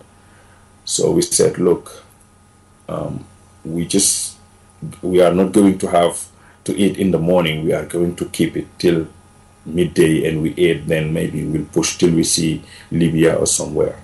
So 0.87 1.13
we 1.13 1.23
said, 1.23 1.59
look, 1.59 2.05
um, 2.89 3.27
we 3.65 3.87
just 3.87 4.37
we 5.03 5.21
are 5.21 5.33
not 5.33 5.53
going 5.53 5.79
to 5.79 5.89
have 5.89 6.29
to 6.65 6.77
eat 6.77 6.99
in 6.99 7.11
the 7.11 7.19
morning. 7.19 7.65
We 7.65 7.73
are 7.73 7.87
going 7.87 8.17
to 8.17 8.25
keep 8.27 8.57
it 8.57 8.67
till 8.79 9.09
midday, 9.65 10.29
and 10.29 10.43
we 10.43 10.55
eat. 10.55 10.87
Then 10.87 11.13
maybe 11.13 11.45
we'll 11.45 11.67
push 11.67 11.97
till 11.97 12.15
we 12.15 12.25
see 12.25 12.63
Libya 12.91 13.37
or 13.37 13.47
somewhere. 13.47 13.99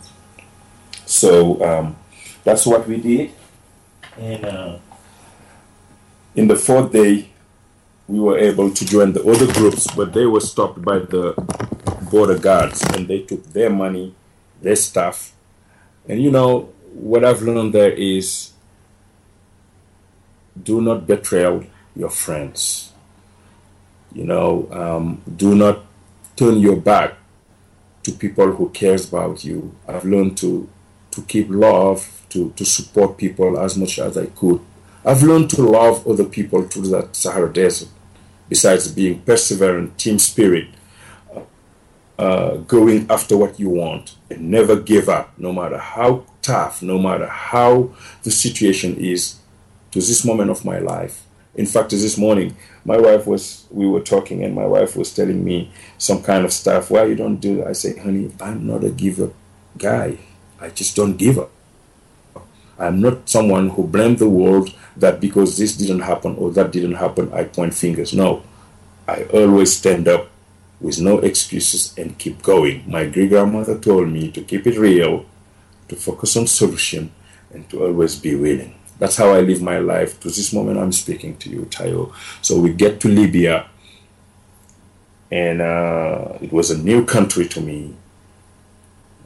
So 1.07 1.63
um, 1.65 1.97
that's 2.45 2.67
what 2.67 2.87
we 2.87 2.97
did. 2.99 3.33
And 4.19 4.45
uh, 4.45 4.79
in 6.35 6.49
the 6.49 6.57
fourth 6.57 6.93
day, 6.93 7.31
we 8.07 8.19
were 8.19 8.39
able 8.39 8.71
to 8.71 8.85
join 8.85 9.13
the 9.13 9.23
other 9.23 9.53
groups, 9.53 9.87
but 9.95 10.13
they 10.13 10.27
were 10.27 10.41
stopped 10.41 10.83
by 10.83 10.99
the 10.99 11.35
border 12.11 12.39
guards 12.39 12.83
and 12.95 13.07
they 13.07 13.21
took 13.21 13.45
their 13.53 13.71
money, 13.71 14.15
their 14.61 14.77
stuff. 14.77 15.33
And 16.09 16.21
you 16.21 16.31
know, 16.31 16.73
what 16.93 17.25
I've 17.25 17.43
learned 17.43 17.73
there 17.73 17.93
is 17.93 18.51
do 20.61 20.81
not 20.81 21.07
betray 21.07 21.45
your 21.97 22.11
friends. 22.11 22.93
You 24.13 24.25
know, 24.25 24.69
um, 24.73 25.23
do 25.37 25.55
not 25.55 25.85
turn 26.37 26.59
your 26.59 26.77
back 26.77 27.15
to 28.03 28.13
people 28.13 28.53
who 28.53 28.71
cares 28.71 29.09
about 29.09 29.45
you. 29.45 29.75
I've 29.87 30.05
learned 30.05 30.37
to 30.39 30.69
to 31.11 31.23
keep 31.23 31.49
love, 31.51 32.25
to, 32.31 32.51
to 32.51 32.65
support 32.65 33.19
people 33.19 33.59
as 33.59 33.77
much 33.77 33.99
as 33.99 34.17
I 34.17 34.27
could. 34.27 34.61
I've 35.05 35.23
learned 35.23 35.51
to 35.51 35.63
love 35.63 36.07
other 36.07 36.25
people 36.25 36.63
through 36.63 36.89
that 36.89 37.17
Sahara 37.17 37.53
Desert. 37.53 37.89
Besides 38.49 38.89
being 38.89 39.23
perseverant, 39.23 39.97
team 39.97 40.19
spirit, 40.19 40.69
uh, 42.19 42.57
going 42.59 43.07
after 43.11 43.37
what 43.37 43.59
you 43.59 43.71
want, 43.71 44.17
and 44.29 44.51
never 44.51 44.77
give 44.77 45.09
up, 45.09 45.33
no 45.39 45.53
matter 45.53 45.79
how 45.79 46.25
tough, 46.43 46.83
no 46.83 46.99
matter 46.99 47.27
how 47.27 47.91
the 48.23 48.31
situation 48.31 48.97
is. 48.97 49.37
To 49.93 49.99
this 49.99 50.25
moment 50.25 50.51
of 50.51 50.65
my 50.65 50.79
life, 50.79 51.25
in 51.55 51.67
fact, 51.67 51.91
this 51.91 52.17
morning, 52.17 52.57
my 52.85 52.97
wife 52.97 53.27
was, 53.27 53.67
we 53.71 53.87
were 53.87 54.01
talking, 54.01 54.45
and 54.45 54.55
my 54.55 54.67
wife 54.67 54.97
was 54.97 55.13
telling 55.13 55.45
me 55.45 55.71
some 55.99 56.23
kind 56.23 56.45
of 56.45 56.53
stuff. 56.53 56.91
Why 56.91 57.05
you 57.05 57.17
don't 57.17 57.37
do 57.37 57.57
that? 57.57 57.67
I 57.69 57.73
say, 57.73 57.99
honey, 57.99 58.31
I'm 58.41 58.67
not 58.67 58.85
a 58.85 58.91
give 58.91 59.21
up 59.21 59.33
guy. 59.77 60.19
I 60.61 60.69
just 60.71 60.95
don't 60.95 61.17
give 61.17 61.39
up. 61.39 61.51
I'm 62.79 63.01
not 63.01 63.29
someone 63.29 63.71
who 63.71 63.87
blames 63.87 64.21
the 64.21 64.29
world 64.29 64.73
that 64.97 65.21
because 65.21 65.59
this 65.59 65.77
didn't 65.77 66.01
happen 66.01 66.37
or 66.37 66.51
that 66.53 66.71
didn't 66.71 66.95
happen, 66.95 67.33
I 67.33 67.45
point 67.45 67.75
fingers. 67.75 68.15
No, 68.15 68.43
I 69.07 69.25
always 69.25 69.77
stand 69.77 70.09
up 70.09 70.31
with 70.81 70.99
no 70.99 71.19
excuses 71.19 71.93
and 71.99 72.17
keep 72.19 72.43
going. 72.43 72.85
My 72.91 73.07
great 73.07 73.29
grandmother 73.29 73.79
told 73.79 74.09
me 74.09 74.31
to 74.31 74.41
keep 74.41 74.67
it 74.67 74.79
real, 74.79 75.27
to 75.89 75.97
focus 75.97 76.37
on 76.37 76.47
solution, 76.47 77.13
and 77.53 77.69
to 77.69 77.85
always 77.85 78.17
be 78.17 78.35
willing. 78.35 78.80
That's 79.01 79.17
how 79.17 79.31
I 79.31 79.41
live 79.41 79.63
my 79.63 79.79
life 79.79 80.21
to 80.21 80.29
this 80.29 80.53
moment 80.53 80.79
I'm 80.79 80.93
speaking 80.93 81.37
to 81.39 81.49
you, 81.49 81.63
Tayo. 81.71 82.13
So 82.43 82.61
we 82.61 82.71
get 82.73 83.01
to 83.01 83.09
Libya, 83.09 83.67
and 85.33 85.63
uh, 85.63 86.37
it 86.43 86.53
was 86.53 86.71
a 86.71 86.79
new 86.79 87.07
country 87.07 87.49
to 87.49 87.61
me. 87.61 87.97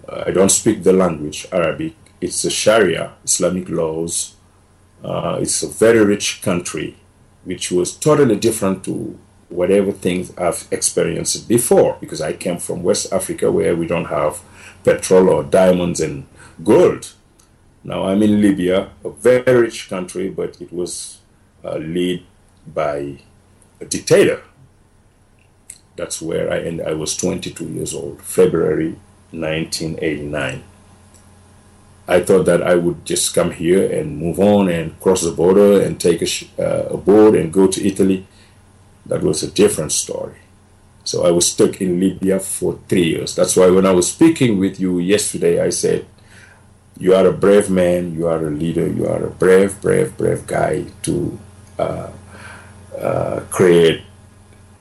I 0.09 0.31
don't 0.31 0.51
speak 0.51 0.85
the 0.85 0.93
language, 0.93 1.47
Arabic. 1.51 1.95
It's 2.21 2.45
a 2.45 2.51
Sharia, 2.51 3.15
Islamic 3.25 3.69
laws. 3.69 4.37
Uh, 5.03 5.39
it's 5.43 5.63
a 5.65 5.69
very 5.69 6.05
rich 6.05 6.41
country, 6.41 6.97
which 7.43 7.73
was 7.73 7.97
totally 7.97 8.37
different 8.37 8.85
to 8.85 9.19
whatever 9.49 9.91
things 9.93 10.33
I've 10.39 10.69
experienced 10.71 11.49
before, 11.49 11.97
because 12.01 12.21
I 12.21 12.33
came 12.33 12.59
from 12.59 12.85
West 12.85 13.13
Africa 13.13 13.51
where 13.51 13.75
we 13.75 13.87
don't 13.87 14.07
have 14.07 14.41
petrol 14.85 15.29
or 15.29 15.43
diamonds 15.43 16.01
and 16.01 16.27
gold. 16.63 17.13
Now 17.85 18.05
I'm 18.05 18.23
in 18.23 18.41
Libya, 18.41 18.91
a 19.05 19.11
very 19.11 19.61
rich 19.61 19.91
country, 19.91 20.31
but 20.31 20.59
it 20.59 20.73
was 20.73 21.19
uh, 21.63 21.77
led 21.77 22.23
by 22.67 23.19
a 23.79 23.85
dictator. 23.85 24.43
That's 25.95 26.23
where 26.23 26.51
I 26.51 26.61
ended. 26.61 26.89
I 26.89 26.95
was 26.95 27.15
22 27.17 27.67
years 27.67 27.93
old, 27.93 28.23
February 28.23 28.97
1989. 29.31 30.65
I 32.09 32.21
thought 32.21 32.45
that 32.47 32.63
I 32.63 32.75
would 32.75 33.05
just 33.05 33.35
come 33.35 33.51
here 33.51 33.91
and 33.91 34.19
move 34.19 34.41
on 34.41 34.69
and 34.69 34.99
cross 35.01 35.23
the 35.23 35.33
border 35.33 35.81
and 35.81 36.01
take 36.01 36.23
a, 36.23 36.29
uh, 36.59 36.95
a 36.95 36.97
boat 36.97 37.37
and 37.37 37.53
go 37.53 37.67
to 37.67 37.87
Italy. 37.87 38.27
That 39.07 39.23
was 39.23 39.43
a 39.43 39.51
different 39.51 39.93
story. 39.93 40.37
So 41.05 41.27
I 41.27 41.31
was 41.31 41.51
stuck 41.51 41.83
in 41.83 42.01
Libya 42.01 42.41
for 42.41 42.79
three 42.89 43.05
years. 43.05 43.35
That's 43.35 43.57
why 43.57 43.69
when 43.69 43.85
I 43.85 43.93
was 43.93 44.11
speaking 44.11 44.59
with 44.59 44.81
you 44.81 44.99
yesterday, 44.99 45.63
I 45.63 45.69
said, 45.69 46.07
You 46.99 47.15
are 47.15 47.27
a 47.27 47.33
brave 47.33 47.71
man, 47.71 48.15
you 48.15 48.29
are 48.29 48.47
a 48.47 48.51
leader, 48.51 48.87
you 48.87 49.07
are 49.07 49.25
a 49.25 49.31
brave, 49.31 49.81
brave, 49.81 50.17
brave 50.17 50.47
guy 50.47 50.87
to 51.03 51.39
uh, 51.79 52.11
uh, 52.97 53.41
create, 53.51 54.03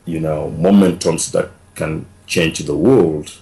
you 0.05 0.19
know, 0.19 0.53
momentums 0.57 1.31
that 1.31 1.49
can 1.75 2.05
change 2.27 2.59
the 2.59 2.77
world. 2.77 3.39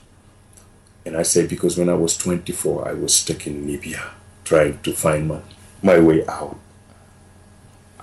And 1.05 1.17
I 1.17 1.24
say, 1.24 1.45
because 1.45 1.78
when 1.78 1.89
I 1.89 1.95
was 1.95 2.17
24, 2.17 2.88
I 2.88 2.93
was 2.93 3.15
stuck 3.15 3.45
in 3.47 3.67
Libya 3.67 4.11
trying 4.45 4.80
to 4.80 4.93
find 4.93 5.28
my, 5.28 5.39
my 5.82 5.99
way 5.99 6.26
out. 6.28 6.57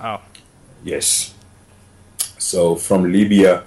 Oh. 0.01 0.21
Yes. 0.83 1.33
So 2.37 2.75
from 2.75 3.11
Libya, 3.11 3.63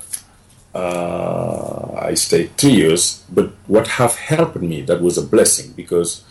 uh, 0.75 1.93
I 2.01 2.15
stayed 2.15 2.57
three 2.57 2.73
years. 2.73 3.25
But 3.31 3.53
what 3.67 3.87
have 3.99 4.17
helped 4.17 4.57
me, 4.57 4.83
that 4.83 5.01
was 5.01 5.19
a 5.19 5.23
blessing 5.23 5.73
because 5.73 6.25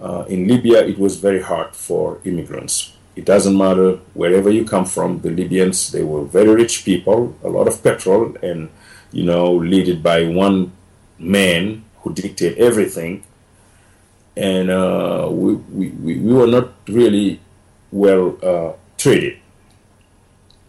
uh, 0.00 0.24
in 0.28 0.46
Libya 0.46 0.84
it 0.86 0.98
was 0.98 1.16
very 1.16 1.42
hard 1.42 1.74
for 1.74 2.20
immigrants. 2.24 2.92
It 3.16 3.24
doesn't 3.24 3.56
matter 3.56 3.98
wherever 4.14 4.48
you 4.50 4.64
come 4.64 4.84
from. 4.84 5.20
The 5.20 5.30
Libyans, 5.30 5.90
they 5.90 6.04
were 6.04 6.24
very 6.24 6.54
rich 6.54 6.84
people, 6.84 7.36
a 7.42 7.48
lot 7.48 7.66
of 7.66 7.82
petrol, 7.82 8.36
and 8.42 8.70
you 9.10 9.24
know, 9.24 9.54
led 9.54 10.02
by 10.02 10.26
one 10.26 10.72
man 11.18 11.84
who 12.00 12.14
dictated 12.14 12.58
everything. 12.58 13.24
And 14.36 14.70
uh, 14.70 15.28
we, 15.30 15.54
we, 15.54 15.88
we 15.90 16.32
were 16.32 16.46
not 16.46 16.72
really 16.86 17.40
well 17.90 18.38
uh, 18.42 18.72
treated. 18.96 19.38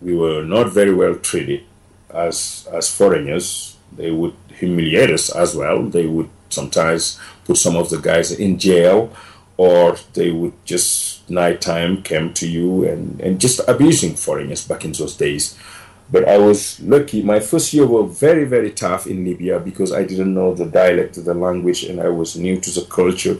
We 0.02 0.16
were 0.16 0.44
not 0.44 0.72
very 0.72 0.94
well 0.94 1.16
treated 1.16 1.66
as, 2.10 2.68
as 2.72 2.90
foreigners. 2.90 3.78
They 3.96 4.10
would 4.10 4.36
humiliate 4.58 5.12
us 5.12 5.30
as 5.30 5.56
well. 5.56 5.84
They 5.84 6.08
would 6.08 6.30
sometimes 6.50 7.20
put 7.46 7.58
some 7.58 7.76
of 7.76 7.90
the 7.90 8.00
guys 8.00 8.32
in 8.32 8.58
jail, 8.60 9.14
or 9.58 9.98
they 10.14 10.32
would 10.32 10.54
just 10.66 11.30
nighttime 11.30 12.02
come 12.02 12.34
to 12.34 12.48
you 12.48 12.86
and, 12.86 13.20
and 13.22 13.42
just 13.42 13.60
abusing 13.68 14.16
foreigners 14.16 14.68
back 14.68 14.86
in 14.86 14.92
those 14.94 15.16
days. 15.16 15.58
But 16.12 16.28
I 16.28 16.38
was 16.38 16.80
lucky. 16.80 17.22
My 17.22 17.40
first 17.40 17.74
year 17.74 17.86
was 17.86 18.20
very, 18.20 18.46
very 18.46 18.72
tough 18.72 19.06
in 19.06 19.24
Libya 19.24 19.60
because 19.60 19.92
I 19.92 20.04
didn't 20.04 20.34
know 20.34 20.56
the 20.56 20.66
dialect 20.66 21.24
the 21.24 21.34
language 21.34 21.84
and 21.84 22.00
I 22.02 22.10
was 22.10 22.36
new 22.36 22.60
to 22.60 22.72
the 22.72 22.86
culture 22.86 23.38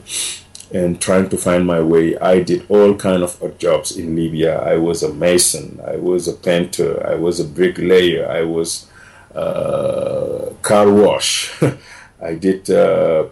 and 0.72 1.02
trying 1.02 1.30
to 1.30 1.38
find 1.38 1.66
my 1.66 1.82
way. 1.82 2.18
I 2.20 2.44
did 2.44 2.66
all 2.70 2.94
kind 2.96 3.24
of 3.24 3.42
odd 3.42 3.58
jobs 3.58 3.98
in 3.98 4.16
Libya. 4.16 4.60
I 4.60 4.78
was 4.78 5.02
a 5.02 5.12
mason. 5.14 5.80
I 5.86 5.96
was 5.96 6.28
a 6.28 6.34
painter. 6.34 7.06
I 7.08 7.16
was 7.16 7.40
a 7.40 7.46
bricklayer. 7.46 8.30
I 8.30 8.44
was 8.44 8.88
uh, 9.34 10.54
car 10.62 10.92
wash. 10.92 11.52
I 12.22 12.36
did 12.36 12.70
uh, 12.70 13.28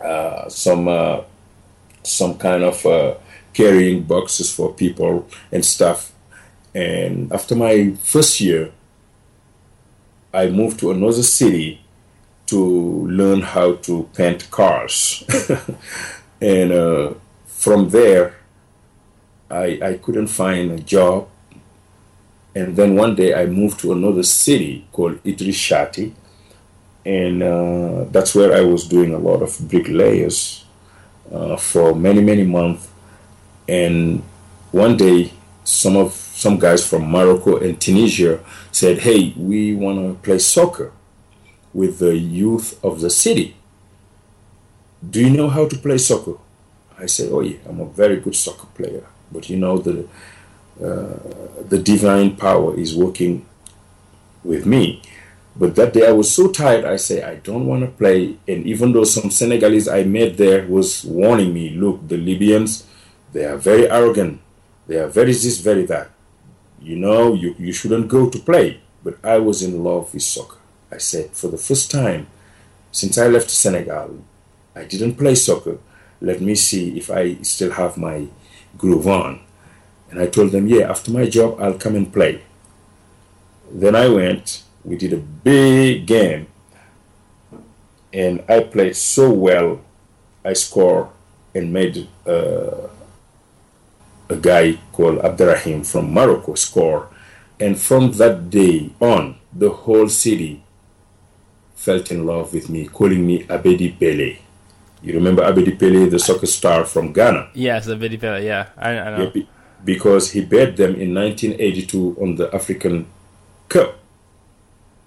uh, 0.00 0.48
some 0.48 0.88
uh, 0.88 1.22
some 2.02 2.36
kind 2.38 2.64
of 2.64 3.18
carrying 3.52 4.02
boxes 4.02 4.52
for 4.54 4.72
people 4.74 5.26
and 5.52 5.64
stuff 5.64 6.12
And 6.74 7.32
after 7.32 7.54
my 7.54 7.92
first 8.02 8.40
year, 8.40 8.72
I 10.32 10.48
moved 10.48 10.80
to 10.80 10.90
another 10.90 11.22
city 11.22 11.80
to 12.46 13.06
learn 13.06 13.42
how 13.42 13.74
to 13.74 14.08
paint 14.14 14.50
cars. 14.50 15.22
and 16.40 16.72
uh, 16.72 17.14
from 17.46 17.90
there, 17.90 18.34
I, 19.48 19.78
I 19.82 19.94
couldn't 20.02 20.26
find 20.26 20.72
a 20.72 20.78
job. 20.80 21.28
And 22.56 22.76
then 22.76 22.96
one 22.96 23.14
day 23.14 23.34
I 23.34 23.46
moved 23.46 23.80
to 23.80 23.92
another 23.92 24.24
city 24.24 24.86
called 24.92 25.20
Idris 25.24 25.56
Shati. 25.56 26.12
And 27.04 27.42
uh, 27.42 28.04
that's 28.10 28.34
where 28.34 28.54
I 28.54 28.62
was 28.62 28.88
doing 28.88 29.12
a 29.12 29.18
lot 29.18 29.42
of 29.42 29.58
bricklayers 29.68 30.64
uh, 31.30 31.56
for 31.56 31.94
many, 31.94 32.22
many 32.22 32.44
months. 32.44 32.88
And 33.68 34.22
one 34.72 34.96
day, 34.96 35.32
some 35.64 35.96
of 35.96 36.12
some 36.12 36.58
guys 36.58 36.86
from 36.86 37.10
Morocco 37.10 37.56
and 37.58 37.80
Tunisia 37.80 38.40
said, 38.72 38.98
"Hey, 38.98 39.32
we 39.36 39.74
want 39.74 39.98
to 39.98 40.22
play 40.22 40.38
soccer 40.38 40.92
with 41.72 41.98
the 41.98 42.16
youth 42.16 42.78
of 42.84 43.00
the 43.00 43.10
city. 43.10 43.56
Do 45.08 45.20
you 45.20 45.30
know 45.30 45.48
how 45.48 45.68
to 45.68 45.76
play 45.76 45.98
soccer?" 45.98 46.36
I 46.98 47.06
said, 47.06 47.30
"Oh 47.32 47.40
yeah, 47.40 47.58
I'm 47.68 47.80
a 47.80 47.86
very 47.86 48.16
good 48.16 48.36
soccer 48.36 48.66
player, 48.74 49.04
but 49.32 49.48
you 49.48 49.56
know 49.56 49.78
the 49.78 50.06
uh, 50.82 51.16
the 51.68 51.78
divine 51.78 52.36
power 52.36 52.78
is 52.78 52.94
working 52.94 53.46
with 54.42 54.66
me." 54.66 55.02
But 55.56 55.76
that 55.76 55.92
day 55.92 56.06
I 56.08 56.12
was 56.12 56.32
so 56.32 56.50
tired. 56.50 56.84
I 56.84 56.96
say 56.96 57.22
I 57.22 57.36
don't 57.36 57.66
want 57.66 57.82
to 57.82 57.90
play. 57.90 58.36
And 58.48 58.66
even 58.66 58.92
though 58.92 59.04
some 59.04 59.30
Senegalese 59.30 59.88
I 59.88 60.02
met 60.02 60.36
there 60.36 60.66
was 60.66 61.04
warning 61.04 61.54
me, 61.54 61.70
look, 61.70 62.08
the 62.08 62.16
Libyans, 62.16 62.86
they 63.32 63.44
are 63.44 63.56
very 63.56 63.88
arrogant. 63.88 64.40
They 64.86 64.96
are 64.96 65.08
very 65.08 65.32
this, 65.32 65.60
very 65.60 65.86
that. 65.86 66.10
You 66.80 66.96
know, 66.96 67.34
you, 67.34 67.54
you 67.58 67.72
shouldn't 67.72 68.08
go 68.08 68.28
to 68.28 68.38
play. 68.38 68.80
But 69.04 69.18
I 69.22 69.38
was 69.38 69.62
in 69.62 69.84
love 69.84 70.12
with 70.12 70.22
soccer. 70.22 70.58
I 70.90 70.98
said, 70.98 71.30
for 71.30 71.48
the 71.48 71.58
first 71.58 71.90
time 71.90 72.26
since 72.90 73.18
I 73.18 73.28
left 73.28 73.50
Senegal, 73.50 74.24
I 74.74 74.84
didn't 74.84 75.16
play 75.16 75.34
soccer. 75.34 75.78
Let 76.20 76.40
me 76.40 76.54
see 76.54 76.96
if 76.96 77.10
I 77.10 77.36
still 77.42 77.72
have 77.72 77.96
my 77.96 78.26
groove 78.76 79.06
on. 79.06 79.40
And 80.10 80.20
I 80.20 80.26
told 80.26 80.52
them, 80.52 80.66
yeah, 80.68 80.90
after 80.90 81.10
my 81.10 81.26
job, 81.26 81.60
I'll 81.60 81.78
come 81.78 81.96
and 81.96 82.12
play. 82.12 82.42
Then 83.70 83.94
I 83.96 84.08
went, 84.08 84.63
we 84.84 84.96
did 84.96 85.12
a 85.12 85.18
big 85.18 86.06
game, 86.06 86.46
and 88.12 88.42
I 88.48 88.60
played 88.60 88.96
so 88.96 89.30
well. 89.30 89.80
I 90.44 90.52
scored 90.52 91.08
and 91.54 91.72
made 91.72 92.06
uh, 92.26 92.88
a 94.28 94.36
guy 94.36 94.78
called 94.92 95.18
Abderrahim 95.18 95.86
from 95.86 96.12
Morocco 96.12 96.54
score. 96.54 97.08
And 97.60 97.80
from 97.80 98.12
that 98.12 98.50
day 98.50 98.90
on, 99.00 99.36
the 99.52 99.70
whole 99.70 100.08
city 100.08 100.62
felt 101.74 102.10
in 102.10 102.26
love 102.26 102.52
with 102.52 102.68
me, 102.68 102.86
calling 102.86 103.26
me 103.26 103.44
Abedi 103.44 103.98
Pele. 103.98 104.38
You 105.02 105.14
remember 105.14 105.42
Abedi 105.42 105.78
Pele, 105.78 106.08
the 106.08 106.18
soccer 106.18 106.46
star 106.46 106.84
from 106.84 107.12
Ghana? 107.12 107.50
Yes, 107.54 107.86
Abedi 107.86 108.18
Pele, 108.20 108.44
yeah, 108.44 108.68
I, 108.76 108.98
I 108.98 109.10
know. 109.16 109.24
Yeah, 109.24 109.30
be- 109.30 109.48
because 109.84 110.32
he 110.32 110.40
beat 110.40 110.76
them 110.76 110.94
in 110.96 111.14
1982 111.14 112.16
on 112.20 112.36
the 112.36 112.52
African 112.54 113.06
Cup. 113.68 113.98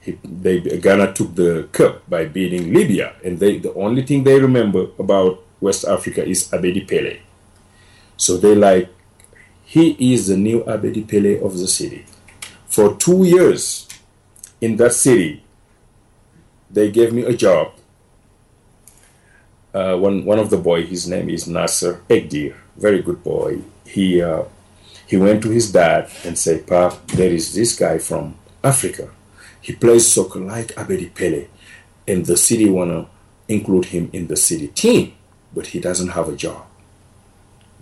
He, 0.01 0.17
they, 0.23 0.59
Ghana 0.59 1.13
took 1.13 1.35
the 1.35 1.67
cup 1.71 2.09
by 2.09 2.25
beating 2.25 2.73
Libya, 2.73 3.15
and 3.23 3.39
they, 3.39 3.57
the 3.59 3.73
only 3.73 4.05
thing 4.05 4.23
they 4.23 4.39
remember 4.39 4.87
about 4.99 5.43
West 5.59 5.85
Africa 5.85 6.25
is 6.25 6.49
Abedi 6.49 6.87
Pele. 6.87 7.19
So 8.15 8.37
they 8.37 8.55
like 8.55 8.89
he 9.63 10.13
is 10.13 10.27
the 10.27 10.37
new 10.37 10.63
Abedi 10.63 11.05
Pele 11.05 11.39
of 11.41 11.57
the 11.57 11.67
city. 11.67 12.05
For 12.67 12.95
two 12.95 13.25
years 13.25 13.87
in 14.61 14.77
that 14.77 14.93
city, 14.93 15.43
they 16.71 16.89
gave 16.89 17.11
me 17.11 17.23
a 17.23 17.35
job. 17.35 17.73
Uh, 19.73 19.97
one, 19.97 20.23
one 20.25 20.39
of 20.39 20.49
the 20.49 20.57
boy, 20.57 20.85
his 20.85 21.07
name 21.07 21.29
is 21.29 21.47
Nasser 21.47 22.01
Egdir, 22.09 22.55
very 22.77 23.01
good 23.01 23.23
boy. 23.23 23.59
He, 23.85 24.21
uh, 24.21 24.43
he 25.05 25.17
went 25.17 25.43
to 25.43 25.49
his 25.49 25.71
dad 25.71 26.09
and 26.23 26.37
said, 26.37 26.65
Pap, 26.65 27.05
there 27.07 27.31
is 27.31 27.53
this 27.53 27.77
guy 27.77 27.97
from 27.97 28.35
Africa. 28.63 29.09
He 29.67 29.73
plays 29.73 30.09
soccer 30.09 30.39
like 30.39 30.69
Abedi 30.75 31.13
Pele, 31.13 31.47
and 32.07 32.25
the 32.25 32.37
city 32.37 32.69
wanna 32.69 33.09
include 33.49 33.87
him 33.87 34.09
in 34.13 34.27
the 34.27 34.37
city 34.37 34.69
team, 34.69 35.13
but 35.53 35.67
he 35.67 35.81
doesn't 35.81 36.15
have 36.17 36.29
a 36.29 36.37
job. 36.37 36.63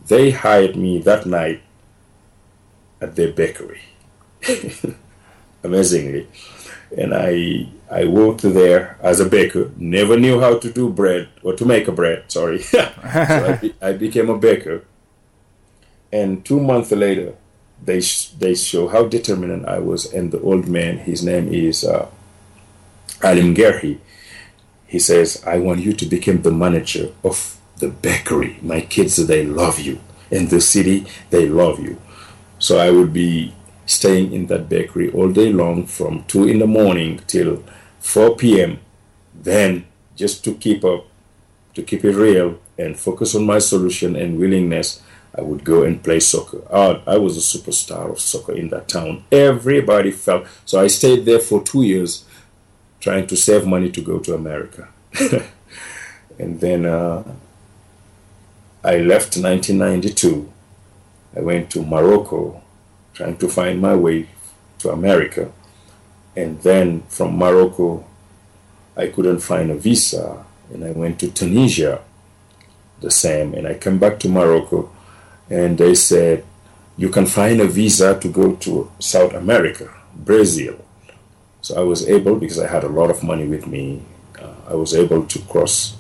They 0.08 0.32
hired 0.32 0.76
me 0.76 0.98
that 1.04 1.28
night 1.28 1.62
at 3.00 3.16
their 3.16 3.32
bakery. 3.32 3.82
Amazingly. 5.64 6.28
And 6.98 7.14
I 7.14 7.70
I 7.92 8.06
worked 8.06 8.42
there 8.42 8.98
as 9.00 9.20
a 9.20 9.30
baker. 9.30 9.70
Never 9.78 10.20
knew 10.20 10.40
how 10.40 10.58
to 10.58 10.72
do 10.74 10.90
bread 10.90 11.30
or 11.44 11.54
to 11.54 11.66
make 11.66 11.88
a 11.88 11.92
bread. 11.92 12.32
Sorry, 12.32 12.62
so 12.64 12.80
I, 13.04 13.60
be, 13.62 13.76
I, 13.80 13.92
became 13.94 14.32
a 14.32 14.40
baker. 14.40 14.84
And 16.12 16.44
two 16.44 16.60
months 16.60 16.92
later, 16.92 17.36
they 17.84 18.02
sh- 18.02 18.30
they 18.40 18.56
show 18.56 18.88
how 18.88 19.06
determined 19.06 19.66
I 19.66 19.80
was. 19.80 20.12
And 20.14 20.32
the 20.32 20.42
old 20.42 20.68
man, 20.68 20.98
his 21.00 21.24
name 21.24 21.48
is 21.54 21.84
uh, 21.84 22.08
Alim 23.24 23.56
Gerhi. 23.56 24.00
He 24.88 25.00
says, 25.00 25.44
"I 25.46 25.58
want 25.60 25.82
you 25.82 25.94
to 25.94 26.06
become 26.06 26.42
the 26.42 26.52
manager 26.52 27.10
of 27.24 27.58
the 27.78 27.90
bakery. 27.90 28.58
My 28.62 28.82
kids, 28.82 29.16
they 29.28 29.46
love 29.46 29.80
you. 29.80 30.00
In 30.32 30.48
the 30.48 30.62
city, 30.62 31.06
they 31.30 31.48
love 31.48 31.80
you." 31.80 31.98
So 32.60 32.78
I 32.78 32.90
would 32.90 33.14
be 33.14 33.54
staying 33.86 34.34
in 34.34 34.48
that 34.48 34.70
bakery 34.70 35.12
all 35.12 35.32
day 35.32 35.52
long 35.52 35.86
from 35.86 36.24
2 36.24 36.48
in 36.48 36.60
the 36.60 36.68
morning 36.68 37.22
till 37.28 37.64
4 38.00 38.36
p.m. 38.36 38.80
Then, 39.34 39.86
just 40.16 40.44
to 40.46 40.56
keep 40.56 40.84
up, 40.84 41.06
to 41.76 41.84
keep 41.84 42.04
it 42.04 42.16
real 42.16 42.60
and 42.78 42.98
focus 42.98 43.36
on 43.36 43.46
my 43.46 43.60
solution 43.60 44.16
and 44.16 44.40
willingness, 44.40 45.02
I 45.38 45.42
would 45.42 45.64
go 45.64 45.84
and 45.84 46.02
play 46.02 46.20
soccer. 46.20 46.62
Oh, 46.70 47.02
I 47.06 47.18
was 47.18 47.36
a 47.38 47.58
superstar 47.58 48.10
of 48.10 48.20
soccer 48.20 48.54
in 48.54 48.70
that 48.70 48.88
town. 48.88 49.26
Everybody 49.32 50.12
felt. 50.12 50.48
So 50.66 50.80
I 50.80 50.88
stayed 50.88 51.26
there 51.26 51.40
for 51.40 51.62
two 51.62 51.84
years 51.84 52.26
trying 53.00 53.28
to 53.28 53.36
save 53.36 53.66
money 53.66 53.92
to 53.92 54.02
go 54.02 54.20
to 54.20 54.34
America. 54.34 54.88
and 56.40 56.60
then 56.60 56.86
uh, 56.86 57.24
I 58.84 58.98
left 58.98 59.38
1992 59.38 60.54
I 61.36 61.42
went 61.42 61.70
to 61.72 61.84
Morocco 61.84 62.62
trying 63.14 63.38
to 63.38 63.50
find 63.50 63.82
my 63.82 63.96
way 63.96 64.30
to 64.80 64.92
America. 64.92 65.52
And 66.36 66.62
then 66.62 67.02
from 67.10 67.38
Morocco, 67.38 68.06
I 68.96 69.08
couldn't 69.08 69.40
find 69.40 69.70
a 69.72 69.76
visa. 69.76 70.46
And 70.74 70.84
I 70.84 70.92
went 70.92 71.20
to 71.20 71.32
Tunisia, 71.32 72.02
the 73.02 73.12
same. 73.12 73.54
And 73.54 73.68
I 73.68 73.74
came 73.74 74.00
back 74.00 74.20
to 74.22 74.30
Morocco, 74.30 74.90
and 75.50 75.78
they 75.78 75.96
said, 75.96 76.44
You 76.98 77.10
can 77.10 77.26
find 77.26 77.60
a 77.62 77.68
visa 77.68 78.20
to 78.20 78.28
go 78.28 78.56
to 78.56 78.92
South 79.00 79.34
America, 79.34 79.94
Brazil. 80.16 80.84
So 81.62 81.80
I 81.80 81.84
was 81.84 82.08
able, 82.08 82.36
because 82.36 82.60
I 82.60 82.68
had 82.68 82.84
a 82.84 82.90
lot 82.90 83.10
of 83.10 83.24
money 83.24 83.48
with 83.48 83.68
me, 83.68 84.04
uh, 84.40 84.54
I 84.70 84.76
was 84.76 84.94
able 84.94 85.26
to 85.26 85.40
cross 85.40 85.98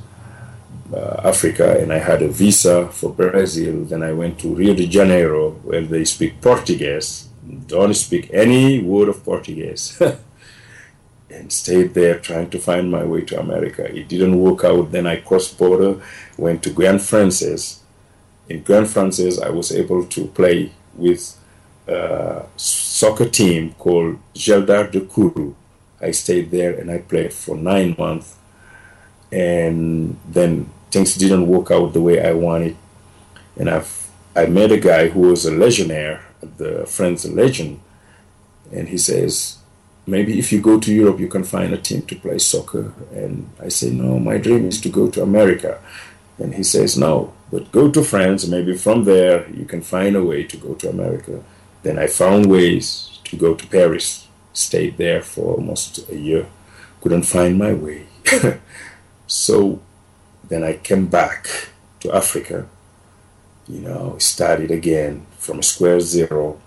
uh, 0.94 1.22
Africa 1.24 1.80
and 1.80 1.92
I 1.92 1.98
had 1.98 2.22
a 2.22 2.28
visa 2.28 2.88
for 2.90 3.10
Brazil. 3.10 3.86
Then 3.86 4.04
I 4.04 4.14
went 4.14 4.40
to 4.40 4.54
Rio 4.54 4.74
de 4.74 4.88
Janeiro 4.88 5.52
where 5.64 5.82
they 5.82 6.06
speak 6.06 6.42
Portuguese. 6.42 7.28
Don't 7.68 7.94
speak 7.94 8.30
any 8.32 8.82
word 8.82 9.10
of 9.10 9.24
Portuguese. 9.24 10.00
and 11.30 11.52
stayed 11.52 11.94
there 11.94 12.20
trying 12.20 12.50
to 12.50 12.60
find 12.60 12.90
my 12.90 13.04
way 13.04 13.22
to 13.22 13.40
America. 13.40 13.84
It 13.94 14.08
didn't 14.08 14.40
work 14.40 14.64
out. 14.64 14.92
Then 14.92 15.08
I 15.08 15.18
crossed 15.18 15.58
border, 15.58 16.02
went 16.38 16.64
to 16.64 16.70
Grand 16.70 17.02
Francis. 17.02 17.82
In 18.50 18.64
Grand 18.64 18.90
Francis, 18.90 19.42
I 19.42 19.50
was 19.50 19.72
able 19.72 20.06
to 20.06 20.28
play 20.28 20.72
with 20.96 21.38
a 21.88 22.46
soccer 22.56 23.30
team 23.30 23.74
called 23.78 24.18
Geldar 24.34 24.92
de 24.92 25.02
Kourou. 25.02 25.56
I 26.02 26.12
stayed 26.12 26.52
there 26.52 26.80
and 26.80 26.92
I 26.92 27.00
played 27.00 27.34
for 27.34 27.56
nine 27.56 27.96
months. 27.98 28.36
And 29.32 30.18
then 30.28 30.70
things 30.92 31.16
didn't 31.16 31.48
work 31.48 31.72
out 31.72 31.94
the 31.94 32.02
way 32.02 32.26
I 32.26 32.34
wanted. 32.34 32.78
And 33.58 33.70
I've 33.70 34.06
I 34.36 34.48
met 34.48 34.72
a 34.72 34.78
guy 34.78 35.08
who 35.08 35.22
was 35.22 35.46
a 35.46 35.52
legionnaire 35.52 36.22
the 36.58 36.86
French 36.86 37.26
Legion, 37.26 37.80
and 38.72 38.90
he 38.90 38.98
says, 38.98 39.58
maybe 40.06 40.38
if 40.38 40.52
you 40.52 40.62
go 40.62 40.80
to 40.80 40.94
Europe, 40.94 41.20
you 41.20 41.28
can 41.28 41.44
find 41.44 41.74
a 41.74 41.78
team 41.78 42.02
to 42.04 42.16
play 42.16 42.38
soccer. 42.38 42.94
And 43.14 43.50
I 43.62 43.70
say, 43.70 43.92
no, 43.92 44.20
my 44.20 44.38
dream 44.38 44.68
is 44.68 44.82
to 44.82 44.90
go 44.90 45.10
to 45.10 45.24
America. 45.24 45.80
And 46.38 46.54
he 46.54 46.64
says, 46.64 46.98
no, 46.98 47.34
but 47.52 47.72
go 47.72 47.92
to 47.92 48.04
France. 48.04 48.48
Maybe 48.48 48.76
from 48.78 49.04
there 49.04 49.50
you 49.50 49.66
can 49.66 49.82
find 49.82 50.16
a 50.16 50.24
way 50.24 50.44
to 50.44 50.58
go 50.58 50.74
to 50.76 50.90
America. 50.90 51.44
Then 51.84 52.00
I 52.00 52.08
found 52.08 52.48
ways 52.48 53.20
to 53.26 53.36
go 53.36 53.56
to 53.56 53.68
Paris. 53.68 54.28
Stayed 54.54 54.98
there 54.98 55.22
for 55.22 55.56
almost 55.56 56.10
a 56.10 56.16
year. 56.16 56.48
Couldn't 57.02 57.24
find 57.24 57.58
my 57.58 57.74
way. 57.74 58.08
so 59.28 59.82
then 60.48 60.64
I 60.64 60.74
came 60.74 61.08
back 61.08 61.48
to 62.00 62.16
Africa, 62.16 62.68
you 63.68 63.82
know, 63.82 64.18
started 64.18 64.72
again 64.72 65.26
from 65.38 65.62
square 65.62 66.00
zero, 66.00 66.60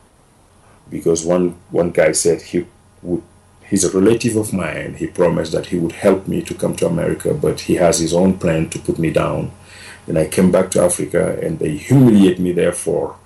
because 0.91 1.25
one 1.25 1.57
one 1.71 1.91
guy 1.91 2.13
said 2.13 2.43
he 2.43 2.67
would 3.03 3.23
he's 3.69 3.85
a 3.85 3.91
relative 3.91 4.37
of 4.37 4.53
mine 4.53 4.95
he 4.95 5.07
promised 5.07 5.53
that 5.53 5.67
he 5.67 5.79
would 5.79 5.93
help 5.93 6.27
me 6.27 6.41
to 6.43 6.55
come 6.55 6.75
to 6.75 6.87
america 6.87 7.35
but 7.35 7.61
he 7.61 7.75
has 7.75 7.99
his 7.99 8.15
own 8.15 8.39
plan 8.39 8.69
to 8.71 8.79
put 8.79 8.99
me 8.99 9.11
down 9.11 9.51
then 10.09 10.17
i 10.17 10.27
came 10.27 10.51
back 10.51 10.71
to 10.71 10.83
africa 10.83 11.39
and 11.41 11.61
they 11.61 11.77
humiliate 11.77 12.41
me 12.41 12.53
there 12.53 12.73
for 12.73 13.17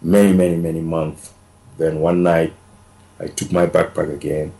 many 0.00 0.32
many 0.32 0.56
many 0.56 0.80
months 0.80 1.32
then 1.78 1.98
one 1.98 2.22
night 2.22 2.52
i 3.18 3.26
took 3.26 3.50
my 3.50 3.66
backpack 3.66 4.12
again 4.12 4.52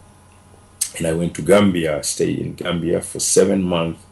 and 0.97 1.07
i 1.07 1.13
went 1.13 1.33
to 1.35 1.43
gambia 1.43 2.03
stayed 2.03 2.39
in 2.41 2.55
gambia 2.55 3.01
for 3.01 3.21
seven 3.21 3.63
months 3.63 4.03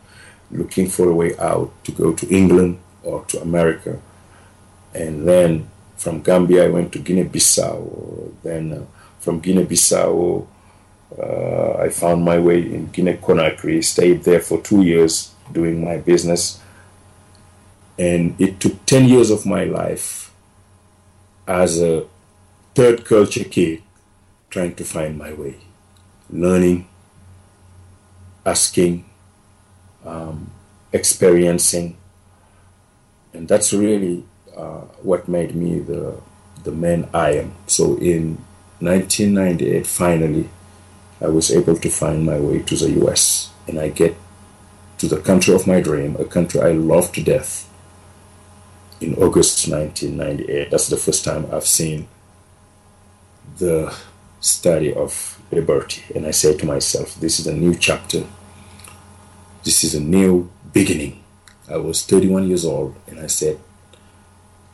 looking 0.53 0.89
for 0.89 1.09
a 1.09 1.15
way 1.15 1.37
out 1.39 1.73
to 1.83 1.91
go 1.91 2.13
to 2.13 2.29
england 2.29 2.79
or 3.03 3.25
to 3.25 3.41
america 3.41 3.99
and 4.95 5.27
then 5.27 5.69
from 6.03 6.21
Gambia, 6.21 6.67
I 6.67 6.69
went 6.69 6.93
to 6.93 6.99
Guinea-Bissau. 6.99 8.35
Then 8.43 8.73
uh, 8.73 8.85
from 9.21 9.39
Guinea-Bissau, 9.39 10.47
uh, 11.17 11.73
I 11.79 11.89
found 11.91 12.25
my 12.25 12.39
way 12.39 12.61
in 12.61 12.87
Guinea-Conakry. 12.87 13.85
Stayed 13.85 14.25
there 14.25 14.41
for 14.41 14.61
two 14.61 14.83
years 14.83 15.33
doing 15.53 15.85
my 15.85 15.99
business, 15.99 16.61
and 18.03 18.41
it 18.41 18.59
took 18.59 18.75
ten 18.85 19.05
years 19.13 19.31
of 19.31 19.47
my 19.47 19.65
life 19.65 20.33
as 21.47 21.81
a 21.81 22.05
third 22.75 23.05
culture 23.05 23.45
kid 23.45 23.83
trying 24.51 24.75
to 24.75 24.85
find 24.85 25.17
my 25.17 25.33
way, 25.33 25.57
learning, 26.29 26.89
asking, 28.45 29.05
um, 30.05 30.51
experiencing, 30.93 31.97
and 33.33 33.49
that's 33.49 33.73
really 33.73 34.25
uh, 34.57 34.85
what 35.09 35.29
made 35.29 35.55
me 35.55 35.79
the 35.79 36.21
the 36.65 36.73
man 36.73 37.09
I 37.15 37.31
am. 37.43 37.55
So 37.67 37.97
in 37.99 38.39
1998, 38.81 39.87
finally, 39.87 40.49
I 41.21 41.29
was 41.29 41.51
able 41.51 41.77
to 41.77 41.91
find 41.91 42.27
my 42.27 42.39
way 42.39 42.63
to 42.63 42.77
the 42.77 42.91
U.S. 43.03 43.51
and 43.69 43.79
I 43.79 43.89
get 43.89 44.17
to 44.99 45.07
the 45.07 45.21
country 45.21 45.55
of 45.55 45.67
my 45.67 45.81
dream, 45.81 46.17
a 46.19 46.25
country 46.25 46.61
I 46.61 46.73
love 46.73 47.13
to 47.13 47.23
death. 47.23 47.69
In 49.03 49.15
August 49.17 49.67
1998, 49.67 50.71
that's 50.71 50.87
the 50.87 50.97
first 50.97 51.25
time 51.25 51.47
I've 51.53 51.67
seen 51.67 52.07
the 53.59 53.93
Statue 54.41 54.95
of 54.95 55.41
Liberty, 55.51 56.03
and 56.15 56.25
I 56.25 56.31
said 56.31 56.61
to 56.61 56.67
myself, 56.67 57.19
"This 57.19 57.41
is 57.41 57.49
a 57.49 57.53
new 57.65 57.75
chapter. 57.75 58.23
This 59.65 59.83
is 59.83 59.97
a 59.97 60.01
new 60.01 60.51
beginning." 60.73 61.15
I 61.69 61.79
was 61.79 62.03
31 62.03 62.47
years 62.47 62.65
old, 62.65 62.95
and 63.09 63.19
I 63.19 63.27
said, 63.27 63.59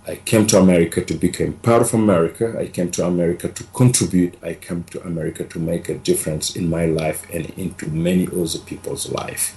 I 0.07 0.17
came 0.17 0.47
to 0.49 0.59
America 0.59 1.03
to 1.03 1.15
become 1.15 1.53
part 1.53 1.83
of 1.83 1.95
America. 1.95 2.55
I 2.59 2.67
came 2.67 2.91
to 2.93 3.07
America 3.07 3.49
to 3.49 3.65
contribute. 3.81 4.35
I 4.43 4.55
came 4.55 4.85
to 4.91 5.03
America 5.07 5.45
to 5.45 5.59
make 5.59 5.89
a 5.89 5.95
difference 6.11 6.55
in 6.55 6.69
my 6.69 6.85
life 6.85 7.27
and 7.33 7.45
into 7.57 7.87
many 7.89 8.27
other 8.27 8.59
people's 8.59 9.11
life. 9.11 9.57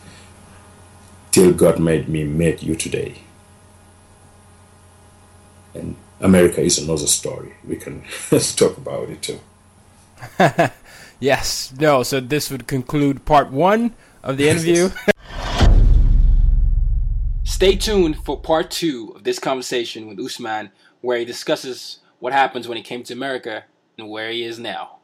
Till 1.31 1.51
God 1.53 1.79
made 1.79 2.07
me 2.07 2.23
meet 2.23 2.63
you 2.63 2.75
today. 2.75 3.11
And 5.73 5.95
America 6.19 6.61
is 6.61 6.77
another 6.77 7.07
story. 7.07 7.53
We 7.67 7.75
can 7.77 8.03
talk 8.29 8.77
about 8.77 9.09
it 9.09 9.21
too. 9.21 9.39
yes. 11.19 11.73
No. 11.79 12.03
So 12.03 12.19
this 12.19 12.49
would 12.51 12.67
conclude 12.67 13.25
part 13.25 13.51
one 13.51 13.95
of 14.23 14.37
the 14.37 14.49
interview. 14.49 14.89
Stay 17.43 17.75
tuned 17.75 18.17
for 18.23 18.39
part 18.39 18.71
two 18.71 19.13
of 19.15 19.23
this 19.23 19.37
conversation 19.37 20.07
with 20.07 20.19
Usman, 20.19 20.71
where 21.01 21.19
he 21.19 21.25
discusses 21.25 21.99
what 22.19 22.33
happens 22.33 22.67
when 22.67 22.77
he 22.77 22.83
came 22.83 23.03
to 23.03 23.13
America 23.13 23.65
and 23.97 24.09
where 24.09 24.31
he 24.31 24.43
is 24.43 24.57
now. 24.57 25.00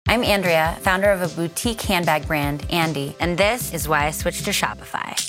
I'm 0.08 0.24
Andrea, 0.24 0.76
founder 0.82 1.12
of 1.12 1.22
a 1.22 1.28
boutique 1.36 1.84
handbag 1.84 2.26
brand, 2.26 2.66
Andy, 2.72 3.16
and 3.20 3.38
this 3.38 3.76
is 3.76 3.88
why 3.88 4.08
I 4.08 4.12
switched 4.12 4.46
to 4.46 4.52
Shopify. 4.52 5.29